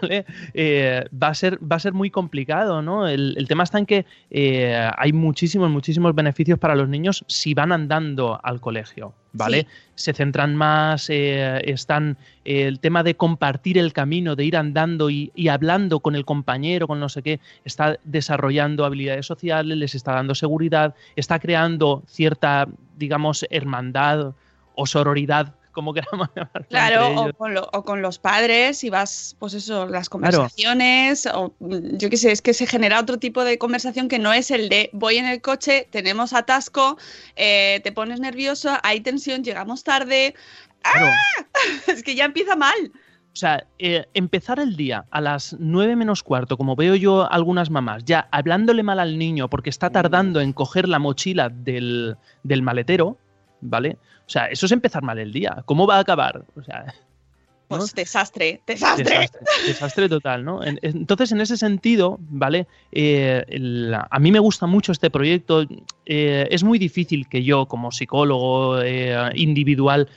¿vale? 0.00 0.26
Eh, 0.54 1.04
va, 1.22 1.28
a 1.28 1.34
ser, 1.34 1.58
va 1.60 1.76
a 1.76 1.80
ser 1.80 1.92
muy 1.92 2.10
complicado, 2.10 2.82
¿no? 2.82 3.06
El, 3.06 3.34
el 3.36 3.48
tema 3.48 3.64
está 3.64 3.78
en 3.78 3.86
que 3.86 4.06
eh, 4.30 4.90
hay 4.96 5.12
muchísimos, 5.12 5.70
muchísimos 5.70 6.14
beneficios 6.14 6.58
para 6.58 6.74
los 6.74 6.88
niños 6.88 7.24
si 7.28 7.54
van 7.54 7.72
andando 7.72 8.40
al 8.42 8.60
colegio, 8.60 9.14
¿vale? 9.32 9.60
Sí. 9.60 9.66
Se 9.94 10.12
centran 10.12 10.56
más, 10.56 11.08
eh, 11.08 11.60
están 11.64 12.18
el 12.44 12.80
tema 12.80 13.02
de 13.02 13.14
compartir 13.14 13.78
el 13.78 13.92
camino, 13.92 14.34
de 14.34 14.44
ir 14.44 14.56
andando 14.56 15.08
y, 15.08 15.30
y 15.34 15.48
hablando 15.48 16.00
con 16.00 16.16
el 16.16 16.24
compañero, 16.24 16.88
con 16.88 16.98
no 16.98 17.08
sé 17.08 17.22
qué, 17.22 17.40
está 17.64 17.98
desarrollando 18.04 18.84
habilidades 18.84 19.26
sociales, 19.26 19.76
les 19.76 19.94
está 19.94 20.12
dando 20.12 20.34
seguridad, 20.34 20.94
está 21.14 21.38
creando 21.38 22.02
cierta, 22.06 22.66
digamos, 22.96 23.46
hermandad 23.50 24.34
o 24.74 24.86
sororidad, 24.86 25.54
como 25.76 25.92
queramos 25.94 26.28
llamarlo. 26.34 26.66
Claro, 26.70 27.20
o 27.22 27.32
con, 27.34 27.52
lo- 27.54 27.68
o 27.72 27.84
con 27.84 28.00
los 28.02 28.18
padres, 28.18 28.78
si 28.78 28.88
vas, 28.90 29.36
pues 29.38 29.52
eso, 29.54 29.84
las 29.86 30.08
Claro. 30.08 30.08
conversaciones, 30.10 31.26
o 31.26 31.54
mm, 31.60 31.98
yo 31.98 32.08
qué 32.10 32.16
sé, 32.16 32.32
es 32.32 32.40
que 32.42 32.54
se 32.54 32.66
genera 32.66 32.98
otro 32.98 33.18
tipo 33.18 33.44
de 33.44 33.58
conversación 33.58 34.08
que 34.08 34.18
no 34.18 34.32
es 34.32 34.50
el 34.50 34.68
de 34.70 34.88
voy 34.94 35.18
en 35.18 35.26
el 35.26 35.40
coche, 35.42 35.86
tenemos 35.90 36.32
atasco, 36.32 36.96
eh, 37.36 37.80
te 37.84 37.92
pones 37.92 38.18
nervioso, 38.20 38.70
hay 38.82 39.00
tensión, 39.00 39.44
llegamos 39.44 39.84
tarde. 39.84 40.34
Claro. 40.82 41.10
Es 41.88 42.02
que 42.02 42.14
ya 42.14 42.24
empieza 42.24 42.56
mal. 42.56 42.74
O 43.32 43.38
sea, 43.38 43.66
eh, 43.78 44.06
empezar 44.14 44.58
el 44.60 44.76
día 44.76 45.04
a 45.10 45.20
las 45.20 45.54
9 45.58 45.94
menos 45.94 46.22
cuarto, 46.22 46.56
como 46.56 46.74
veo 46.74 46.94
yo 46.94 47.30
algunas 47.30 47.68
mamás, 47.68 48.02
ya 48.06 48.28
hablándole 48.32 48.82
mal 48.82 48.98
al 48.98 49.18
niño 49.18 49.50
porque 49.50 49.68
está 49.68 49.90
tardando 49.90 50.40
en 50.40 50.54
coger 50.54 50.88
la 50.88 50.98
mochila 50.98 51.50
del, 51.50 52.16
del 52.44 52.62
maletero, 52.62 53.18
¿vale? 53.68 53.98
O 54.26 54.28
sea, 54.28 54.46
eso 54.46 54.66
es 54.66 54.72
empezar 54.72 55.02
mal 55.02 55.18
el 55.18 55.32
día. 55.32 55.62
¿Cómo 55.64 55.86
va 55.86 55.96
a 55.96 56.00
acabar? 56.00 56.44
O 56.56 56.62
sea, 56.62 56.94
Pues 57.68 57.94
desastre, 57.94 58.60
desastre. 58.66 59.04
Desastre, 59.04 59.40
desastre 59.66 60.08
total, 60.08 60.44
¿no? 60.44 60.62
En- 60.62 60.78
Entonces, 60.82 61.32
en 61.32 61.40
ese 61.40 61.56
sentido, 61.56 62.18
¿vale? 62.20 62.66
Eh, 62.92 63.44
a 64.10 64.18
mí 64.20 64.30
me 64.30 64.38
gusta 64.38 64.66
mucho 64.66 64.92
este 64.92 65.10
proyecto. 65.10 65.66
Eh, 66.04 66.46
es 66.50 66.62
muy 66.62 66.78
difícil 66.78 67.26
que 67.28 67.42
yo, 67.42 67.66
como 67.66 67.90
psicólogo 67.90 68.80
eh, 68.82 69.16
individual, 69.34 70.08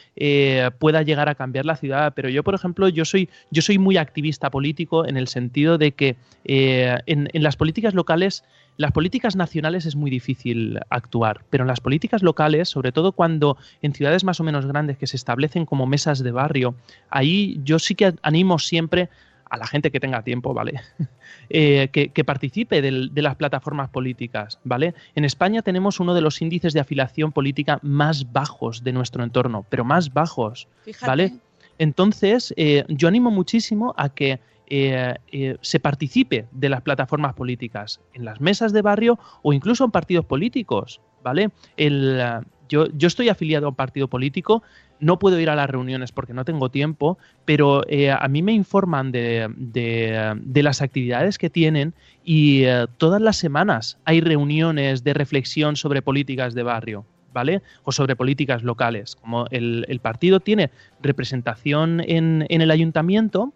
pueda 0.77 1.01
llegar 1.01 1.29
a 1.29 1.35
cambiar 1.35 1.65
la 1.65 1.75
ciudad, 1.75 2.13
pero 2.15 2.29
yo, 2.29 2.43
por 2.43 2.53
ejemplo, 2.53 2.87
yo 2.89 3.05
soy, 3.05 3.29
yo 3.51 3.61
soy 3.61 3.77
muy 3.79 3.97
activista 3.97 4.49
político 4.51 5.07
en 5.07 5.17
el 5.17 5.27
sentido 5.27 5.77
de 5.77 5.93
que 5.93 6.17
en, 6.43 7.29
en 7.33 7.43
las 7.43 7.55
políticas 7.55 7.93
locales, 7.93 8.43
las 8.77 8.91
políticas 8.93 9.35
nacionales 9.35 9.85
es 9.85 9.95
muy 9.95 10.09
difícil 10.09 10.79
actuar, 10.89 11.41
pero 11.49 11.63
en 11.63 11.67
las 11.67 11.81
políticas 11.81 12.21
locales, 12.23 12.69
sobre 12.69 12.91
todo 12.91 13.11
cuando 13.11 13.57
en 13.81 13.93
ciudades 13.93 14.23
más 14.23 14.39
o 14.39 14.43
menos 14.43 14.65
grandes 14.65 14.97
que 14.97 15.07
se 15.07 15.17
establecen 15.17 15.65
como 15.65 15.85
mesas 15.85 16.19
de 16.19 16.31
barrio, 16.31 16.75
ahí 17.09 17.38
yo 17.63 17.79
sí 17.79 17.95
que 17.95 18.13
animo 18.21 18.59
siempre 18.59 19.09
a 19.49 19.57
la 19.57 19.65
gente 19.65 19.89
que 19.91 19.99
tenga 19.99 20.21
tiempo, 20.23 20.53
¿vale? 20.53 20.73
Eh, 21.51 21.89
que, 21.91 22.09
que 22.09 22.23
participe 22.23 22.79
del- 22.81 23.11
de 23.13 23.21
las 23.23 23.35
plataformas 23.35 23.89
políticas, 23.89 24.59
¿vale? 24.63 24.93
En 25.15 25.25
España 25.25 25.63
tenemos 25.63 25.99
uno 25.99 26.13
de 26.13 26.21
los 26.21 26.41
índices 26.43 26.73
de 26.73 26.79
afiliación 26.79 27.31
política 27.31 27.79
más 27.81 28.31
bajos 28.31 28.83
de 28.83 28.93
nuestro 28.93 29.23
entorno, 29.23 29.65
pero 29.69 29.83
más 29.83 30.13
bajos, 30.13 30.67
Fíjate. 30.83 31.07
¿vale? 31.07 31.33
Entonces, 31.79 32.53
eh, 32.57 32.83
yo 32.87 33.07
animo 33.07 33.31
muchísimo 33.31 33.93
a 33.97 34.09
que 34.09 34.39
eh, 34.67 35.15
eh, 35.31 35.57
se 35.61 35.79
participe 35.79 36.45
de 36.51 36.69
las 36.69 36.81
plataformas 36.81 37.33
políticas, 37.33 37.99
en 38.13 38.25
las 38.25 38.39
mesas 38.41 38.71
de 38.73 38.83
barrio 38.83 39.17
o 39.41 39.51
incluso 39.53 39.83
en 39.85 39.91
partidos 39.91 40.25
políticos, 40.25 41.01
¿vale? 41.23 41.49
El, 41.77 42.21
yo, 42.69 42.87
yo 42.95 43.07
estoy 43.07 43.27
afiliado 43.29 43.65
a 43.65 43.69
un 43.69 43.75
partido 43.75 44.07
político, 44.07 44.63
no 44.99 45.19
puedo 45.19 45.39
ir 45.39 45.49
a 45.49 45.55
las 45.55 45.69
reuniones 45.69 46.11
porque 46.11 46.33
no 46.33 46.45
tengo 46.45 46.69
tiempo, 46.69 47.17
pero 47.45 47.83
eh, 47.87 48.11
a 48.11 48.27
mí 48.27 48.41
me 48.41 48.53
informan 48.53 49.11
de, 49.11 49.49
de, 49.57 50.63
las 50.63 50.81
actividades 50.81 51.37
que 51.37 51.49
tienen 51.49 51.93
y 52.23 52.63
eh, 52.63 52.85
todas 52.97 53.21
las 53.21 53.37
semanas 53.37 53.97
hay 54.05 54.21
reuniones 54.21 55.03
de 55.03 55.13
reflexión 55.13 55.75
sobre 55.75 56.01
políticas 56.01 56.53
de 56.53 56.63
barrio. 56.63 57.05
¿Vale? 57.31 57.61
O 57.83 57.91
sobre 57.91 58.15
políticas 58.15 58.63
locales. 58.63 59.15
Como 59.15 59.45
el, 59.51 59.85
el 59.87 59.99
partido 59.99 60.39
tiene 60.39 60.71
representación 60.99 62.01
en, 62.03 62.47
en 62.49 62.61
el 62.61 62.71
ayuntamiento, 62.71 63.53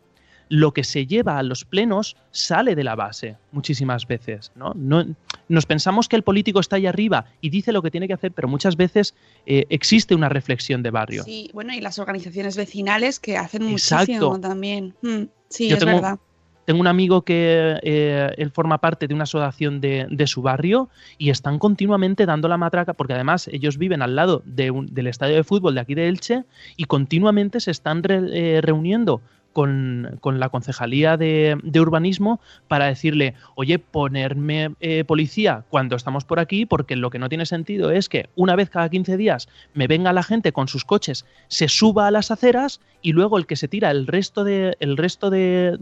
lo 0.55 0.71
que 0.71 0.83
se 0.83 1.07
lleva 1.07 1.39
a 1.39 1.43
los 1.43 1.65
plenos 1.65 2.15
sale 2.29 2.75
de 2.75 2.83
la 2.83 2.93
base 2.93 3.37
muchísimas 3.51 4.05
veces. 4.05 4.51
¿no? 4.55 4.71
No- 4.75 5.03
nos 5.49 5.65
pensamos 5.65 6.07
que 6.07 6.15
el 6.15 6.21
político 6.21 6.59
está 6.59 6.75
ahí 6.75 6.85
arriba 6.85 7.25
y 7.41 7.49
dice 7.49 7.71
lo 7.71 7.81
que 7.81 7.89
tiene 7.89 8.07
que 8.07 8.13
hacer, 8.13 8.31
pero 8.33 8.47
muchas 8.47 8.77
veces 8.77 9.15
eh, 9.47 9.65
existe 9.69 10.13
una 10.13 10.29
reflexión 10.29 10.83
de 10.83 10.91
barrio. 10.91 11.23
Sí, 11.23 11.49
bueno, 11.55 11.73
y 11.73 11.81
las 11.81 11.97
organizaciones 11.97 12.55
vecinales 12.55 13.19
que 13.19 13.35
hacen 13.35 13.63
Exacto. 13.67 14.05
muchísimo 14.13 14.39
también. 14.39 14.93
Mm, 15.01 15.23
sí, 15.49 15.69
Yo 15.69 15.75
es 15.77 15.79
tengo- 15.79 15.95
verdad. 15.95 16.19
Tengo 16.65 16.79
un 16.79 16.87
amigo 16.87 17.23
que 17.23 17.77
eh, 17.83 18.29
él 18.37 18.49
forma 18.51 18.77
parte 18.77 19.07
de 19.09 19.13
una 19.13 19.23
asociación 19.23 19.81
de, 19.81 20.07
de 20.09 20.27
su 20.27 20.41
barrio 20.41 20.87
y 21.17 21.29
están 21.29 21.59
continuamente 21.59 22.25
dando 22.25 22.47
la 22.47 22.55
matraca, 22.57 22.93
porque 22.93 23.11
además 23.13 23.49
ellos 23.51 23.77
viven 23.77 24.01
al 24.01 24.15
lado 24.15 24.43
de 24.45 24.71
un- 24.71 24.85
del 24.85 25.07
estadio 25.07 25.35
de 25.35 25.43
fútbol 25.43 25.75
de 25.75 25.81
aquí 25.81 25.93
de 25.93 26.07
Elche 26.07 26.45
y 26.77 26.85
continuamente 26.85 27.59
se 27.59 27.71
están 27.71 28.01
re- 28.01 28.29
eh, 28.31 28.61
reuniendo 28.61 29.21
con, 29.53 30.17
con 30.19 30.39
la 30.39 30.49
concejalía 30.49 31.15
de, 31.15 31.57
de 31.63 31.79
urbanismo 31.79 32.41
para 32.67 32.87
decirle, 32.87 33.35
oye, 33.55 33.79
ponerme 33.79 34.73
eh, 34.81 35.03
policía 35.05 35.63
cuando 35.69 35.95
estamos 35.95 36.25
por 36.25 36.39
aquí, 36.39 36.65
porque 36.65 36.95
lo 36.95 37.09
que 37.09 37.19
no 37.19 37.29
tiene 37.29 37.45
sentido 37.45 37.91
es 37.91 38.09
que 38.09 38.29
una 38.35 38.55
vez 38.55 38.69
cada 38.69 38.89
15 38.89 39.15
días 39.15 39.47
me 39.73 39.87
venga 39.87 40.11
la 40.11 40.23
gente 40.23 40.51
con 40.51 40.67
sus 40.67 40.83
coches, 40.83 41.25
se 41.47 41.67
suba 41.69 42.07
a 42.07 42.11
las 42.11 42.31
aceras 42.31 42.81
y 43.01 43.13
luego 43.13 43.37
el 43.37 43.45
que 43.45 43.55
se 43.55 43.67
tira 43.67 43.91
el 43.91 44.07
resto 44.07 44.43
de, 44.43 44.75
el 44.79 44.97
resto 44.97 45.29
de, 45.29 45.77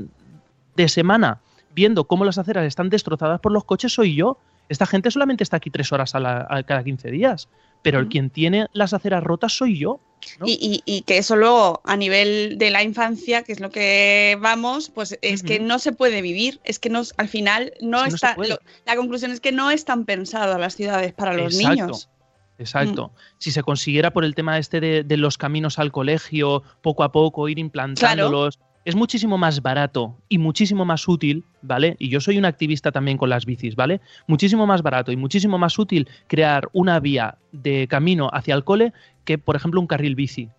de 0.75 0.89
semana 0.89 1.39
viendo 1.73 2.03
cómo 2.03 2.25
las 2.25 2.37
aceras 2.37 2.65
están 2.65 2.89
destrozadas 2.89 3.39
por 3.39 3.51
los 3.53 3.63
coches 3.63 3.93
soy 3.93 4.15
yo. 4.15 4.37
Esta 4.67 4.85
gente 4.85 5.09
solamente 5.11 5.43
está 5.43 5.57
aquí 5.57 5.69
tres 5.69 5.91
horas 5.91 6.15
a, 6.15 6.19
la- 6.19 6.45
a 6.49 6.63
cada 6.63 6.83
15 6.83 7.09
días, 7.11 7.47
pero 7.81 7.99
el 7.99 8.07
quien 8.09 8.29
tiene 8.29 8.67
las 8.73 8.93
aceras 8.93 9.23
rotas 9.23 9.53
soy 9.53 9.77
yo. 9.77 9.99
¿No? 10.39 10.45
Y, 10.47 10.51
y- 10.61 10.83
y 10.85 11.01
que 11.01 11.17
eso 11.17 11.35
luego, 11.35 11.81
a 11.83 11.95
nivel 11.97 12.57
de 12.57 12.69
la 12.71 12.83
infancia, 12.83 13.43
que 13.43 13.51
es 13.51 13.59
lo 13.59 13.69
que 13.71 14.37
vamos, 14.41 14.89
pues 14.89 15.17
es 15.21 15.43
que 15.43 15.59
no 15.59 15.79
se 15.79 15.91
puede 15.91 16.21
vivir. 16.21 16.59
Es 16.63 16.79
que 16.79 16.89
nos, 16.89 17.13
al 17.17 17.27
final 17.27 17.73
no 17.81 17.99
Es 17.99 18.03
que 18.05 18.11
no 18.11 18.17
se 18.17 18.25
está. 18.27 18.35
lo- 18.37 18.59
la 18.85 18.95
conclusión 18.95 19.31
es 19.31 19.39
que 19.39 19.51
no 19.51 19.71
están 19.71 20.05
pensadas 20.05 20.59
las 20.59 20.75
ciudades 20.75 21.13
para 21.13 21.33
los 21.33 21.53
Exacto. 21.55 21.69
niños. 21.85 22.09
Exacto. 22.57 23.07
Mm. 23.07 23.19
Si 23.39 23.51
se 23.51 23.63
consiguiera 23.63 24.11
por 24.11 24.23
el 24.23 24.35
tema 24.35 24.57
este 24.59 24.79
de, 24.79 25.03
de 25.03 25.17
los 25.17 25.37
caminos 25.37 25.79
al 25.79 25.91
colegio, 25.91 26.61
poco 26.81 27.03
a 27.03 27.11
poco, 27.11 27.49
ir 27.49 27.57
implantándolos, 27.57 28.59
es 28.83 28.95
muchísimo 28.95 29.37
más 29.37 29.61
barato 29.61 30.17
y 30.27 30.39
muchísimo 30.39 30.85
más 30.85 31.07
útil, 31.07 31.45
¿vale? 31.61 31.95
Y 31.99 32.09
yo 32.09 32.19
soy 32.19 32.39
un 32.39 32.45
activista 32.45 32.91
también 32.91 33.15
con 33.17 33.29
las 33.29 33.45
bicis, 33.45 33.75
¿vale? 33.75 34.01
Muchísimo 34.25 34.65
más 34.65 34.81
barato 34.81 35.11
y 35.11 35.15
muchísimo 35.17 35.59
más 35.59 35.77
útil 35.77 36.07
crear 36.27 36.67
una 36.73 36.99
vía 36.99 37.37
de 37.51 37.87
camino 37.87 38.29
hacia 38.33 38.55
el 38.55 38.63
cole 38.63 38.91
que, 39.25 39.37
por 39.37 39.55
ejemplo, 39.55 39.79
un 39.79 39.87
carril 39.87 40.15
bici. 40.15 40.49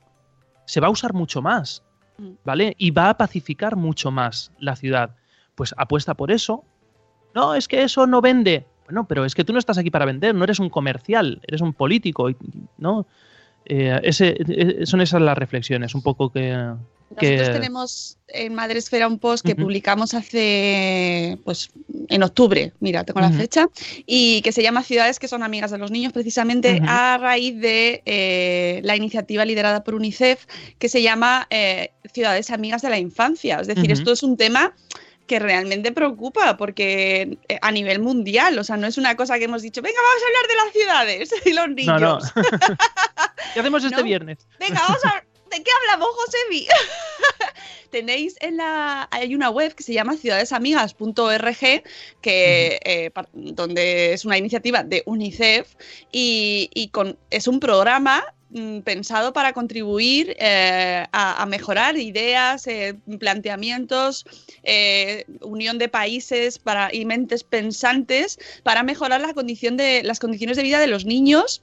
Se 0.67 0.81
va 0.81 0.87
a 0.87 0.91
usar 0.91 1.13
mucho 1.13 1.43
más, 1.43 1.83
Mm. 2.19 2.31
¿vale? 2.45 2.75
Y 2.79 2.91
va 2.91 3.11
a 3.11 3.17
pacificar 3.17 3.77
mucho 3.77 4.11
más 4.11 4.53
la 4.59 4.77
ciudad. 4.77 5.17
Pues 5.55 5.75
apuesta 5.77 6.15
por 6.15 6.31
eso. 6.31 6.65
No, 7.35 7.55
es 7.55 7.69
que 7.69 7.83
eso 7.83 8.07
no 8.07 8.21
vende. 8.21 8.67
Bueno, 8.85 9.07
pero 9.07 9.25
es 9.25 9.35
que 9.35 9.45
tú 9.45 9.53
no 9.53 9.59
estás 9.59 9.79
aquí 9.79 9.91
para 9.91 10.05
vender, 10.05 10.35
no 10.35 10.45
eres 10.45 10.59
un 10.59 10.69
comercial, 10.69 11.41
eres 11.47 11.61
un 11.61 11.73
político, 11.73 12.31
¿no? 12.79 13.07
Eh, 13.65 13.99
ese, 14.03 14.37
eh, 14.39 14.87
son 14.87 15.01
esas 15.01 15.23
las 15.23 15.39
reflexiones, 15.39 15.95
un 15.95 16.03
poco 16.03 16.31
que... 16.31 16.75
que- 17.19 17.33
Nosotros 17.33 17.57
tenemos 17.57 18.19
en 18.29 18.55
Madresfera 18.55 19.07
un 19.09 19.19
post 19.19 19.45
que 19.45 19.55
publicamos 19.55 20.15
hace, 20.15 21.39
pues, 21.45 21.71
en 22.09 22.23
octubre, 22.23 22.73
mira, 22.81 23.05
tengo 23.05 23.21
la 23.21 23.31
fecha, 23.31 23.69
y 24.07 24.41
que 24.43 24.53
se 24.53 24.63
llama 24.63 24.83
Ciudades 24.83 25.19
que 25.19 25.29
son 25.29 25.43
amigas 25.43 25.71
de 25.71 25.79
los 25.79 25.91
niños, 25.91 26.13
precisamente 26.13 26.81
a 26.87 27.19
raíz 27.19 27.61
de 27.61 28.03
eh, 28.07 28.81
la 28.85 28.97
iniciativa 28.97 29.45
liderada 29.45 29.85
por 29.85 29.95
UNICEF 29.95 30.47
que 30.79 30.89
se 30.89 31.03
llama 31.03 31.47
eh, 31.51 31.91
Ciudades 32.13 32.51
amigas 32.51 32.83
de 32.83 32.91
la 32.91 32.99
infancia. 32.99 33.61
Es 33.61 33.67
decir, 33.67 33.91
esto 33.93 34.13
es 34.13 34.23
un 34.23 34.37
tema 34.37 34.75
que 35.27 35.39
realmente 35.39 35.93
preocupa 35.93 36.57
porque 36.57 37.39
eh, 37.49 37.59
a 37.63 37.71
nivel 37.71 38.01
mundial, 38.01 38.59
o 38.59 38.65
sea, 38.65 38.77
no 38.77 38.87
es 38.87 38.99
una 38.99 39.15
cosa 39.17 39.39
que 39.39 39.45
hemos 39.45 39.63
dicho, 39.63 39.81
venga, 39.81 39.97
vamos 40.03 40.23
a 40.23 40.27
hablar 40.27 40.49
de 40.49 40.57
las 40.65 40.73
ciudades 40.73 41.47
y 41.47 41.53
los 41.53 41.69
No, 41.69 41.75
niños. 41.99 42.33
no. 42.35 42.43
¿Qué 43.55 43.61
hacemos 43.61 43.85
este 43.85 43.97
No. 43.97 44.03
viernes? 44.03 44.39
Venga, 44.59 44.81
vamos 44.89 45.05
a 45.05 45.23
¿De 45.53 45.63
qué 45.63 45.71
hablamos, 45.83 46.09
Josebi? 46.17 46.67
Tenéis 47.91 48.37
en 48.41 48.57
la. 48.57 49.07
Hay 49.11 49.35
una 49.35 49.51
web 49.51 49.75
que 49.75 49.83
se 49.83 49.93
llama 49.93 50.17
ciudadesamigas.org, 50.17 51.83
que, 52.23 52.81
eh, 52.83 53.11
donde 53.35 54.15
es 54.15 54.25
una 54.25 54.39
iniciativa 54.39 54.83
de 54.83 55.03
UNICEF 55.05 55.75
y, 56.11 56.71
y 56.73 56.89
con, 56.89 57.19
es 57.29 57.47
un 57.49 57.61
programa 57.61 58.25
mm, 58.49 58.79
pensado 58.79 59.35
para 59.35 59.53
contribuir 59.53 60.35
eh, 60.39 61.05
a, 61.13 61.43
a 61.43 61.45
mejorar 61.45 61.99
ideas, 61.99 62.67
eh, 62.67 62.95
planteamientos, 63.21 64.25
eh, 64.63 65.27
unión 65.43 65.77
de 65.77 65.91
países 65.91 66.59
para, 66.59 66.89
y 66.95 67.05
mentes 67.05 67.45
pensantes 67.45 68.39
para 68.63 68.83
mejorar 68.83 69.21
la 69.21 69.35
condición 69.35 69.77
de, 69.77 70.03
las 70.03 70.19
condiciones 70.19 70.57
de 70.57 70.63
vida 70.63 70.81
de 70.81 70.87
los 70.87 71.05
niños 71.05 71.63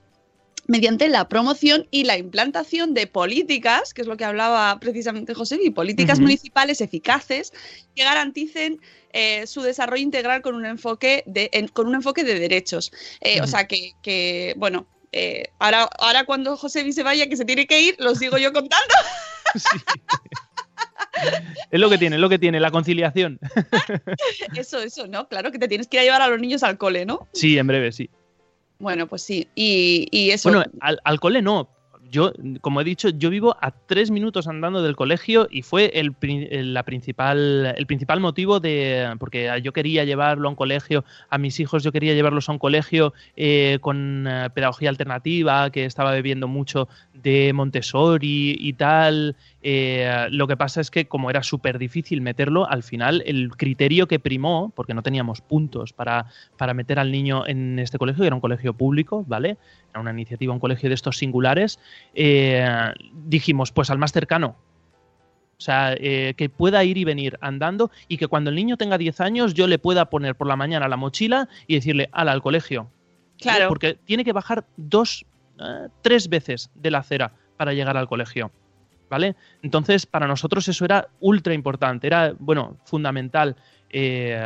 mediante 0.70 1.10
la 1.10 1.28
promoción 1.28 1.88
y 1.90 2.04
la 2.04 2.18
implantación 2.18 2.94
de 2.94 3.08
políticas, 3.08 3.94
que 3.94 4.02
es 4.02 4.08
lo 4.08 4.16
que 4.18 4.24
hablaba 4.24 4.80
precisamente 4.80 5.34
José, 5.34 5.58
y 5.64 5.72
políticas 5.72 6.20
municipales 6.20 6.80
eficaces 6.80 7.52
que 7.96 8.04
garanticen 8.04 8.80
eh, 9.12 9.48
su 9.48 9.62
desarrollo 9.64 10.04
integral 10.04 10.44
con 10.44 10.54
un 10.54 10.66
enfoque 10.68 11.24
de, 11.26 11.50
en- 11.54 11.68
con 11.70 11.88
un 11.88 11.96
enfoque 11.96 12.24
de 12.24 12.40
derechos. 12.40 12.92
Eh, 13.22 13.42
O 13.42 13.48
sea 13.48 13.66
que, 13.68 13.94
que, 14.04 14.54
bueno, 14.58 14.86
eh, 15.12 15.48
ahora, 15.58 15.90
ahora 15.98 16.26
cuando 16.26 16.56
José 16.56 16.94
se 16.94 17.02
vaya, 17.02 17.28
que 17.28 17.36
se 17.36 17.46
tiene 17.46 17.66
que 17.66 17.82
ir, 17.82 17.96
lo 17.98 18.14
sigo 18.14 18.38
yo 18.38 18.54
contando. 18.54 18.94
Es 21.72 21.80
lo 21.80 21.90
que 21.90 21.98
tiene, 21.98 22.16
es 22.16 22.22
lo 22.22 22.30
que 22.30 22.40
tiene, 22.40 22.60
la 22.60 22.72
conciliación. 22.72 23.40
Eso, 24.56 24.80
eso, 24.82 25.08
¿no? 25.08 25.28
Claro 25.28 25.52
que 25.52 25.60
te 25.60 25.68
tienes 25.68 25.88
que 25.88 25.98
ir 25.98 26.02
a 26.02 26.04
llevar 26.04 26.22
a 26.22 26.28
los 26.28 26.40
niños 26.40 26.64
al 26.64 26.78
cole, 26.78 27.06
¿no? 27.06 27.28
Sí, 27.34 27.58
en 27.58 27.68
breve, 27.68 27.92
sí. 27.92 28.10
Bueno, 28.80 29.08
pues 29.08 29.22
sí. 29.22 29.48
Y, 29.56 30.08
y 30.12 30.32
eso. 30.32 30.50
Bueno, 30.50 30.66
al, 30.80 31.00
al 31.04 31.20
cole 31.20 31.42
no. 31.42 31.70
Yo, 32.12 32.34
como 32.62 32.82
he 32.82 32.84
dicho, 32.84 33.10
yo 33.10 33.30
vivo 33.30 33.56
a 33.62 33.70
tres 33.70 34.10
minutos 34.10 34.48
andando 34.48 34.82
del 34.82 34.96
colegio 34.96 35.48
y 35.52 35.62
fue 35.62 35.92
el, 35.94 36.16
la 36.74 36.82
principal, 36.82 37.76
el 37.78 37.86
principal 37.86 38.20
motivo 38.20 38.60
de. 38.60 39.16
Porque 39.20 39.60
yo 39.62 39.74
quería 39.74 40.06
llevarlo 40.06 40.48
a 40.48 40.50
un 40.50 40.56
colegio, 40.56 41.06
a 41.30 41.38
mis 41.38 41.60
hijos 41.60 41.84
yo 41.84 41.92
quería 41.92 42.16
llevarlos 42.16 42.50
a 42.50 42.54
un 42.54 42.58
colegio 42.58 43.14
eh, 43.36 43.78
con 43.82 44.26
eh, 44.28 44.50
pedagogía 44.56 44.90
alternativa, 44.90 45.70
que 45.70 45.86
estaba 45.86 46.12
bebiendo 46.12 46.48
mucho 46.48 46.88
de 47.14 47.54
Montessori 47.54 48.58
y 48.60 48.74
tal. 48.74 49.36
Eh, 49.62 50.28
lo 50.32 50.48
que 50.48 50.56
pasa 50.56 50.80
es 50.80 50.90
que, 50.90 51.08
como 51.08 51.30
era 51.30 51.44
súper 51.44 51.78
difícil 51.80 52.22
meterlo, 52.22 52.70
al 52.70 52.84
final 52.84 53.24
el 53.26 53.52
criterio 53.58 54.08
que 54.08 54.20
primó, 54.20 54.72
porque 54.76 54.94
no 54.94 55.04
teníamos 55.04 55.42
puntos 55.42 55.94
para, 55.94 56.28
para 56.58 56.74
meter 56.74 57.00
al 57.00 57.12
niño 57.12 57.46
en 57.46 57.78
este 57.80 57.98
colegio, 57.98 58.24
que 58.24 58.28
era 58.28 58.36
un 58.36 58.42
colegio 58.42 58.74
público, 58.74 59.26
¿vale? 59.28 59.58
Era 59.92 60.00
una 60.00 60.12
iniciativa, 60.12 60.54
un 60.54 60.60
colegio 60.60 60.90
de 60.90 60.96
estos 60.96 61.18
singulares, 61.18 61.80
eh, 62.14 62.68
dijimos, 63.14 63.72
pues 63.72 63.90
al 63.90 63.98
más 63.98 64.12
cercano. 64.12 64.56
O 65.58 65.62
sea, 65.62 65.94
eh, 65.98 66.36
que 66.38 66.48
pueda 66.48 66.86
ir 66.86 66.98
y 66.98 67.04
venir 67.04 67.38
andando 67.42 67.92
y 68.08 68.16
que 68.16 68.28
cuando 68.28 68.50
el 68.50 68.56
niño 68.56 68.78
tenga 68.78 68.98
10 68.98 69.20
años 69.20 69.54
yo 69.54 69.68
le 69.68 69.78
pueda 69.78 70.10
poner 70.10 70.36
por 70.36 70.48
la 70.48 70.56
mañana 70.56 70.88
la 70.88 70.96
mochila 70.96 71.50
y 71.68 71.76
decirle, 71.76 72.08
ala, 72.14 72.32
al 72.32 72.42
colegio. 72.42 72.90
Claro. 73.38 73.68
Porque 73.68 73.96
tiene 74.06 74.24
que 74.24 74.32
bajar 74.32 74.66
dos, 74.78 75.26
eh, 75.60 75.90
tres 76.02 76.30
veces 76.30 76.70
de 76.76 76.92
la 76.92 77.00
acera 77.00 77.34
para 77.58 77.74
llegar 77.74 77.98
al 77.98 78.08
colegio. 78.08 78.54
¿Vale? 79.10 79.36
Entonces, 79.64 80.06
para 80.06 80.28
nosotros 80.28 80.68
eso 80.68 80.86
era 80.86 81.08
ultra 81.20 81.54
importante, 81.54 82.08
era, 82.08 82.34
bueno, 82.38 82.78
fundamental. 82.86 83.56
eh, 83.90 84.40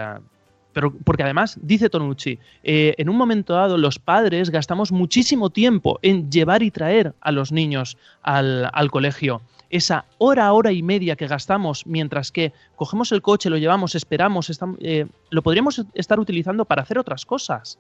pero 0.72 0.92
porque 1.04 1.22
además, 1.22 1.60
dice 1.62 1.88
Tonucci, 1.90 2.40
eh, 2.64 2.96
en 2.98 3.08
un 3.08 3.16
momento 3.16 3.54
dado 3.54 3.78
los 3.78 4.00
padres 4.00 4.50
gastamos 4.50 4.92
muchísimo 4.92 5.52
tiempo 5.52 6.00
en 6.02 6.32
llevar 6.32 6.64
y 6.64 6.72
traer 6.72 7.14
a 7.22 7.32
los 7.32 7.52
niños 7.52 7.96
al, 8.24 8.70
al 8.74 8.90
colegio. 8.90 9.42
Esa 9.70 10.06
hora, 10.18 10.52
hora 10.54 10.72
y 10.72 10.82
media 10.82 11.16
que 11.16 11.28
gastamos 11.28 11.86
mientras 11.86 12.32
que 12.32 12.54
cogemos 12.76 13.12
el 13.12 13.22
coche, 13.22 13.52
lo 13.52 13.58
llevamos, 13.58 13.94
esperamos, 13.94 14.50
estam- 14.50 14.78
eh, 14.80 15.06
lo 15.30 15.42
podríamos 15.44 15.84
estar 15.94 16.20
utilizando 16.20 16.66
para 16.66 16.82
hacer 16.82 16.98
otras 16.98 17.24
cosas. 17.26 17.78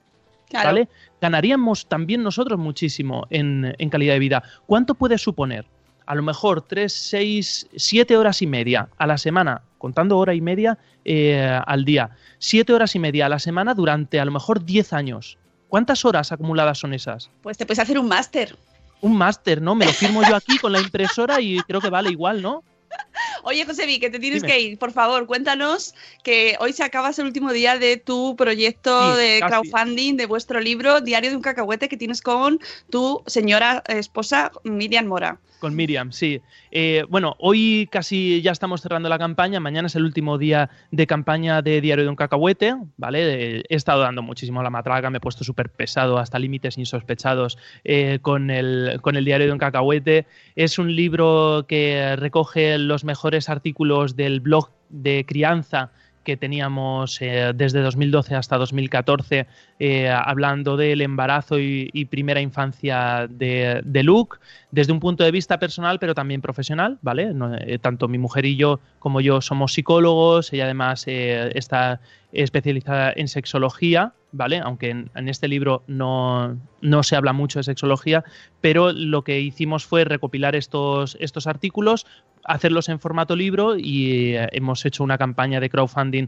claro. 0.50 0.68
¿vale? 0.70 0.88
Ganaríamos 1.20 1.88
también 1.88 2.22
nosotros 2.22 2.60
muchísimo 2.60 3.26
en, 3.32 3.74
en 3.80 3.90
calidad 3.90 4.14
de 4.14 4.20
vida. 4.20 4.44
¿Cuánto 4.68 4.94
puede 4.94 5.18
suponer? 5.18 5.66
A 6.06 6.16
lo 6.16 6.24
mejor 6.24 6.62
3, 6.62 6.92
6, 6.92 7.70
7 7.76 8.18
horas 8.18 8.42
y 8.42 8.48
media 8.48 8.90
a 8.98 9.08
la 9.08 9.18
semana, 9.18 9.62
contando 9.78 10.18
hora 10.18 10.34
y 10.34 10.42
media 10.42 10.78
eh, 11.06 11.60
al 11.66 11.86
día. 11.86 12.12
7 12.40 12.74
horas 12.74 12.96
y 12.96 13.00
media 13.00 13.26
a 13.28 13.30
la 13.30 13.40
semana 13.40 13.74
durante 13.74 14.20
a 14.20 14.26
lo 14.26 14.32
mejor 14.32 14.64
10 14.66 14.94
años. 14.94 15.38
¿Cuántas 15.68 16.06
horas 16.06 16.32
acumuladas 16.32 16.78
son 16.78 16.94
esas? 16.94 17.30
Pues 17.42 17.58
te 17.58 17.66
puedes 17.66 17.80
hacer 17.80 17.98
un 17.98 18.08
máster. 18.08 18.56
Un 19.02 19.18
máster, 19.18 19.62
¿no? 19.62 19.76
Me 19.76 19.86
lo 19.86 19.92
firmo 19.92 20.22
yo 20.28 20.36
aquí 20.36 20.58
con 20.60 20.72
la 20.72 20.80
impresora 20.80 21.42
y 21.42 21.60
creo 21.62 21.82
que 21.82 21.90
vale 21.90 22.10
igual, 22.10 22.42
¿no? 22.42 22.64
Oye, 23.44 23.66
José 23.66 23.86
Vi, 23.86 24.00
que 24.00 24.10
te 24.10 24.20
tienes 24.20 24.42
Dime. 24.44 24.54
que 24.54 24.60
ir. 24.62 24.78
Por 24.80 24.92
favor, 24.92 25.26
cuéntanos 25.26 25.94
que 26.24 26.56
hoy 26.60 26.74
se 26.74 26.84
acaba 26.84 27.12
el 27.18 27.26
último 27.26 27.52
día 27.52 27.78
de 27.78 27.98
tu 27.98 28.36
proyecto 28.36 29.16
Sí, 29.16 29.22
de 29.22 29.40
casi. 29.40 29.52
crowdfunding 29.70 30.18
de 30.18 30.26
vuestro 30.26 30.60
libro 30.60 31.02
Diario 31.02 31.30
de 31.30 31.36
un 31.36 31.42
cacahuete 31.42 31.90
que 31.90 31.98
tienes 31.98 32.22
con 32.22 32.60
tu 32.90 33.24
señora 33.26 33.84
esposa 33.88 34.52
Miriam 34.64 35.06
Mora. 35.06 35.40
Con 35.60 35.78
Miriam, 35.78 36.12
sí. 36.12 36.42
Eh, 36.72 37.06
bueno, 37.08 37.38
hoy 37.40 37.88
casi 37.90 38.42
ya 38.42 38.52
estamos 38.52 38.82
cerrando 38.82 39.08
la 39.08 39.18
campaña. 39.18 39.62
Mañana 39.62 39.86
es 39.88 39.96
el 39.96 40.04
último 40.04 40.38
día 40.38 40.70
de 40.92 41.08
campaña 41.08 41.62
de 41.62 41.80
Diario 41.80 42.04
de 42.04 42.10
un 42.10 42.18
Cacahuete, 42.18 42.76
¿vale? 42.98 43.60
Eh, 43.60 43.64
he 43.70 43.76
estado 43.76 44.02
dando 44.02 44.22
muchísimo 44.22 44.62
la 44.62 44.70
matraca, 44.70 45.10
me 45.10 45.20
he 45.20 45.22
puesto 45.22 45.46
súper 45.46 45.70
pesado 45.70 46.18
hasta 46.18 46.38
límites 46.38 46.78
insospechados 46.78 47.58
eh, 47.86 48.20
con, 48.22 48.50
el, 48.52 49.00
con 49.02 49.16
el 49.16 49.24
Diario 49.24 49.48
de 49.48 49.54
un 49.54 49.58
Cacahuete. 49.58 50.26
Es 50.58 50.80
un 50.80 50.94
libro 50.94 51.64
que 51.66 52.18
recoge 52.18 52.78
los 52.78 53.06
mejores 53.06 53.23
artículos 53.50 54.16
del 54.16 54.40
blog 54.40 54.70
de 54.90 55.26
crianza 55.26 55.92
que 56.24 56.38
teníamos 56.38 57.22
eh, 57.22 57.52
desde 57.54 57.82
2012 57.82 58.36
hasta 58.36 58.58
2014, 58.58 59.46
eh, 59.80 60.10
hablando 60.10 60.78
del 60.78 61.02
embarazo 61.02 61.60
y, 61.60 62.08
primera 62.10 62.42
infancia 62.42 63.28
de, 63.30 64.04
Luke, 64.04 64.38
desde 64.72 64.94
un 64.94 65.00
punto 65.00 65.24
de 65.24 65.32
vista 65.32 65.60
personal, 65.60 66.00
pero 66.00 66.16
también 66.16 66.42
profesional, 66.42 66.98
¿vale? 67.02 67.34
Eh, 67.60 67.80
tanto 67.80 68.08
mi 68.08 68.18
mujer 68.18 68.46
y 68.46 68.56
yo 68.56 68.80
como 69.00 69.20
yo 69.22 69.42
somos 69.42 69.74
psicólogos, 69.74 70.54
ella 70.54 70.66
además 70.66 71.06
está 71.08 72.00
especializada 72.34 73.14
en 73.16 73.28
sexología, 73.28 74.14
¿vale? 74.32 74.60
Aunque 74.60 74.90
en, 74.90 75.30
este 75.30 75.48
libro 75.48 75.84
no, 75.88 76.58
no 76.82 77.04
se 77.04 77.16
habla 77.16 77.32
mucho 77.32 77.60
de 77.60 77.64
sexología, 77.64 78.24
pero 78.60 78.92
lo 78.92 79.24
que 79.24 79.40
hicimos 79.40 79.86
fue 79.86 80.04
recopilar 80.04 80.56
estos, 80.56 81.16
estos 81.20 81.48
artículos, 81.48 82.06
hacerlos 82.44 82.90
en 82.90 83.00
formato 83.00 83.36
libro 83.36 83.78
y 83.78 84.36
eh, 84.36 84.50
hemos 84.52 84.86
hecho 84.86 85.04
una 85.04 85.18
campaña 85.18 85.60
de 85.60 85.70
crowdfunding 85.70 86.28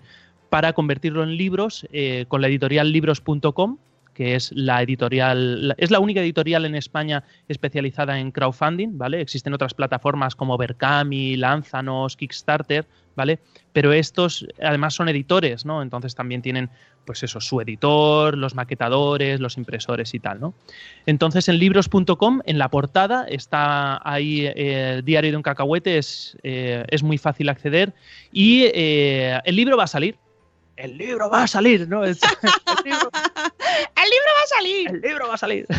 para 0.50 0.74
convertirlo 0.74 1.24
en 1.24 1.36
libros 1.36 1.88
eh, 1.92 2.26
con 2.28 2.42
la 2.42 2.48
editorial 2.48 2.92
libros.com 2.92 3.78
que 4.16 4.36
es 4.36 4.52
la 4.54 4.82
editorial, 4.82 5.76
es 5.78 5.92
la 5.92 6.00
única 6.00 6.22
editorial 6.22 6.66
en 6.66 6.74
España 6.74 7.24
especializada 7.48 8.18
en 8.18 8.32
crowdfunding, 8.32 8.98
¿vale? 8.98 9.22
Existen 9.22 9.54
otras 9.54 9.76
plataformas 9.76 10.36
como 10.36 10.58
Berkami, 10.58 11.36
Lánzanos, 11.36 12.16
Kickstarter, 12.16 12.88
¿vale? 13.16 13.40
Pero 13.74 13.92
estos 13.94 14.48
además 14.62 14.94
son 14.96 15.10
editores, 15.10 15.66
¿no? 15.66 15.82
Entonces 15.82 16.16
también 16.16 16.42
tienen, 16.42 16.70
pues 17.06 17.24
eso, 17.24 17.42
su 17.42 17.60
editor, 17.60 18.38
los 18.38 18.56
maquetadores, 18.56 19.40
los 19.42 19.58
impresores 19.58 20.14
y 20.14 20.20
tal, 20.20 20.40
¿no? 20.40 20.54
Entonces 21.06 21.50
en 21.50 21.60
libros.com, 21.60 22.42
en 22.46 22.58
la 22.58 22.70
portada, 22.70 23.26
está 23.28 24.02
ahí 24.10 24.46
eh, 24.46 24.96
el 24.96 25.06
diario 25.06 25.32
de 25.32 25.38
un 25.38 25.44
cacahuete, 25.44 25.98
es, 25.98 26.38
eh, 26.44 26.86
es 26.90 27.04
muy 27.04 27.18
fácil 27.18 27.50
acceder 27.50 27.94
y 28.32 28.64
eh, 28.74 29.40
el 29.44 29.56
libro 29.58 29.76
va 29.76 29.84
a 29.84 29.88
salir. 29.88 30.18
El 30.78 30.98
libro 30.98 31.30
va 31.30 31.44
a 31.44 31.48
salir, 31.48 31.88
¿no? 31.88 32.04
El 32.04 32.16
libro 32.86 33.10
¡El 33.96 34.10
libro 34.10 34.32
va 34.38 34.44
a 34.44 34.48
salir! 34.58 34.88
el 34.90 35.02
libro 35.02 35.28
va 35.28 35.34
a 35.36 35.38
salir. 35.38 35.66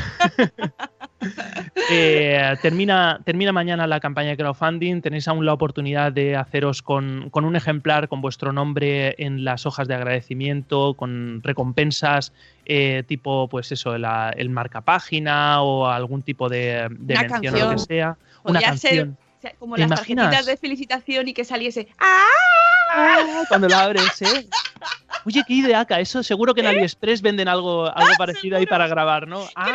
Eh, 1.91 2.55
termina, 2.63 3.21
termina 3.25 3.53
mañana 3.53 3.87
la 3.87 4.01
campaña 4.01 4.31
de 4.31 4.37
crowdfunding. 4.37 5.01
Tenéis 5.03 5.27
aún 5.29 5.45
la 5.47 5.53
oportunidad 5.53 6.13
de 6.13 6.37
haceros 6.37 6.83
con, 6.83 7.31
con 7.31 7.45
un 7.45 7.57
ejemplar 7.57 8.09
con 8.09 8.21
vuestro 8.21 8.53
nombre 8.53 9.15
en 9.19 9.45
las 9.45 9.67
hojas 9.67 9.89
de 9.89 9.95
agradecimiento, 9.95 10.95
con 10.95 11.41
recompensas 11.43 12.33
eh, 12.65 13.03
tipo, 13.07 13.49
pues 13.49 13.73
eso, 13.73 13.97
la- 13.99 14.31
el 14.37 14.51
marcapágina 14.51 15.63
o 15.63 15.87
algún 15.89 16.23
tipo 16.23 16.49
de, 16.49 16.89
de 16.91 17.15
Una 17.15 17.23
mención 17.29 17.55
o 17.55 17.59
lo 17.59 17.71
que 17.71 17.79
sea. 17.79 18.17
Una 18.45 18.61
Podría 18.61 18.77
ser 18.77 18.91
canción. 18.91 19.19
o 19.39 19.41
sea, 19.41 19.53
como 19.59 19.75
¿Te 19.77 19.81
las 19.83 19.91
tarjetitas 19.91 20.47
de 20.47 20.57
felicitación 20.57 21.29
y 21.29 21.35
que 21.35 21.45
saliese 21.45 21.89
¡Ah! 21.99 22.25
Cuando 23.49 23.69
la 23.69 23.85
abres, 23.85 24.23
¿eh? 24.23 24.49
Oye, 25.25 25.43
qué 25.47 25.55
ideaca. 25.55 26.01
Eso 26.01 26.23
seguro 26.23 26.55
que 26.55 26.61
en 26.61 26.69
AliExpress 26.69 27.23
venden 27.23 27.49
algo, 27.49 27.87
algo 27.87 28.13
parecido 28.19 28.57
ahí 28.57 28.67
para 28.67 28.87
grabar, 28.87 29.27
¿no? 29.27 29.45
¡Ah! 29.55 29.71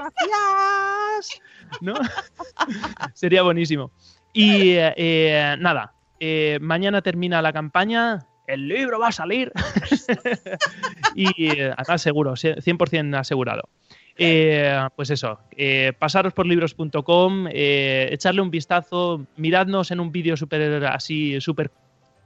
¡Gracias! 0.00 1.40
¿No? 1.80 1.94
Sería 3.14 3.42
buenísimo. 3.42 3.92
Y 4.32 4.70
eh, 4.70 4.94
eh, 4.96 5.56
nada, 5.58 5.94
eh, 6.20 6.58
mañana 6.60 7.00
termina 7.00 7.40
la 7.42 7.52
campaña. 7.52 8.26
El 8.46 8.68
libro 8.68 8.98
va 8.98 9.08
a 9.08 9.12
salir. 9.12 9.52
y 11.14 11.50
eh, 11.50 11.72
además 11.76 12.02
seguro, 12.02 12.32
100% 12.32 13.18
asegurado. 13.18 13.68
Eh, 14.16 14.78
pues 14.96 15.08
eso, 15.10 15.40
eh, 15.56 15.92
pasaros 15.98 16.34
por 16.34 16.44
libros.com, 16.46 17.46
echarle 17.50 18.42
un 18.42 18.50
vistazo, 18.50 19.24
miradnos 19.36 19.90
en 19.92 20.00
un 20.00 20.12
vídeo 20.12 20.36
súper 20.36 20.84
así, 20.84 21.40
súper 21.40 21.70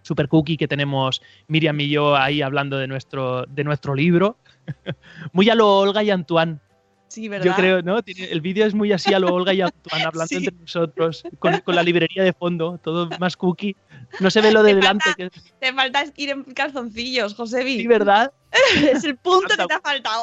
super 0.05 0.29
cookie 0.29 0.57
que 0.57 0.69
tenemos 0.69 1.21
Miriam 1.49 1.81
y 1.81 1.89
yo 1.89 2.15
ahí 2.15 2.43
hablando 2.43 2.77
de 2.79 2.87
nuestro, 2.87 3.47
de 3.47 3.65
nuestro 3.65 3.95
libro. 3.97 4.37
Muy 5.33 5.49
a 5.51 5.55
lo 5.57 5.79
Olga 5.79 6.03
y 6.05 6.11
Antoine. 6.11 6.61
Sí, 7.09 7.29
¿verdad? 7.29 7.47
Yo 7.47 7.55
creo, 7.55 7.83
¿no? 7.83 7.99
El 8.07 8.41
vídeo 8.41 8.67
es 8.67 8.75
muy 8.75 8.91
así 8.93 9.15
a 9.15 9.21
lo 9.21 9.33
Olga 9.33 9.53
y 9.55 9.61
Antoine 9.61 10.05
hablando 10.07 10.27
Sí. 10.27 10.37
entre 10.37 10.55
nosotros, 10.57 11.23
con, 11.39 11.59
con 11.61 11.77
la 11.77 11.83
librería 11.85 12.25
de 12.25 12.33
fondo, 12.33 12.81
todo 12.83 13.09
más 13.21 13.37
cookie. 13.37 13.77
No 14.19 14.31
se 14.31 14.41
ve 14.41 14.51
lo 14.51 14.63
de 14.65 14.71
Te 14.73 14.77
delante, 14.81 15.05
falta- 15.05 15.31
que 15.31 15.41
Te 15.61 15.73
falta 15.73 16.05
ir 16.17 16.31
en 16.31 16.43
calzoncillos, 16.45 17.35
Josebi. 17.35 17.79
sí, 17.79 17.87
¿verdad? 17.87 18.33
Es 18.91 19.05
el 19.05 19.17
punto 19.17 19.49
que 19.57 19.65
te 19.67 19.75
ha 19.75 19.81
faltado. 19.81 20.23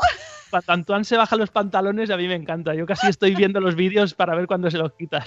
Cuando 0.50 0.74
Antoine 0.74 1.06
se 1.06 1.16
baja 1.16 1.36
los 1.38 1.50
pantalones, 1.50 2.10
a 2.10 2.18
mí 2.18 2.28
me 2.28 2.36
encanta. 2.36 2.76
Yo 2.76 2.86
casi 2.86 3.08
estoy 3.08 3.36
viendo 3.36 3.62
los 3.62 3.76
vídeos 3.76 4.14
para 4.14 4.36
ver 4.36 4.48
cuándo 4.48 4.70
se 4.70 4.78
los 4.78 4.92
quita. 4.94 5.24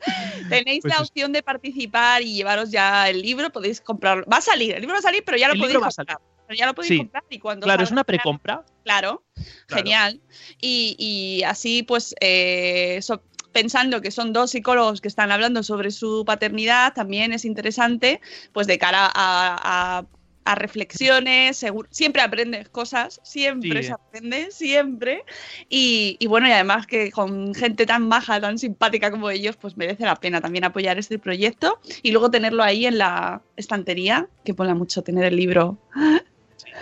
Tenéis 0.48 0.82
Pues 0.82 0.94
la 0.94 1.02
es- 1.02 1.08
opción 1.08 1.32
de 1.32 1.42
participar 1.42 2.22
y 2.22 2.34
llevaros 2.34 2.70
ya 2.70 3.08
el 3.08 3.22
libro, 3.22 3.50
podéis 3.50 3.80
comprarlo. 3.80 4.24
Va 4.30 4.38
a 4.38 4.40
salir, 4.42 4.74
el 4.74 4.80
libro 4.80 4.94
va 4.94 5.00
a 5.00 5.02
salir, 5.02 5.22
pero 5.24 5.36
ya 5.38 5.48
lo 5.48 5.54
El 5.54 5.60
podéis 5.60 5.78
comprar. 5.78 6.18
Ya 6.56 6.66
lo 6.66 6.74
podéis 6.74 6.90
Sí. 6.92 6.98
comprar 6.98 7.24
y 7.28 7.38
cuando 7.40 7.64
Claro, 7.64 7.82
es 7.82 7.90
una 7.90 8.04
precompra. 8.04 8.64
Claro, 8.84 9.24
Claro. 9.34 9.82
genial. 9.82 10.20
Y, 10.60 10.94
y 10.98 11.42
así, 11.42 11.82
pues, 11.82 12.14
eh, 12.20 13.00
so- 13.02 13.22
pensando 13.52 14.00
que 14.02 14.10
son 14.10 14.32
dos 14.34 14.50
psicólogos 14.50 15.00
que 15.00 15.08
están 15.08 15.32
hablando 15.32 15.62
sobre 15.62 15.90
su 15.90 16.24
paternidad, 16.26 16.92
también 16.92 17.32
es 17.32 17.44
interesante, 17.46 18.20
pues, 18.52 18.66
de 18.66 18.78
cara 18.78 19.06
a, 19.06 19.98
a- 19.98 20.06
a 20.46 20.54
reflexiones, 20.54 21.56
seguro- 21.56 21.88
siempre 21.90 22.22
aprendes 22.22 22.68
cosas, 22.68 23.20
siempre 23.24 23.82
Sí. 23.82 23.88
se 23.88 23.92
aprende, 23.92 24.48
siempre. 24.50 25.24
Y, 25.68 26.16
y 26.20 26.26
bueno, 26.26 26.48
y 26.48 26.52
además 26.52 26.86
que 26.86 27.10
con 27.10 27.54
gente 27.54 27.84
tan 27.84 28.08
maja, 28.08 28.40
tan 28.40 28.58
simpática 28.58 29.10
como 29.10 29.28
ellos, 29.30 29.56
pues 29.56 29.76
merece 29.76 30.04
la 30.04 30.16
pena 30.16 30.40
también 30.40 30.64
apoyar 30.64 30.98
este 30.98 31.18
proyecto 31.18 31.80
y 32.02 32.12
luego 32.12 32.30
tenerlo 32.30 32.62
ahí 32.62 32.86
en 32.86 32.98
la 32.98 33.42
estantería, 33.56 34.28
que 34.44 34.54
mola 34.54 34.74
mucho 34.74 35.02
tener 35.02 35.24
el 35.24 35.36
libro 35.36 35.78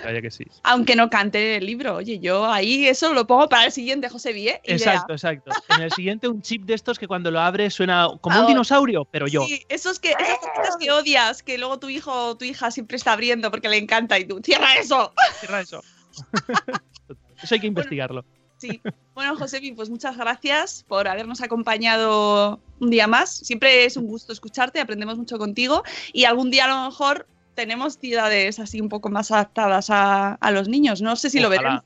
vaya 0.04 0.22
que 0.22 0.30
sí. 0.30 0.44
aunque 0.62 0.96
no 0.96 1.10
cante 1.10 1.56
el 1.56 1.66
libro. 1.66 1.96
Oye, 1.96 2.18
yo 2.18 2.46
ahí 2.46 2.86
eso 2.86 3.12
lo 3.12 3.26
pongo 3.26 3.48
para 3.48 3.66
el 3.66 3.72
siguiente, 3.72 4.08
José 4.08 4.32
Vie. 4.32 4.60
Exacto, 4.64 5.12
exacto. 5.12 5.50
En 5.68 5.82
el 5.82 5.92
siguiente, 5.92 6.28
un 6.28 6.42
chip 6.42 6.64
de 6.64 6.74
estos 6.74 6.98
que 6.98 7.08
cuando 7.08 7.30
lo 7.30 7.40
abres 7.40 7.74
suena 7.74 8.08
como 8.20 8.40
un 8.40 8.46
dinosaurio, 8.46 9.04
pero 9.04 9.26
yo. 9.26 9.44
Sí, 9.46 9.64
esos 9.68 9.98
que, 9.98 10.10
esas 10.10 10.38
cositas 10.38 10.76
que 10.78 10.90
odias, 10.90 11.42
que 11.42 11.58
luego 11.58 11.78
tu 11.78 11.88
hijo 11.88 12.28
o 12.28 12.36
tu 12.36 12.44
hija 12.44 12.70
siempre 12.70 12.96
está 12.96 13.12
abriendo 13.12 13.50
porque 13.50 13.68
le 13.68 13.76
encanta 13.76 14.18
y 14.18 14.24
tú, 14.24 14.40
¡cierra 14.44 14.74
eso! 14.76 15.12
Cierra 15.40 15.60
eso. 15.60 15.82
Eso 17.42 17.56
hay 17.56 17.60
que 17.60 17.66
investigarlo. 17.66 18.24
Sí. 18.56 18.80
Bueno, 19.14 19.36
Josefi, 19.36 19.72
pues 19.72 19.90
muchas 19.90 20.16
gracias 20.16 20.84
por 20.88 21.06
habernos 21.08 21.42
acompañado 21.42 22.60
un 22.80 22.90
día 22.90 23.06
más. 23.06 23.30
Siempre 23.36 23.84
es 23.84 23.96
un 23.96 24.06
gusto 24.06 24.32
escucharte, 24.32 24.80
aprendemos 24.80 25.18
mucho 25.18 25.38
contigo 25.38 25.82
y 26.12 26.24
algún 26.24 26.50
día 26.50 26.64
a 26.64 26.68
lo 26.68 26.88
mejor 26.88 27.26
tenemos 27.54 27.98
ciudades 27.98 28.58
así 28.58 28.80
un 28.80 28.88
poco 28.88 29.08
más 29.10 29.30
adaptadas 29.30 29.90
a, 29.90 30.34
a 30.34 30.50
los 30.50 30.68
niños. 30.68 31.00
No 31.02 31.16
sé 31.16 31.30
si 31.30 31.40
lo 31.40 31.48
veremos. 31.48 31.82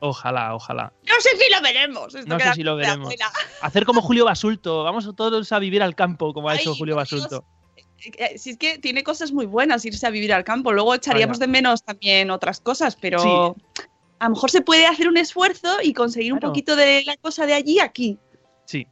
Ojalá, 0.00 0.54
ojalá. 0.54 0.92
No 1.08 1.14
sé 1.20 1.30
si 1.36 1.52
lo 1.52 1.60
veremos. 1.60 2.14
Esto 2.14 2.28
No 2.32 2.38
sé 2.38 2.54
si 2.54 2.62
lo 2.62 2.76
veremos. 2.76 3.12
Hacer 3.62 3.84
como 3.84 4.00
Julio 4.00 4.24
Basulto. 4.24 4.84
Vamos 4.84 5.08
todos 5.16 5.50
a 5.52 5.58
vivir 5.58 5.82
al 5.82 5.94
campo, 5.96 6.32
como 6.32 6.48
ha 6.48 6.52
Ay, 6.52 6.58
hecho 6.60 6.74
Julio 6.74 6.94
por 6.94 7.08
Dios. 7.08 7.22
Basulto. 7.22 7.44
Eh, 8.16 8.38
Si 8.38 8.50
es 8.50 8.56
que 8.58 8.78
tiene 8.78 9.02
cosas 9.02 9.32
muy 9.32 9.46
buenas 9.46 9.84
irse 9.84 10.06
a 10.06 10.10
vivir 10.10 10.32
al 10.32 10.44
campo. 10.44 10.72
Luego 10.72 10.94
echaríamos 10.94 11.38
Vaya. 11.40 11.46
de 11.48 11.52
menos 11.52 11.82
también 11.82 12.30
otras 12.30 12.60
cosas, 12.60 12.94
pero 12.94 13.18
Sí. 13.18 13.28
a 14.20 14.24
lo 14.28 14.30
mejor 14.34 14.50
se 14.52 14.60
puede 14.62 14.86
hacer 14.86 15.08
un 15.08 15.16
esfuerzo 15.16 15.78
y 15.82 15.92
conseguir 15.94 16.32
un 16.32 16.38
poquito 16.38 16.76
de 16.76 17.02
la 17.04 17.16
cosa 17.16 17.44
de 17.46 17.54
allí 17.54 17.80
aquí. 17.80 18.18
Sí, 18.66 18.86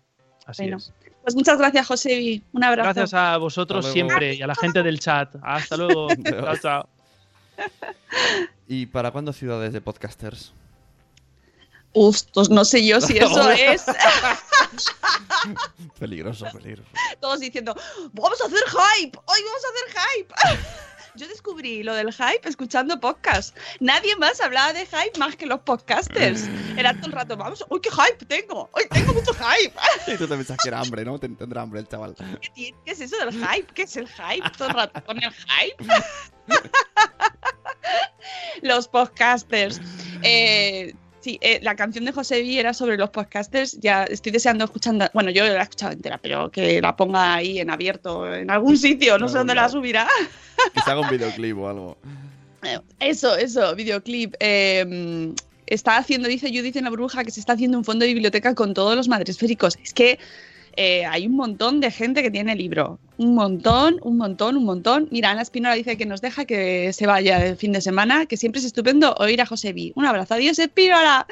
así 0.45 0.62
Bueno, 0.64 0.79
es. 0.79 0.93
Pues 1.27 1.35
muchas 1.35 1.59
gracias, 1.59 1.89
Josebi. 1.89 2.41
Un 2.53 2.62
abrazo. 2.62 2.85
Gracias 2.85 3.12
a 3.14 3.37
vosotros 3.39 3.85
siempre 3.91 4.35
y 4.35 4.43
a 4.43 4.47
la 4.47 4.55
gente 4.55 4.81
del 4.85 5.01
chat. 5.01 5.35
Hasta 5.43 5.77
luego. 5.77 6.07
chao, 6.24 6.57
chao. 6.57 6.89
¿Y 8.68 8.87
para 8.87 9.11
cuándo 9.11 9.33
ciudades 9.33 9.72
de 9.72 9.81
podcasters? 9.81 10.53
Uf, 11.95 12.22
pues 12.33 12.49
no 12.49 12.64
sé 12.64 12.87
yo 12.87 13.01
si 13.01 13.18
eso 13.18 13.51
es. 13.51 13.87
Peligroso, 15.99 16.47
peligroso. 16.53 16.91
Todos 17.18 17.41
diciendo, 17.41 17.74
vamos 18.12 18.41
a 18.41 18.47
hacer 18.47 18.62
hype, 18.68 19.18
hoy 19.24 19.41
vamos 19.47 19.62
a 19.64 19.68
hacer 19.68 20.03
hype. 20.14 20.35
Yo 21.17 21.27
descubrí 21.29 21.83
lo 21.83 21.95
del 21.95 22.12
hype 22.12 22.49
escuchando 22.49 23.01
podcast. 23.01 23.57
Nadie 23.81 24.14
más 24.17 24.41
hablaba 24.41 24.73
de 24.73 24.87
hype 24.87 25.19
más 25.19 25.37
que 25.37 25.47
los 25.47 25.61
podcasters. 25.61 26.45
Era 26.77 26.95
todo 26.95 27.07
el 27.07 27.12
rato, 27.12 27.37
vamos, 27.37 27.64
uy, 27.71 27.81
qué 27.81 27.91
hype 27.91 28.25
tengo, 28.27 28.69
hoy 28.73 28.85
tengo 28.91 29.14
mucho 29.14 29.33
hype. 29.35 29.75
Y 30.12 30.17
tú 30.17 30.29
te 30.29 30.37
pensás 30.37 30.57
que 30.62 30.69
era 30.69 30.81
hambre, 30.81 31.05
¿no? 31.05 31.19
Ten- 31.19 31.37
Tendrá 31.37 31.62
hambre 31.62 31.81
el 31.81 31.89
chaval. 31.89 32.14
¿Qué, 32.55 32.75
qué 32.85 32.91
es 32.93 33.01
eso 33.01 33.17
del 33.19 33.33
hype? 33.33 33.67
¿Qué 33.75 33.83
es 33.83 33.97
el 33.97 34.09
hype? 34.09 34.49
Todo 34.57 34.69
el 34.69 34.75
rato 34.75 35.05
con 35.05 35.23
el 35.23 35.33
hype. 35.33 35.85
los 38.62 38.89
podcasters. 38.89 39.81
Eh, 40.23 40.95
sí, 41.27 41.39
eh, 41.41 41.59
la 41.61 41.74
canción 41.74 42.05
de 42.05 42.12
José 42.12 42.41
Vi 42.41 42.57
era 42.57 42.72
sobre 42.72 42.97
los 42.97 43.11
podcasters. 43.11 43.81
Ya 43.81 44.05
estoy 44.05 44.31
deseando 44.31 44.64
escuchando. 44.64 45.09
Bueno, 45.12 45.31
yo 45.31 45.45
la 45.45 45.59
he 45.59 45.62
escuchado 45.62 45.93
entera, 45.93 46.18
pero 46.18 46.53
que 46.53 46.81
la 46.81 46.95
ponga 46.95 47.35
ahí 47.35 47.59
en 47.59 47.68
abierto, 47.68 48.33
en 48.33 48.49
algún 48.49 48.79
sitio. 48.79 49.18
No 49.18 49.29
sé 49.29 49.39
dónde 49.39 49.57
la 49.57 49.68
subirá. 49.68 50.07
Que 50.72 50.81
se 50.81 50.91
haga 50.91 51.01
un 51.01 51.11
videoclip 51.11 51.59
o 51.59 51.68
algo. 51.68 51.99
Eh, 52.62 52.79
Eso, 53.01 53.37
eso, 53.37 53.74
videoclip. 53.74 54.37
Eh, 54.39 55.35
está 55.66 55.97
haciendo, 55.97 56.29
dice 56.29 56.49
Judith 56.49 56.77
en 56.77 56.85
la 56.85 56.91
bruja, 56.91 57.24
que 57.24 57.33
se 57.33 57.41
está 57.41 57.55
haciendo 57.55 57.77
un 57.77 57.85
fondo 57.85 58.05
de 58.05 58.12
biblioteca 58.12 58.55
con 58.55 58.72
todos 58.72 58.95
los 58.95 59.09
madresféricos. 59.09 59.77
Es 59.83 59.93
que 59.93 60.20
eh, 60.77 61.07
hay 61.07 61.27
un 61.27 61.35
montón 61.35 61.81
de 61.81 61.91
gente 61.91 62.22
que 62.22 62.31
tiene 62.31 62.55
libro. 62.55 62.99
Un 63.18 63.35
montón, 63.35 63.99
un 64.03 64.18
montón, 64.18 64.59
un 64.59 64.64
montón. 64.64 65.09
Mira, 65.11 65.31
Ana 65.31 65.41
Espinola 65.41 65.74
dice 65.74 65.97
que 65.97 66.05
nos 66.05 66.20
deja 66.20 66.45
que 66.45 66.93
se 66.93 67.07
vaya 67.07 67.47
el 67.47 67.57
fin 67.57 67.72
de 67.72 67.81
semana, 67.81 68.27
que 68.27 68.37
siempre 68.37 68.59
es 68.59 68.66
estupendo 68.66 69.14
oír 69.18 69.41
a 69.41 69.47
José 69.47 69.72
Vi. 69.72 69.93
Un 69.97 70.05
abrazo. 70.05 70.35
Adiós, 70.35 70.59
Espinola. 70.59 71.27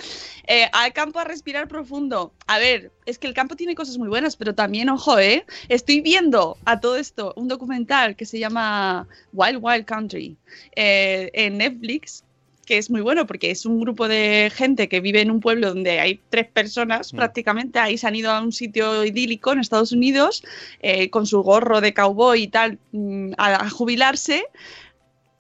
Eh, 0.47 0.67
al 0.73 0.95
campo 0.95 1.19
a 1.19 1.25
respirar 1.25 1.69
profundo. 1.69 2.33
A 2.47 2.59
ver, 2.59 2.91
es 3.05 3.19
que 3.19 3.27
el 3.27 3.35
campo 3.35 3.55
tiene 3.55 3.75
cosas 3.75 3.99
muy 3.99 4.09
buenas, 4.09 4.37
pero 4.37 4.55
también, 4.55 4.89
ojo, 4.89 5.19
¿eh? 5.19 5.45
Estoy 5.69 6.01
viendo 6.01 6.57
a 6.65 6.81
todo 6.81 6.97
esto 6.97 7.35
un 7.37 7.49
documental 7.49 8.17
que 8.17 8.25
se 8.25 8.39
llama 8.39 9.07
Wild 9.35 9.59
Wild 9.61 9.85
Country 9.85 10.37
eh, 10.77 11.31
en 11.35 11.59
Netflix, 11.59 12.24
que 12.65 12.79
es 12.79 12.91
muy 12.91 13.01
bueno 13.01 13.27
porque 13.27 13.51
es 13.51 13.67
un 13.67 13.81
grupo 13.81 14.09
de 14.09 14.51
gente 14.55 14.89
que 14.89 15.01
vive 15.01 15.21
en 15.21 15.31
un 15.31 15.41
pueblo 15.41 15.69
donde 15.69 16.01
hay 16.01 16.21
tres 16.31 16.47
personas 16.47 17.13
Mm. 17.13 17.17
prácticamente. 17.17 17.79
Ahí 17.79 17.99
se 17.99 18.07
han 18.07 18.15
ido 18.15 18.31
a 18.31 18.41
un 18.41 18.53
sitio 18.53 19.05
idílico 19.05 19.53
en 19.53 19.61
Estados 19.61 19.93
Unidos 19.93 20.43
eh, 20.81 21.11
con 21.11 21.27
su 21.27 21.43
gorro 21.43 21.81
de 21.81 21.93
cowboy 21.95 22.43
y 22.43 22.49
tal 22.49 22.79
mm, 22.93 23.33
a, 23.37 23.65
a 23.67 23.71
jubilarse. 23.71 24.45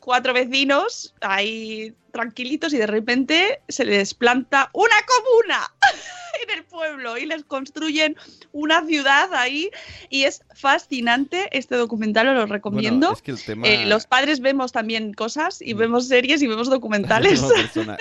Cuatro 0.05 0.34
vecinos 0.34 1.14
ahí 1.22 1.94
tranquilitos 2.12 2.74
y 2.74 2.76
de 2.76 2.86
repente 2.86 3.62
se 3.70 3.86
les 3.86 4.12
planta 4.12 4.68
una 4.74 4.96
comuna 5.07 5.72
en 6.42 6.59
el 6.59 6.64
pueblo 6.64 7.16
y 7.16 7.24
les 7.24 7.42
construyen 7.44 8.14
una 8.52 8.84
ciudad 8.84 9.32
ahí 9.32 9.70
y 10.11 10.24
es 10.24 10.42
fascinante 10.55 11.48
este 11.52 11.76
documental, 11.76 12.28
os 12.28 12.34
lo 12.34 12.44
recomiendo. 12.44 13.07
Bueno, 13.07 13.12
es 13.14 13.22
que 13.22 13.30
el 13.30 13.42
tema... 13.42 13.66
Eh, 13.66 13.86
los 13.86 14.07
padres 14.07 14.40
vemos 14.40 14.72
también 14.72 15.14
cosas 15.14 15.62
y 15.62 15.72
vemos 15.72 16.07
series 16.07 16.42
y 16.42 16.48
vemos 16.48 16.68
documentales. 16.70 17.42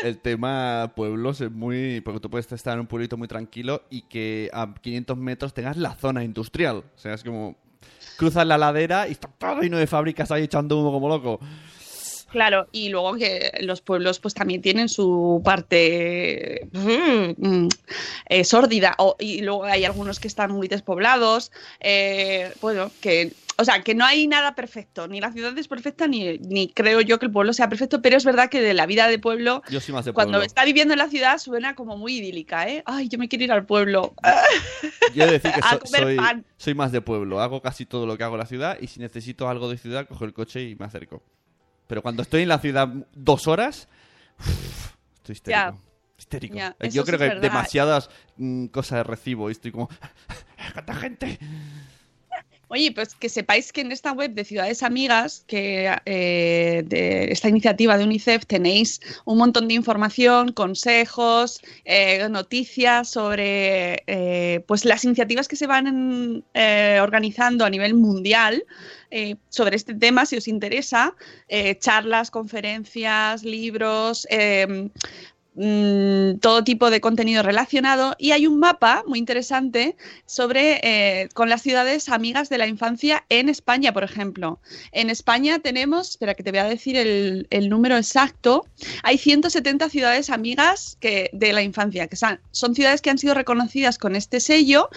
El 0.04 0.18
tema 0.18 0.92
pueblos 0.98 1.40
es 1.40 1.52
muy... 1.52 2.02
Porque 2.02 2.20
tú 2.20 2.30
puedes 2.30 2.52
estar 2.52 2.74
en 2.74 2.82
un 2.82 2.88
pueblito 2.88 3.16
muy 3.16 3.30
tranquilo 3.30 3.86
y 3.90 4.02
que 4.02 4.50
a 4.52 4.74
500 4.74 5.18
metros 5.18 5.54
tengas 5.54 5.78
la 5.78 5.96
zona 5.96 6.22
industrial. 6.26 6.84
O 6.96 7.00
sea, 7.00 7.14
es 7.14 7.24
como... 7.24 7.56
Cruzas 8.18 8.46
la 8.46 8.58
ladera 8.58 9.08
y 9.08 9.12
está 9.14 9.30
todo 9.30 9.62
lleno 9.62 9.78
de 9.78 9.88
fábricas 9.88 10.32
ahí 10.32 10.44
echando 10.44 10.78
humo 10.78 10.92
como 10.92 11.08
loco. 11.08 11.40
Claro, 12.34 12.68
y 12.72 12.90
luego 12.90 13.14
que 13.16 13.52
los 13.62 13.82
pueblos 13.82 14.20
pues 14.20 14.34
también 14.34 14.62
tienen 14.64 14.90
su 14.90 15.40
parte 15.46 16.68
mm, 16.74 17.68
eh, 18.28 18.44
sórdida 18.44 18.96
o- 18.98 19.16
y 19.20 19.42
luego 19.44 19.66
hay 19.66 19.86
algunos 19.86 20.20
que 20.20 20.28
están 20.28 20.52
muy 20.52 20.68
despoblados, 20.68 21.52
eh, 21.80 22.52
bueno, 22.60 22.90
que 23.02 23.32
o 23.60 23.64
sea, 23.66 23.84
que 23.84 23.94
no 23.94 24.04
hay 24.04 24.26
nada 24.28 24.56
perfecto, 24.56 25.08
ni 25.08 25.22
la 25.22 25.32
ciudad 25.32 25.56
es 25.60 25.68
perfecta 25.68 26.08
ni, 26.08 26.40
ni 26.40 26.70
creo 26.70 27.02
yo 27.02 27.20
que 27.20 27.28
el 27.28 27.32
pueblo 27.32 27.54
sea 27.54 27.70
perfecto, 27.70 28.02
pero 28.02 28.18
es 28.18 28.26
verdad 28.26 28.50
que 28.50 28.60
de 28.62 28.74
la 28.74 28.88
vida 28.88 29.08
de 29.08 29.20
pueblo 29.20 29.62
Yo 29.70 29.80
soy 29.80 29.94
más 29.94 30.06
de 30.06 30.12
cuando 30.12 30.40
está 30.48 30.66
viviendo 30.66 30.96
en 30.96 30.98
la 30.98 31.08
ciudad 31.08 31.38
suena 31.38 31.76
como 31.76 31.96
muy 31.96 32.18
idílica, 32.18 32.68
¿eh? 32.68 32.82
Ay, 32.88 33.10
yo 33.10 33.20
me 33.20 33.30
quiero 33.30 33.46
ir 33.46 33.52
al 33.52 33.68
pueblo. 33.68 34.16
Yo 35.14 35.24
he 35.24 35.28
de 35.28 35.34
decir 35.34 35.52
que 35.54 35.60
so- 35.86 35.86
soy, 36.04 36.16
soy 36.58 36.74
más 36.74 36.92
de 36.92 37.02
pueblo. 37.02 37.42
Hago 37.42 37.62
casi 37.62 37.86
todo 37.86 38.08
lo 38.08 38.18
que 38.18 38.24
hago 38.24 38.34
en 38.34 38.40
la 38.40 38.48
ciudad 38.48 38.78
y 38.82 38.88
si 38.88 39.00
necesito 39.00 39.48
algo 39.48 39.70
de 39.70 39.78
ciudad, 39.78 40.08
cojo 40.08 40.26
el 40.26 40.34
coche 40.34 40.64
y 40.64 40.74
me 40.76 40.86
acerco. 40.86 41.22
Pero 41.88 42.02
cuando 42.02 42.22
estoy 42.24 42.44
en 42.44 42.50
la 42.50 42.60
ciudad 42.60 42.88
dos 43.14 43.48
horas, 43.48 43.88
estoy 45.16 45.34
histérico. 45.34 45.50
Ya. 45.50 45.76
Histérico. 46.18 46.56
Ya, 46.56 46.76
Eh, 46.80 46.90
Yo 46.90 47.04
creo 47.04 47.20
que 47.20 47.26
verdad. 47.28 47.42
demasiadas 47.42 48.10
mm, 48.38 48.68
cosas 48.68 48.98
de 49.00 49.04
recibo 49.04 49.50
y 49.50 49.54
estoy 49.54 49.72
como... 49.72 49.90
¡Cuánta 50.74 50.94
gente! 50.96 51.40
Oye, 52.74 52.92
pues 52.92 53.14
que 53.14 53.30
sepáis 53.30 53.72
que 53.72 53.82
en 53.82 53.92
esta 53.92 54.14
web 54.14 54.32
de 54.34 54.44
Ciudades 54.44 54.82
Amigas, 54.82 55.44
que 55.46 55.96
eh, 56.08 56.82
de 56.84 57.32
esta 57.32 57.48
iniciativa 57.48 58.00
de 58.00 58.04
UNICEF, 58.04 58.48
tenéis 58.48 59.00
un 59.26 59.38
montón 59.38 59.68
de 59.68 59.76
información, 59.76 60.54
consejos, 60.54 61.62
eh, 61.86 62.28
noticias 62.30 63.10
sobre 63.10 64.02
eh, 64.08 64.64
pues 64.68 64.86
las 64.86 65.04
iniciativas 65.04 65.48
que 65.48 65.56
se 65.56 65.68
van 65.68 66.44
organizando 67.00 67.64
a 67.64 67.70
nivel 67.70 67.94
mundial 67.94 68.66
sobre 69.50 69.76
este 69.76 69.94
tema, 69.94 70.26
si 70.26 70.38
os 70.38 70.48
interesa, 70.48 71.16
charlas, 71.80 72.32
conferencias, 72.32 73.44
libros. 73.44 74.26
Mm, 75.56 76.40
todo 76.40 76.64
tipo 76.64 76.90
de 76.90 77.02
contenido 77.02 77.44
relacionado 77.44 78.16
y 78.18 78.32
hay 78.32 78.48
un 78.48 78.60
mapa 78.60 79.04
muy 79.08 79.20
interesante 79.20 79.96
sobre 80.26 80.80
eh, 80.84 81.30
con 81.34 81.50
las 81.50 81.62
ciudades 81.62 82.10
amigas 82.10 82.50
de 82.50 82.58
la 82.58 82.68
infancia 82.68 83.26
en 83.30 83.50
España, 83.50 83.94
por 83.94 84.04
ejemplo. 84.04 84.60
En 84.92 85.10
España 85.10 85.60
tenemos, 85.60 86.10
espera 86.10 86.34
que 86.34 86.44
te 86.44 86.52
voy 86.52 86.60
a 86.60 86.66
decir 86.66 86.96
el, 86.96 87.48
el 87.50 87.70
número 87.70 87.98
exacto, 87.98 88.66
hay 89.04 89.18
170 89.18 89.90
ciudades 89.90 90.30
amigas 90.30 90.98
que, 91.00 91.30
de 91.34 91.54
la 91.54 91.62
infancia, 91.62 92.08
que 92.08 92.16
son, 92.16 92.40
son 92.52 92.76
ciudades 92.76 93.02
que 93.02 93.10
han 93.10 93.18
sido 93.18 93.34
reconocidas 93.34 93.98
con 93.98 94.16
este 94.16 94.40
sello 94.40 94.90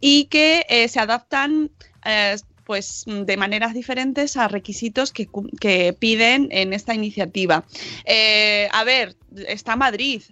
y 0.00 0.24
que 0.26 0.66
eh, 0.68 0.88
se 0.88 1.00
adaptan 1.00 1.70
eh, 2.04 2.36
pues 2.64 3.04
de 3.06 3.36
maneras 3.36 3.74
diferentes 3.74 4.36
a 4.36 4.48
requisitos 4.48 5.12
que, 5.12 5.28
que 5.60 5.92
piden 5.92 6.48
en 6.50 6.72
esta 6.72 6.94
iniciativa. 6.94 7.64
Eh, 8.04 8.68
a 8.72 8.84
ver, 8.84 9.16
está 9.34 9.76
Madrid. 9.76 10.22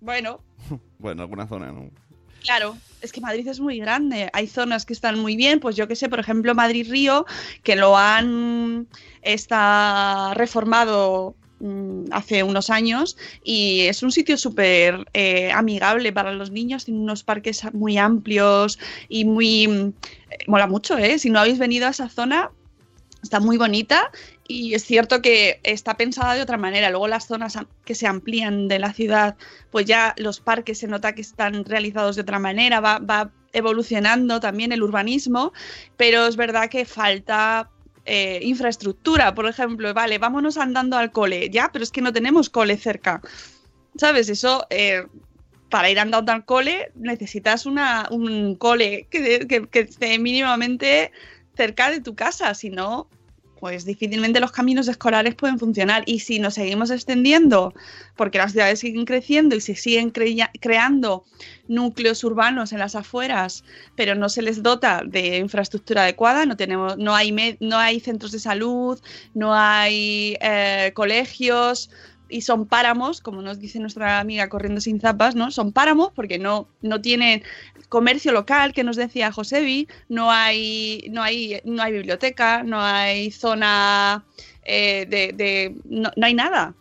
Bueno, 0.00 0.40
Bueno, 0.98 1.22
alguna 1.22 1.46
zona, 1.46 1.72
¿no? 1.72 1.90
Claro, 2.42 2.76
es 3.00 3.12
que 3.12 3.20
Madrid 3.20 3.46
es 3.46 3.60
muy 3.60 3.78
grande. 3.78 4.28
Hay 4.32 4.46
zonas 4.46 4.84
que 4.84 4.92
están 4.92 5.18
muy 5.18 5.36
bien, 5.36 5.60
pues 5.60 5.76
yo 5.76 5.86
que 5.86 5.96
sé, 5.96 6.08
por 6.08 6.18
ejemplo, 6.18 6.54
Madrid-Río, 6.54 7.24
que 7.62 7.76
lo 7.76 7.96
han 7.96 8.88
está 9.22 10.32
reformado 10.34 11.36
mm, 11.38 11.41
hace 12.10 12.42
unos 12.42 12.70
años 12.70 13.16
y 13.44 13.82
es 13.82 14.02
un 14.02 14.10
sitio 14.10 14.36
súper 14.36 15.06
eh, 15.12 15.50
amigable 15.52 16.12
para 16.12 16.32
los 16.32 16.50
niños, 16.50 16.84
tiene 16.84 17.00
unos 17.00 17.22
parques 17.22 17.62
muy 17.72 17.98
amplios 17.98 18.78
y 19.08 19.24
muy... 19.24 19.68
mm, 19.68 19.92
eh, 20.30 20.38
mola 20.46 20.66
mucho, 20.66 20.98
¿eh? 20.98 21.18
Si 21.18 21.30
no 21.30 21.40
habéis 21.40 21.58
venido 21.58 21.86
a 21.86 21.90
esa 21.90 22.08
zona, 22.08 22.50
está 23.22 23.38
muy 23.38 23.56
bonita 23.56 24.10
y 24.48 24.74
es 24.74 24.84
cierto 24.84 25.22
que 25.22 25.60
está 25.62 25.96
pensada 25.96 26.34
de 26.34 26.42
otra 26.42 26.58
manera. 26.58 26.90
Luego 26.90 27.08
las 27.08 27.26
zonas 27.26 27.56
que 27.84 27.94
se 27.94 28.06
amplían 28.06 28.68
de 28.68 28.78
la 28.78 28.92
ciudad, 28.92 29.36
pues 29.70 29.86
ya 29.86 30.14
los 30.16 30.40
parques 30.40 30.78
se 30.78 30.88
nota 30.88 31.14
que 31.14 31.22
están 31.22 31.64
realizados 31.64 32.16
de 32.16 32.22
otra 32.22 32.38
manera, 32.38 32.80
va 32.80 33.30
evolucionando 33.52 34.40
también 34.40 34.72
el 34.72 34.82
urbanismo, 34.82 35.52
pero 35.96 36.26
es 36.26 36.36
verdad 36.36 36.68
que 36.68 36.84
falta 36.84 37.70
eh, 38.04 38.40
infraestructura. 38.42 39.34
Por 39.34 39.46
ejemplo, 39.46 39.92
vale, 39.94 40.18
vámonos 40.18 40.56
andando 40.58 40.96
al 40.96 41.12
cole, 41.12 41.50
ya, 41.50 41.70
pero 41.72 41.82
es 41.84 41.90
que 41.90 42.02
no 42.02 42.12
tenemos 42.12 42.50
cole 42.50 42.76
cerca. 42.76 43.20
¿Sabes? 43.96 44.28
Eso... 44.28 44.66
eh, 44.70 45.06
para 45.68 45.88
ir 45.88 45.98
andando 45.98 46.32
al 46.32 46.44
cole 46.44 46.92
necesitas 46.94 47.64
una, 47.64 48.06
un 48.10 48.56
cole 48.56 49.08
que, 49.10 49.46
que- 49.46 49.66
que 49.68 49.80
esté 49.80 50.18
mínimamente 50.18 51.12
cerca 51.56 51.90
de 51.90 52.02
tu 52.02 52.14
casa, 52.14 52.52
si 52.52 52.68
no, 52.68 53.08
pues 53.62 53.84
difícilmente 53.84 54.40
los 54.40 54.50
caminos 54.50 54.88
escolares 54.88 55.36
pueden 55.36 55.56
funcionar. 55.56 56.02
Y 56.06 56.18
si 56.18 56.40
nos 56.40 56.54
seguimos 56.54 56.90
extendiendo, 56.90 57.72
porque 58.16 58.38
las 58.38 58.50
ciudades 58.50 58.80
siguen 58.80 59.04
creciendo 59.04 59.54
y 59.54 59.60
se 59.60 59.76
siguen 59.76 60.10
crea- 60.10 60.50
creando 60.60 61.24
núcleos 61.68 62.24
urbanos 62.24 62.72
en 62.72 62.80
las 62.80 62.96
afueras, 62.96 63.62
pero 63.94 64.16
no 64.16 64.28
se 64.28 64.42
les 64.42 64.64
dota 64.64 65.02
de 65.06 65.36
infraestructura 65.36 66.02
adecuada, 66.02 66.44
no, 66.44 66.56
tenemos, 66.56 66.98
no, 66.98 67.14
hay, 67.14 67.56
no 67.60 67.78
hay 67.78 68.00
centros 68.00 68.32
de 68.32 68.40
salud, 68.40 69.00
no 69.32 69.54
hay 69.54 70.36
eh, 70.40 70.90
colegios, 70.96 71.88
y 72.32 72.40
son 72.40 72.66
páramos, 72.66 73.20
como 73.20 73.42
nos 73.42 73.60
dice 73.60 73.78
nuestra 73.78 74.18
amiga 74.18 74.48
Corriendo 74.48 74.80
sin 74.80 75.00
Zapas, 75.00 75.34
¿no? 75.34 75.50
Son 75.50 75.72
páramos 75.72 76.12
porque 76.14 76.38
no, 76.38 76.66
no 76.80 77.00
tienen 77.00 77.42
comercio 77.88 78.32
local, 78.32 78.72
que 78.72 78.84
nos 78.84 78.96
decía 78.96 79.30
Josebi, 79.30 79.86
no 80.08 80.32
hay, 80.32 81.08
no 81.10 81.22
hay, 81.22 81.60
no 81.64 81.82
hay 81.82 81.92
biblioteca, 81.92 82.62
no 82.62 82.80
hay 82.80 83.30
zona 83.30 84.24
eh, 84.64 85.06
de, 85.08 85.76
no, 85.84 86.10
no 86.16 86.26
hay 86.26 86.34
nada. 86.34 86.74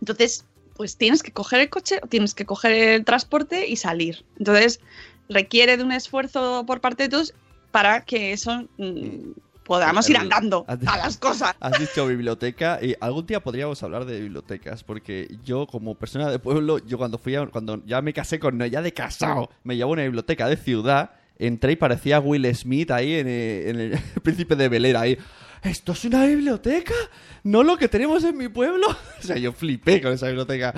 Entonces, 0.00 0.44
pues 0.76 0.96
tienes 0.96 1.22
que 1.22 1.32
coger 1.32 1.60
el 1.60 1.70
coche 1.70 2.00
tienes 2.08 2.34
que 2.34 2.44
coger 2.44 2.72
el 2.72 3.04
transporte 3.04 3.66
y 3.68 3.76
salir. 3.76 4.24
Entonces, 4.38 4.80
requiere 5.28 5.76
de 5.76 5.82
un 5.82 5.92
esfuerzo 5.92 6.64
por 6.66 6.80
parte 6.80 7.04
de 7.04 7.08
todos 7.08 7.34
para 7.72 8.04
que 8.04 8.32
eso 8.32 8.68
mm, 8.78 9.32
podamos 9.66 10.08
ir 10.08 10.16
El- 10.16 10.22
andando 10.22 10.64
a 10.68 10.96
las 10.96 11.16
cosas. 11.18 11.54
Has 11.60 11.78
dicho 11.78 12.06
biblioteca 12.06 12.78
y 12.80 12.94
algún 13.00 13.26
día 13.26 13.40
podríamos 13.40 13.82
hablar 13.82 14.04
de 14.06 14.20
bibliotecas 14.20 14.82
porque 14.84 15.36
yo 15.44 15.66
como 15.66 15.94
persona 15.94 16.30
de 16.30 16.38
pueblo, 16.38 16.78
yo 16.78 16.96
cuando 16.98 17.18
fui 17.18 17.34
a- 17.36 17.46
cuando 17.46 17.82
ya 17.84 18.00
me 18.02 18.12
casé 18.12 18.38
con 18.38 18.58
ya 18.60 18.80
de 18.82 18.92
casado, 18.92 19.50
me 19.64 19.76
llevó 19.76 19.90
a 19.90 19.92
una 19.94 20.02
biblioteca 20.04 20.48
de 20.48 20.56
ciudad, 20.56 21.10
entré 21.38 21.72
y 21.72 21.76
parecía 21.76 22.20
Will 22.20 22.46
Smith 22.54 22.90
ahí 22.90 23.14
en, 23.14 23.26
eh, 23.28 23.68
en 23.70 23.80
el 23.80 23.98
Príncipe 24.22 24.56
de 24.56 24.68
Belera 24.68 25.00
ahí. 25.02 25.18
¿Esto 25.62 25.92
es 25.92 26.04
una 26.04 26.24
biblioteca? 26.26 26.94
¿No 27.42 27.62
lo 27.64 27.76
que 27.76 27.88
tenemos 27.88 28.22
en 28.24 28.36
mi 28.36 28.48
pueblo? 28.48 28.86
O 29.18 29.22
sea, 29.26 29.36
yo 29.36 29.52
flipé 29.52 30.00
con 30.00 30.12
esa 30.12 30.26
biblioteca. 30.26 30.72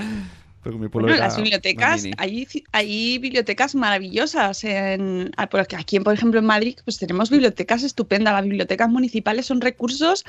Bueno, 0.64 1.09
las 1.16 1.36
bibliotecas, 1.36 2.04
hay, 2.18 2.46
hay 2.72 3.18
bibliotecas 3.18 3.74
maravillosas. 3.74 4.64
En, 4.64 5.30
ah, 5.36 5.48
aquí- 5.76 6.00
por 6.00 6.12
ejemplo, 6.12 6.40
en 6.40 6.46
Madrid, 6.46 6.76
pues 6.84 6.98
tenemos 6.98 7.30
bibliotecas 7.30 7.82
estupendas. 7.84 8.34
Las 8.34 8.42
bibliotecas 8.44 8.88
municipales 8.90 9.46
son 9.46 9.61
recursos 9.61 10.24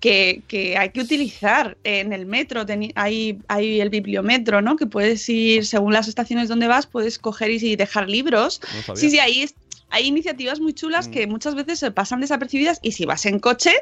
que, 0.00 0.42
que 0.48 0.76
hay 0.76 0.90
que 0.90 1.00
utilizar. 1.00 1.76
En 1.84 2.12
el 2.12 2.26
metro 2.26 2.64
hay, 2.96 3.38
hay 3.48 3.80
el 3.80 3.88
bibliometro, 3.90 4.60
¿no? 4.62 4.76
Que 4.76 4.86
puedes 4.86 5.26
ir, 5.28 5.64
según 5.64 5.92
las 5.92 6.08
estaciones 6.08 6.48
donde 6.48 6.66
vas, 6.66 6.86
puedes 6.86 7.18
coger 7.18 7.50
y, 7.50 7.76
dejar 7.76 8.08
libros. 8.08 8.60
No. 8.88 8.96
Sí, 8.96 9.10
sí, 9.10 9.18
ahí 9.20 9.46
hay 9.90 10.06
iniciativas 10.06 10.60
muy 10.60 10.74
chulas 10.74 11.08
Mm. 11.08 11.10
que 11.12 11.26
muchas 11.26 11.54
veces 11.54 11.78
se 11.78 11.90
pasan 11.92 12.20
desapercibidas 12.20 12.78
y 12.82 12.92
si 12.92 13.06
vas 13.06 13.24
en 13.26 13.38
coche, 13.38 13.72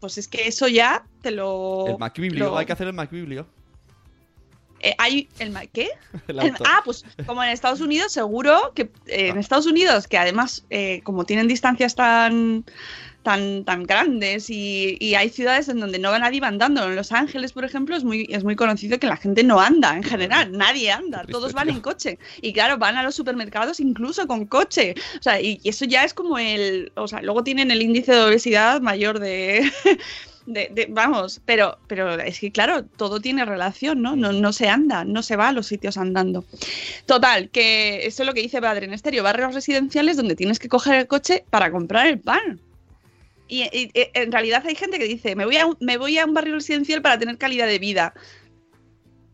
pues 0.00 0.16
es 0.18 0.26
que 0.28 0.48
eso 0.48 0.68
ya 0.68 1.04
te 1.22 1.30
lo... 1.30 1.86
El 1.86 1.98
Macbiblio, 1.98 2.46
lo- 2.46 2.58
hay 2.58 2.66
que 2.66 2.72
hacer 2.72 2.86
el 2.86 2.92
Macbiblio. 2.92 3.46
Eh, 4.80 4.94
hay 4.98 5.28
el 5.38 5.52
¿qué? 5.72 5.90
El 6.28 6.38
El- 6.38 6.54
ah, 6.64 6.82
pues 6.84 7.04
como 7.26 7.42
en 7.42 7.50
Estados 7.50 7.80
Unidos, 7.80 8.12
seguro 8.12 8.72
que 8.74 8.82
eh, 9.06 9.28
en 9.28 9.38
Estados 9.38 9.66
Unidos, 9.66 10.06
que 10.08 10.18
además, 10.18 10.64
eh, 10.70 11.00
como 11.04 11.24
tienen 11.24 11.48
distancias 11.48 11.94
tan, 11.94 12.64
tan, 13.22 13.64
tan 13.64 13.82
grandes 13.84 14.48
y, 14.48 14.96
y 15.00 15.14
hay 15.14 15.28
ciudades 15.28 15.68
en 15.68 15.80
donde 15.80 15.98
no 15.98 16.16
nadie 16.18 16.40
va 16.40 16.48
andando. 16.48 16.84
En 16.84 16.96
Los 16.96 17.12
Ángeles, 17.12 17.52
por 17.52 17.64
ejemplo, 17.64 17.96
es 17.96 18.04
muy, 18.04 18.26
es 18.30 18.44
muy 18.44 18.56
conocido 18.56 18.98
que 18.98 19.06
la 19.06 19.16
gente 19.16 19.42
no 19.42 19.60
anda 19.60 19.94
en 19.96 20.02
general, 20.02 20.52
nadie 20.52 20.90
anda, 20.90 21.24
todos 21.30 21.52
van 21.52 21.68
en 21.68 21.80
coche. 21.80 22.18
Y 22.40 22.52
claro, 22.52 22.78
van 22.78 22.96
a 22.96 23.02
los 23.02 23.14
supermercados 23.14 23.80
incluso 23.80 24.26
con 24.26 24.46
coche. 24.46 24.94
O 25.18 25.22
sea, 25.22 25.40
y, 25.40 25.60
y 25.62 25.68
eso 25.70 25.84
ya 25.84 26.04
es 26.04 26.14
como 26.14 26.38
el. 26.38 26.92
O 26.96 27.08
sea, 27.08 27.20
luego 27.20 27.44
tienen 27.44 27.70
el 27.70 27.82
índice 27.82 28.12
de 28.12 28.22
obesidad 28.22 28.80
mayor 28.80 29.18
de. 29.18 29.70
De- 30.48 30.70
de- 30.72 30.86
vamos, 30.90 31.40
pero, 31.44 31.78
pero 31.86 32.14
es 32.18 32.40
que 32.40 32.50
claro, 32.50 32.84
todo 32.84 33.20
tiene 33.20 33.44
relación, 33.44 34.00
¿no? 34.02 34.16
¿no? 34.16 34.32
No 34.32 34.52
se 34.52 34.68
anda, 34.68 35.04
no 35.04 35.22
se 35.22 35.36
va 35.36 35.48
a 35.48 35.52
los 35.52 35.66
sitios 35.66 35.96
andando. 35.98 36.44
Total, 37.06 37.50
que 37.50 38.06
eso 38.06 38.22
es 38.22 38.26
lo 38.26 38.34
que 38.34 38.40
dice 38.42 38.60
Padre 38.60 38.86
en 38.86 38.94
Estéreo, 38.94 39.22
barrios 39.22 39.54
residenciales 39.54 40.16
donde 40.16 40.34
tienes 40.36 40.58
que 40.58 40.68
coger 40.68 40.94
el 40.94 41.06
coche 41.06 41.44
para 41.50 41.70
comprar 41.70 42.06
el 42.06 42.18
pan. 42.18 42.60
Y, 43.46 43.62
y- 43.64 43.90
y 43.94 44.06
en 44.14 44.32
realidad 44.32 44.64
hay 44.66 44.74
gente 44.74 44.98
que 44.98 45.04
dice, 45.04 45.36
me 45.36 45.44
voy, 45.44 45.56
a 45.56 45.66
un, 45.66 45.76
me 45.80 45.96
voy 45.98 46.18
a 46.18 46.24
un 46.26 46.34
barrio 46.34 46.54
residencial 46.54 47.00
para 47.02 47.18
tener 47.18 47.38
calidad 47.38 47.66
de 47.66 47.78
vida. 47.78 48.14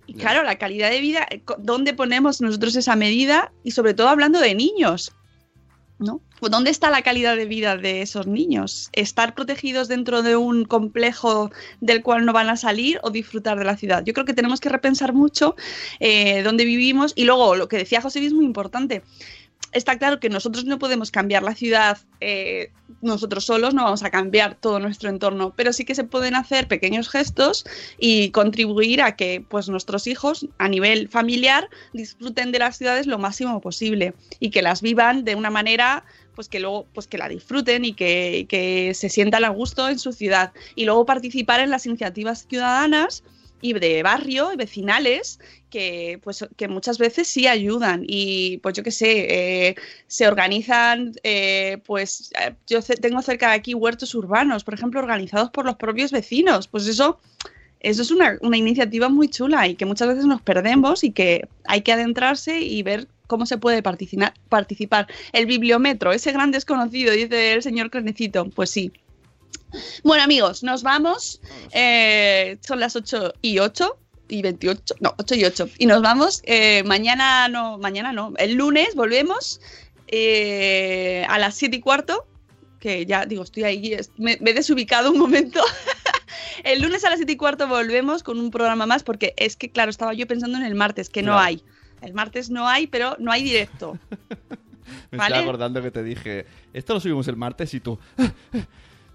Y 0.07 0.15
claro, 0.15 0.43
la 0.43 0.59
calidad 0.59 0.91
de 0.91 1.01
vida, 1.01 1.27
eh, 1.31 1.43
¿dónde 1.59 1.95
ponemos 1.95 2.41
nosotros 2.41 2.77
esa 2.77 2.95
medida? 2.95 3.53
Y 3.65 3.71
sobre 3.71 3.95
todo 3.95 4.09
hablando 4.09 4.39
de 4.41 4.55
niños, 4.55 5.13
¿no? 5.99 6.21
¿Dónde 6.49 6.71
está 6.71 6.91
la 6.91 7.03
calidad 7.03 7.37
de 7.37 7.47
vida 7.47 7.77
de 7.77 8.03
esos 8.03 8.27
niños? 8.27 8.91
¿Estar 8.93 9.35
protegidos 9.35 9.89
dentro 9.89 10.23
de 10.23 10.37
un 10.37 10.65
complejo 10.65 11.51
del 11.81 12.03
cual 12.03 12.25
no 12.25 12.33
van 12.33 12.49
a 12.49 12.57
salir 12.57 13.01
o 13.03 13.11
disfrutar 13.11 13.59
de 13.59 13.65
la 13.65 13.77
ciudad? 13.77 14.05
Yo 14.05 14.13
creo 14.13 14.27
que 14.27 14.35
tenemos 14.35 14.61
que 14.61 14.69
repensar 14.69 15.13
mucho 15.13 15.57
eh, 16.01 16.43
dónde 16.43 16.65
vivimos 16.65 17.13
y 17.17 17.25
luego 17.25 17.57
lo 17.57 17.69
que 17.69 17.79
decía 17.79 18.01
José 18.01 18.25
es 18.25 18.33
muy 18.33 18.45
importante. 18.45 19.03
Está 19.73 19.99
claro 19.99 20.21
que 20.21 20.29
nosotros 20.29 20.65
no 20.67 20.79
podemos 20.79 21.11
cambiar 21.11 21.43
la 21.43 21.55
ciudad 21.55 21.99
eh, 22.21 22.71
nosotros 23.01 23.45
solos, 23.45 23.75
no 23.75 23.85
vamos 23.85 24.03
a 24.03 24.11
cambiar 24.11 24.55
todo 24.55 24.79
nuestro 24.79 25.09
entorno, 25.09 25.53
pero 25.57 25.73
sí 25.73 25.85
que 25.85 25.95
se 25.95 26.05
pueden 26.05 26.35
hacer 26.35 26.69
pequeños 26.69 27.09
gestos 27.09 27.65
y 27.99 28.31
contribuir 28.31 29.03
a 29.03 29.17
que 29.17 29.45
pues, 29.47 29.69
nuestros 29.69 30.07
hijos 30.07 30.47
a 30.59 30.69
nivel 30.69 31.09
familiar 31.09 31.69
disfruten 31.93 32.53
de 32.53 32.59
las 32.61 32.79
ciudades 32.79 33.07
lo 33.07 33.19
máximo 33.19 33.61
posible 33.61 34.15
y 34.41 34.51
que 34.51 34.63
las 34.63 34.81
vivan 34.81 35.25
de 35.25 35.35
una 35.35 35.51
manera 35.51 36.05
pues 36.35 36.49
que 36.49 36.61
luego 36.61 36.87
pues 36.93 37.07
que 37.07 37.19
la 37.19 37.29
disfruten 37.29 37.85
y 37.85 37.95
que, 37.95 38.47
que 38.49 38.95
se 38.95 39.09
sientan 39.09 39.45
a 39.45 39.49
gusto 39.49 39.89
en 39.89 39.99
su 39.99 40.13
ciudad. 40.13 40.53
Y 40.75 40.85
luego 40.85 41.07
participar 41.07 41.61
en 41.61 41.71
las 41.71 41.87
iniciativas 41.87 42.47
ciudadanas 42.49 43.23
y 43.65 43.73
de 43.73 44.03
barrio 44.03 44.53
y 44.53 44.57
vecinales 44.57 45.41
que 45.71 46.21
pues 46.23 46.47
que 46.57 46.69
muchas 46.69 46.99
veces 46.99 47.29
sí 47.29 47.47
ayudan. 47.47 48.05
Y 48.07 48.59
pues 48.59 48.75
yo 48.75 48.83
qué 48.83 48.91
sé 48.91 49.27
eh, 49.69 49.75
se 50.07 50.29
organizan 50.29 51.15
eh, 51.23 51.79
pues 51.87 52.31
eh, 52.39 52.55
yo 52.67 52.83
tengo 52.83 53.23
cerca 53.23 53.49
de 53.49 53.55
aquí 53.55 53.73
huertos 53.73 54.15
urbanos 54.15 54.65
por 54.65 54.75
ejemplo 54.75 55.01
organizados 55.01 55.49
por 55.51 55.65
los 55.65 55.77
propios 55.77 56.13
vecinos. 56.13 56.69
Pues 56.69 56.87
eso 56.87 57.19
eso 57.81 58.03
es 58.03 58.11
una, 58.11 58.39
una 58.41 58.57
iniciativa 58.57 59.09
muy 59.09 59.29
chula 59.29 59.67
y 59.69 59.75
que 59.77 59.87
muchas 59.87 60.09
veces 60.09 60.27
nos 60.27 60.43
perdemos 60.43 61.03
y 61.03 61.13
que 61.13 61.49
hay 61.65 61.83
que 61.83 61.93
adentrarse 61.93 62.61
y 62.61 62.83
ver 62.83 63.09
cómo 63.27 63.47
se 63.47 63.59
puede 63.59 63.83
participar. 63.83 65.07
El 65.33 65.47
bibliometro, 65.47 66.13
ese 66.13 66.33
gran 66.33 66.51
desconocido, 66.51 67.13
dice 67.13 67.55
el 67.55 67.63
señor 67.63 67.91
Crenecito. 67.91 68.49
Pues 68.51 68.71
sí. 68.71 68.93
Bueno, 70.03 70.23
amigos, 70.23 70.63
nos 70.63 70.83
vamos. 70.83 71.41
Eh, 71.73 72.59
son 72.61 72.81
las 72.81 72.97
8 72.97 73.35
y 73.43 73.59
8. 73.59 73.99
y 74.29 74.43
28, 74.43 74.97
no, 75.01 75.15
8 75.19 75.35
y 75.35 75.45
8. 75.45 75.69
Y 75.79 75.87
nos 75.87 76.03
vamos, 76.03 76.43
eh, 76.45 76.83
mañana 76.85 77.49
no, 77.49 77.79
mañana 77.79 78.13
no, 78.13 78.33
el 78.39 78.55
lunes 78.55 78.95
volvemos 78.95 79.61
eh, 80.07 81.27
a 81.29 81.39
las 81.39 81.55
7 81.57 81.77
y 81.77 81.81
cuarto, 81.81 82.27
que 82.81 83.05
ya 83.05 83.27
digo, 83.27 83.43
estoy 83.43 83.65
ahí, 83.65 83.97
me, 84.17 84.39
me 84.41 84.51
he 84.51 84.55
desubicado 84.55 85.11
un 85.11 85.19
momento. 85.19 85.61
el 86.65 86.81
lunes 86.81 87.05
a 87.05 87.11
las 87.11 87.19
7 87.19 87.33
y 87.33 87.37
cuarto 87.37 87.69
volvemos 87.69 88.23
con 88.23 88.39
un 88.39 88.51
programa 88.51 88.87
más, 88.87 89.03
porque 89.03 89.35
es 89.37 89.57
que, 89.57 89.71
claro, 89.71 89.91
estaba 89.91 90.15
yo 90.15 90.27
pensando 90.27 90.57
en 90.59 90.65
el 90.65 90.75
martes, 90.75 91.11
que 91.11 91.23
no 91.23 91.39
hay. 91.39 91.63
El 92.05 92.15
martes 92.15 92.51
no 92.51 92.69
hay, 92.69 92.87
pero 92.87 93.17
no 93.19 93.33
hay 93.33 93.43
directo. 93.43 93.99
Me 95.11 95.19
¿Vale? 95.19 95.35
estaba 95.35 95.41
acordando 95.41 95.83
que 95.83 95.91
te 95.91 96.03
dije, 96.03 96.47
esto 96.73 96.95
lo 96.95 97.01
subimos 97.01 97.27
el 97.29 97.37
martes 97.37 97.73
y 97.75 97.81
tú... 97.81 97.99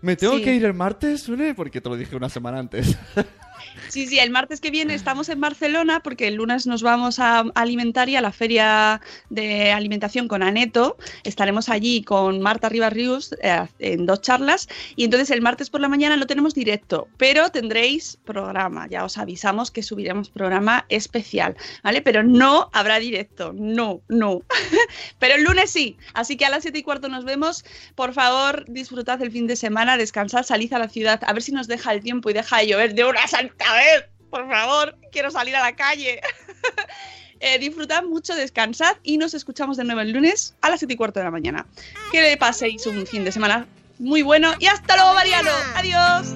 ¿Me 0.02 0.16
tengo 0.16 0.38
Sí. 0.38 0.44
que 0.44 0.56
ir 0.56 0.64
el 0.66 0.74
martes, 0.74 1.24
Sune? 1.24 1.54
Porque 1.54 1.82
te 1.82 1.90
lo 1.90 1.96
dije 1.98 2.16
una 2.16 2.30
semana 2.30 2.58
antes. 2.60 2.98
Sí, 3.88 4.08
sí, 4.08 4.20
el 4.20 4.30
martes 4.30 4.62
que 4.62 4.72
viene 4.72 4.94
estamos 4.94 5.30
en 5.30 5.42
Barcelona 5.42 6.02
porque 6.02 6.28
el 6.28 6.36
lunes 6.36 6.68
nos 6.68 6.84
vamos 6.84 7.20
a 7.20 7.44
Alimentaria, 7.56 8.20
a 8.20 8.22
la 8.22 8.32
feria 8.32 9.02
de 9.30 9.72
alimentación 9.72 10.28
con 10.28 10.44
Aneto. 10.44 10.98
Estaremos 11.24 11.70
allí 11.70 12.04
con 12.04 12.42
Marta 12.42 12.70
Rivas 12.70 12.94
Rius 12.94 13.36
eh, 13.42 13.66
en 13.80 14.06
dos 14.06 14.22
charlas 14.22 14.68
y 14.96 15.06
entonces 15.06 15.32
el 15.32 15.42
martes 15.42 15.70
por 15.70 15.82
la 15.82 15.90
mañana 15.90 16.18
no 16.18 16.28
tenemos 16.28 16.54
directo, 16.54 17.08
pero 17.18 17.50
tendréis 17.50 18.18
programa. 18.26 18.88
Ya 18.88 19.06
os 19.06 19.18
avisamos 19.18 19.72
que 19.72 19.84
subiremos 19.84 20.30
programa 20.30 20.86
especial, 20.90 21.56
¿vale? 21.84 22.02
Pero 22.02 22.24
no 22.24 22.70
habrá 22.74 23.00
directo, 23.00 23.54
no, 23.54 24.02
no. 24.08 24.42
pero 25.20 25.36
el 25.36 25.44
lunes 25.44 25.72
sí, 25.72 25.98
así 26.14 26.38
que 26.38 26.46
a 26.46 26.50
las 26.50 26.64
7 26.64 26.78
y 26.78 26.84
cuarto 26.84 27.10
nos 27.10 27.26
vemos. 27.26 27.64
Por 27.96 28.14
favor, 28.14 28.66
disfrutad 28.68 29.22
el 29.22 29.32
fin 29.32 29.48
de 29.48 29.56
semana, 29.56 29.98
descansad, 29.98 30.44
salid 30.44 30.74
a 30.74 30.80
la 30.80 30.90
ciudad, 30.90 31.22
a 31.26 31.34
ver 31.34 31.44
si 31.44 31.52
nos 31.52 31.68
deja 31.68 31.92
el 31.92 32.02
tiempo 32.02 32.30
y 32.30 32.34
deja 32.34 32.58
de 32.58 32.68
llover 32.68 32.94
de 32.94 33.06
una 33.06 33.28
santa 33.58 33.74
vez. 33.76 34.06
Por 34.30 34.48
favor, 34.48 34.96
quiero 35.12 35.32
salir 35.32 35.56
a 35.56 35.62
la 35.62 35.76
calle. 35.76 36.22
Eh, 37.42 37.58
disfrutad 37.58 38.04
mucho, 38.04 38.36
descansad 38.36 38.98
y 39.02 39.18
nos 39.18 39.34
escuchamos 39.34 39.78
de 39.78 39.86
nuevo 39.86 40.02
el 40.02 40.12
lunes 40.12 40.56
a 40.60 40.70
las 40.70 40.80
7 40.80 40.94
y 40.94 40.98
cuarto 40.98 41.22
de 41.22 41.24
la 41.24 41.32
mañana. 41.32 41.66
Que 42.12 42.22
le 42.22 42.36
paséis 42.36 42.86
un 42.86 43.08
fin 43.08 43.24
de 43.24 43.32
semana 43.32 43.66
muy 43.98 44.24
bueno 44.24 44.54
y 44.60 44.68
hasta 44.68 44.98
luego, 44.98 45.14
Mariano. 45.14 45.52
Adiós. 45.74 46.36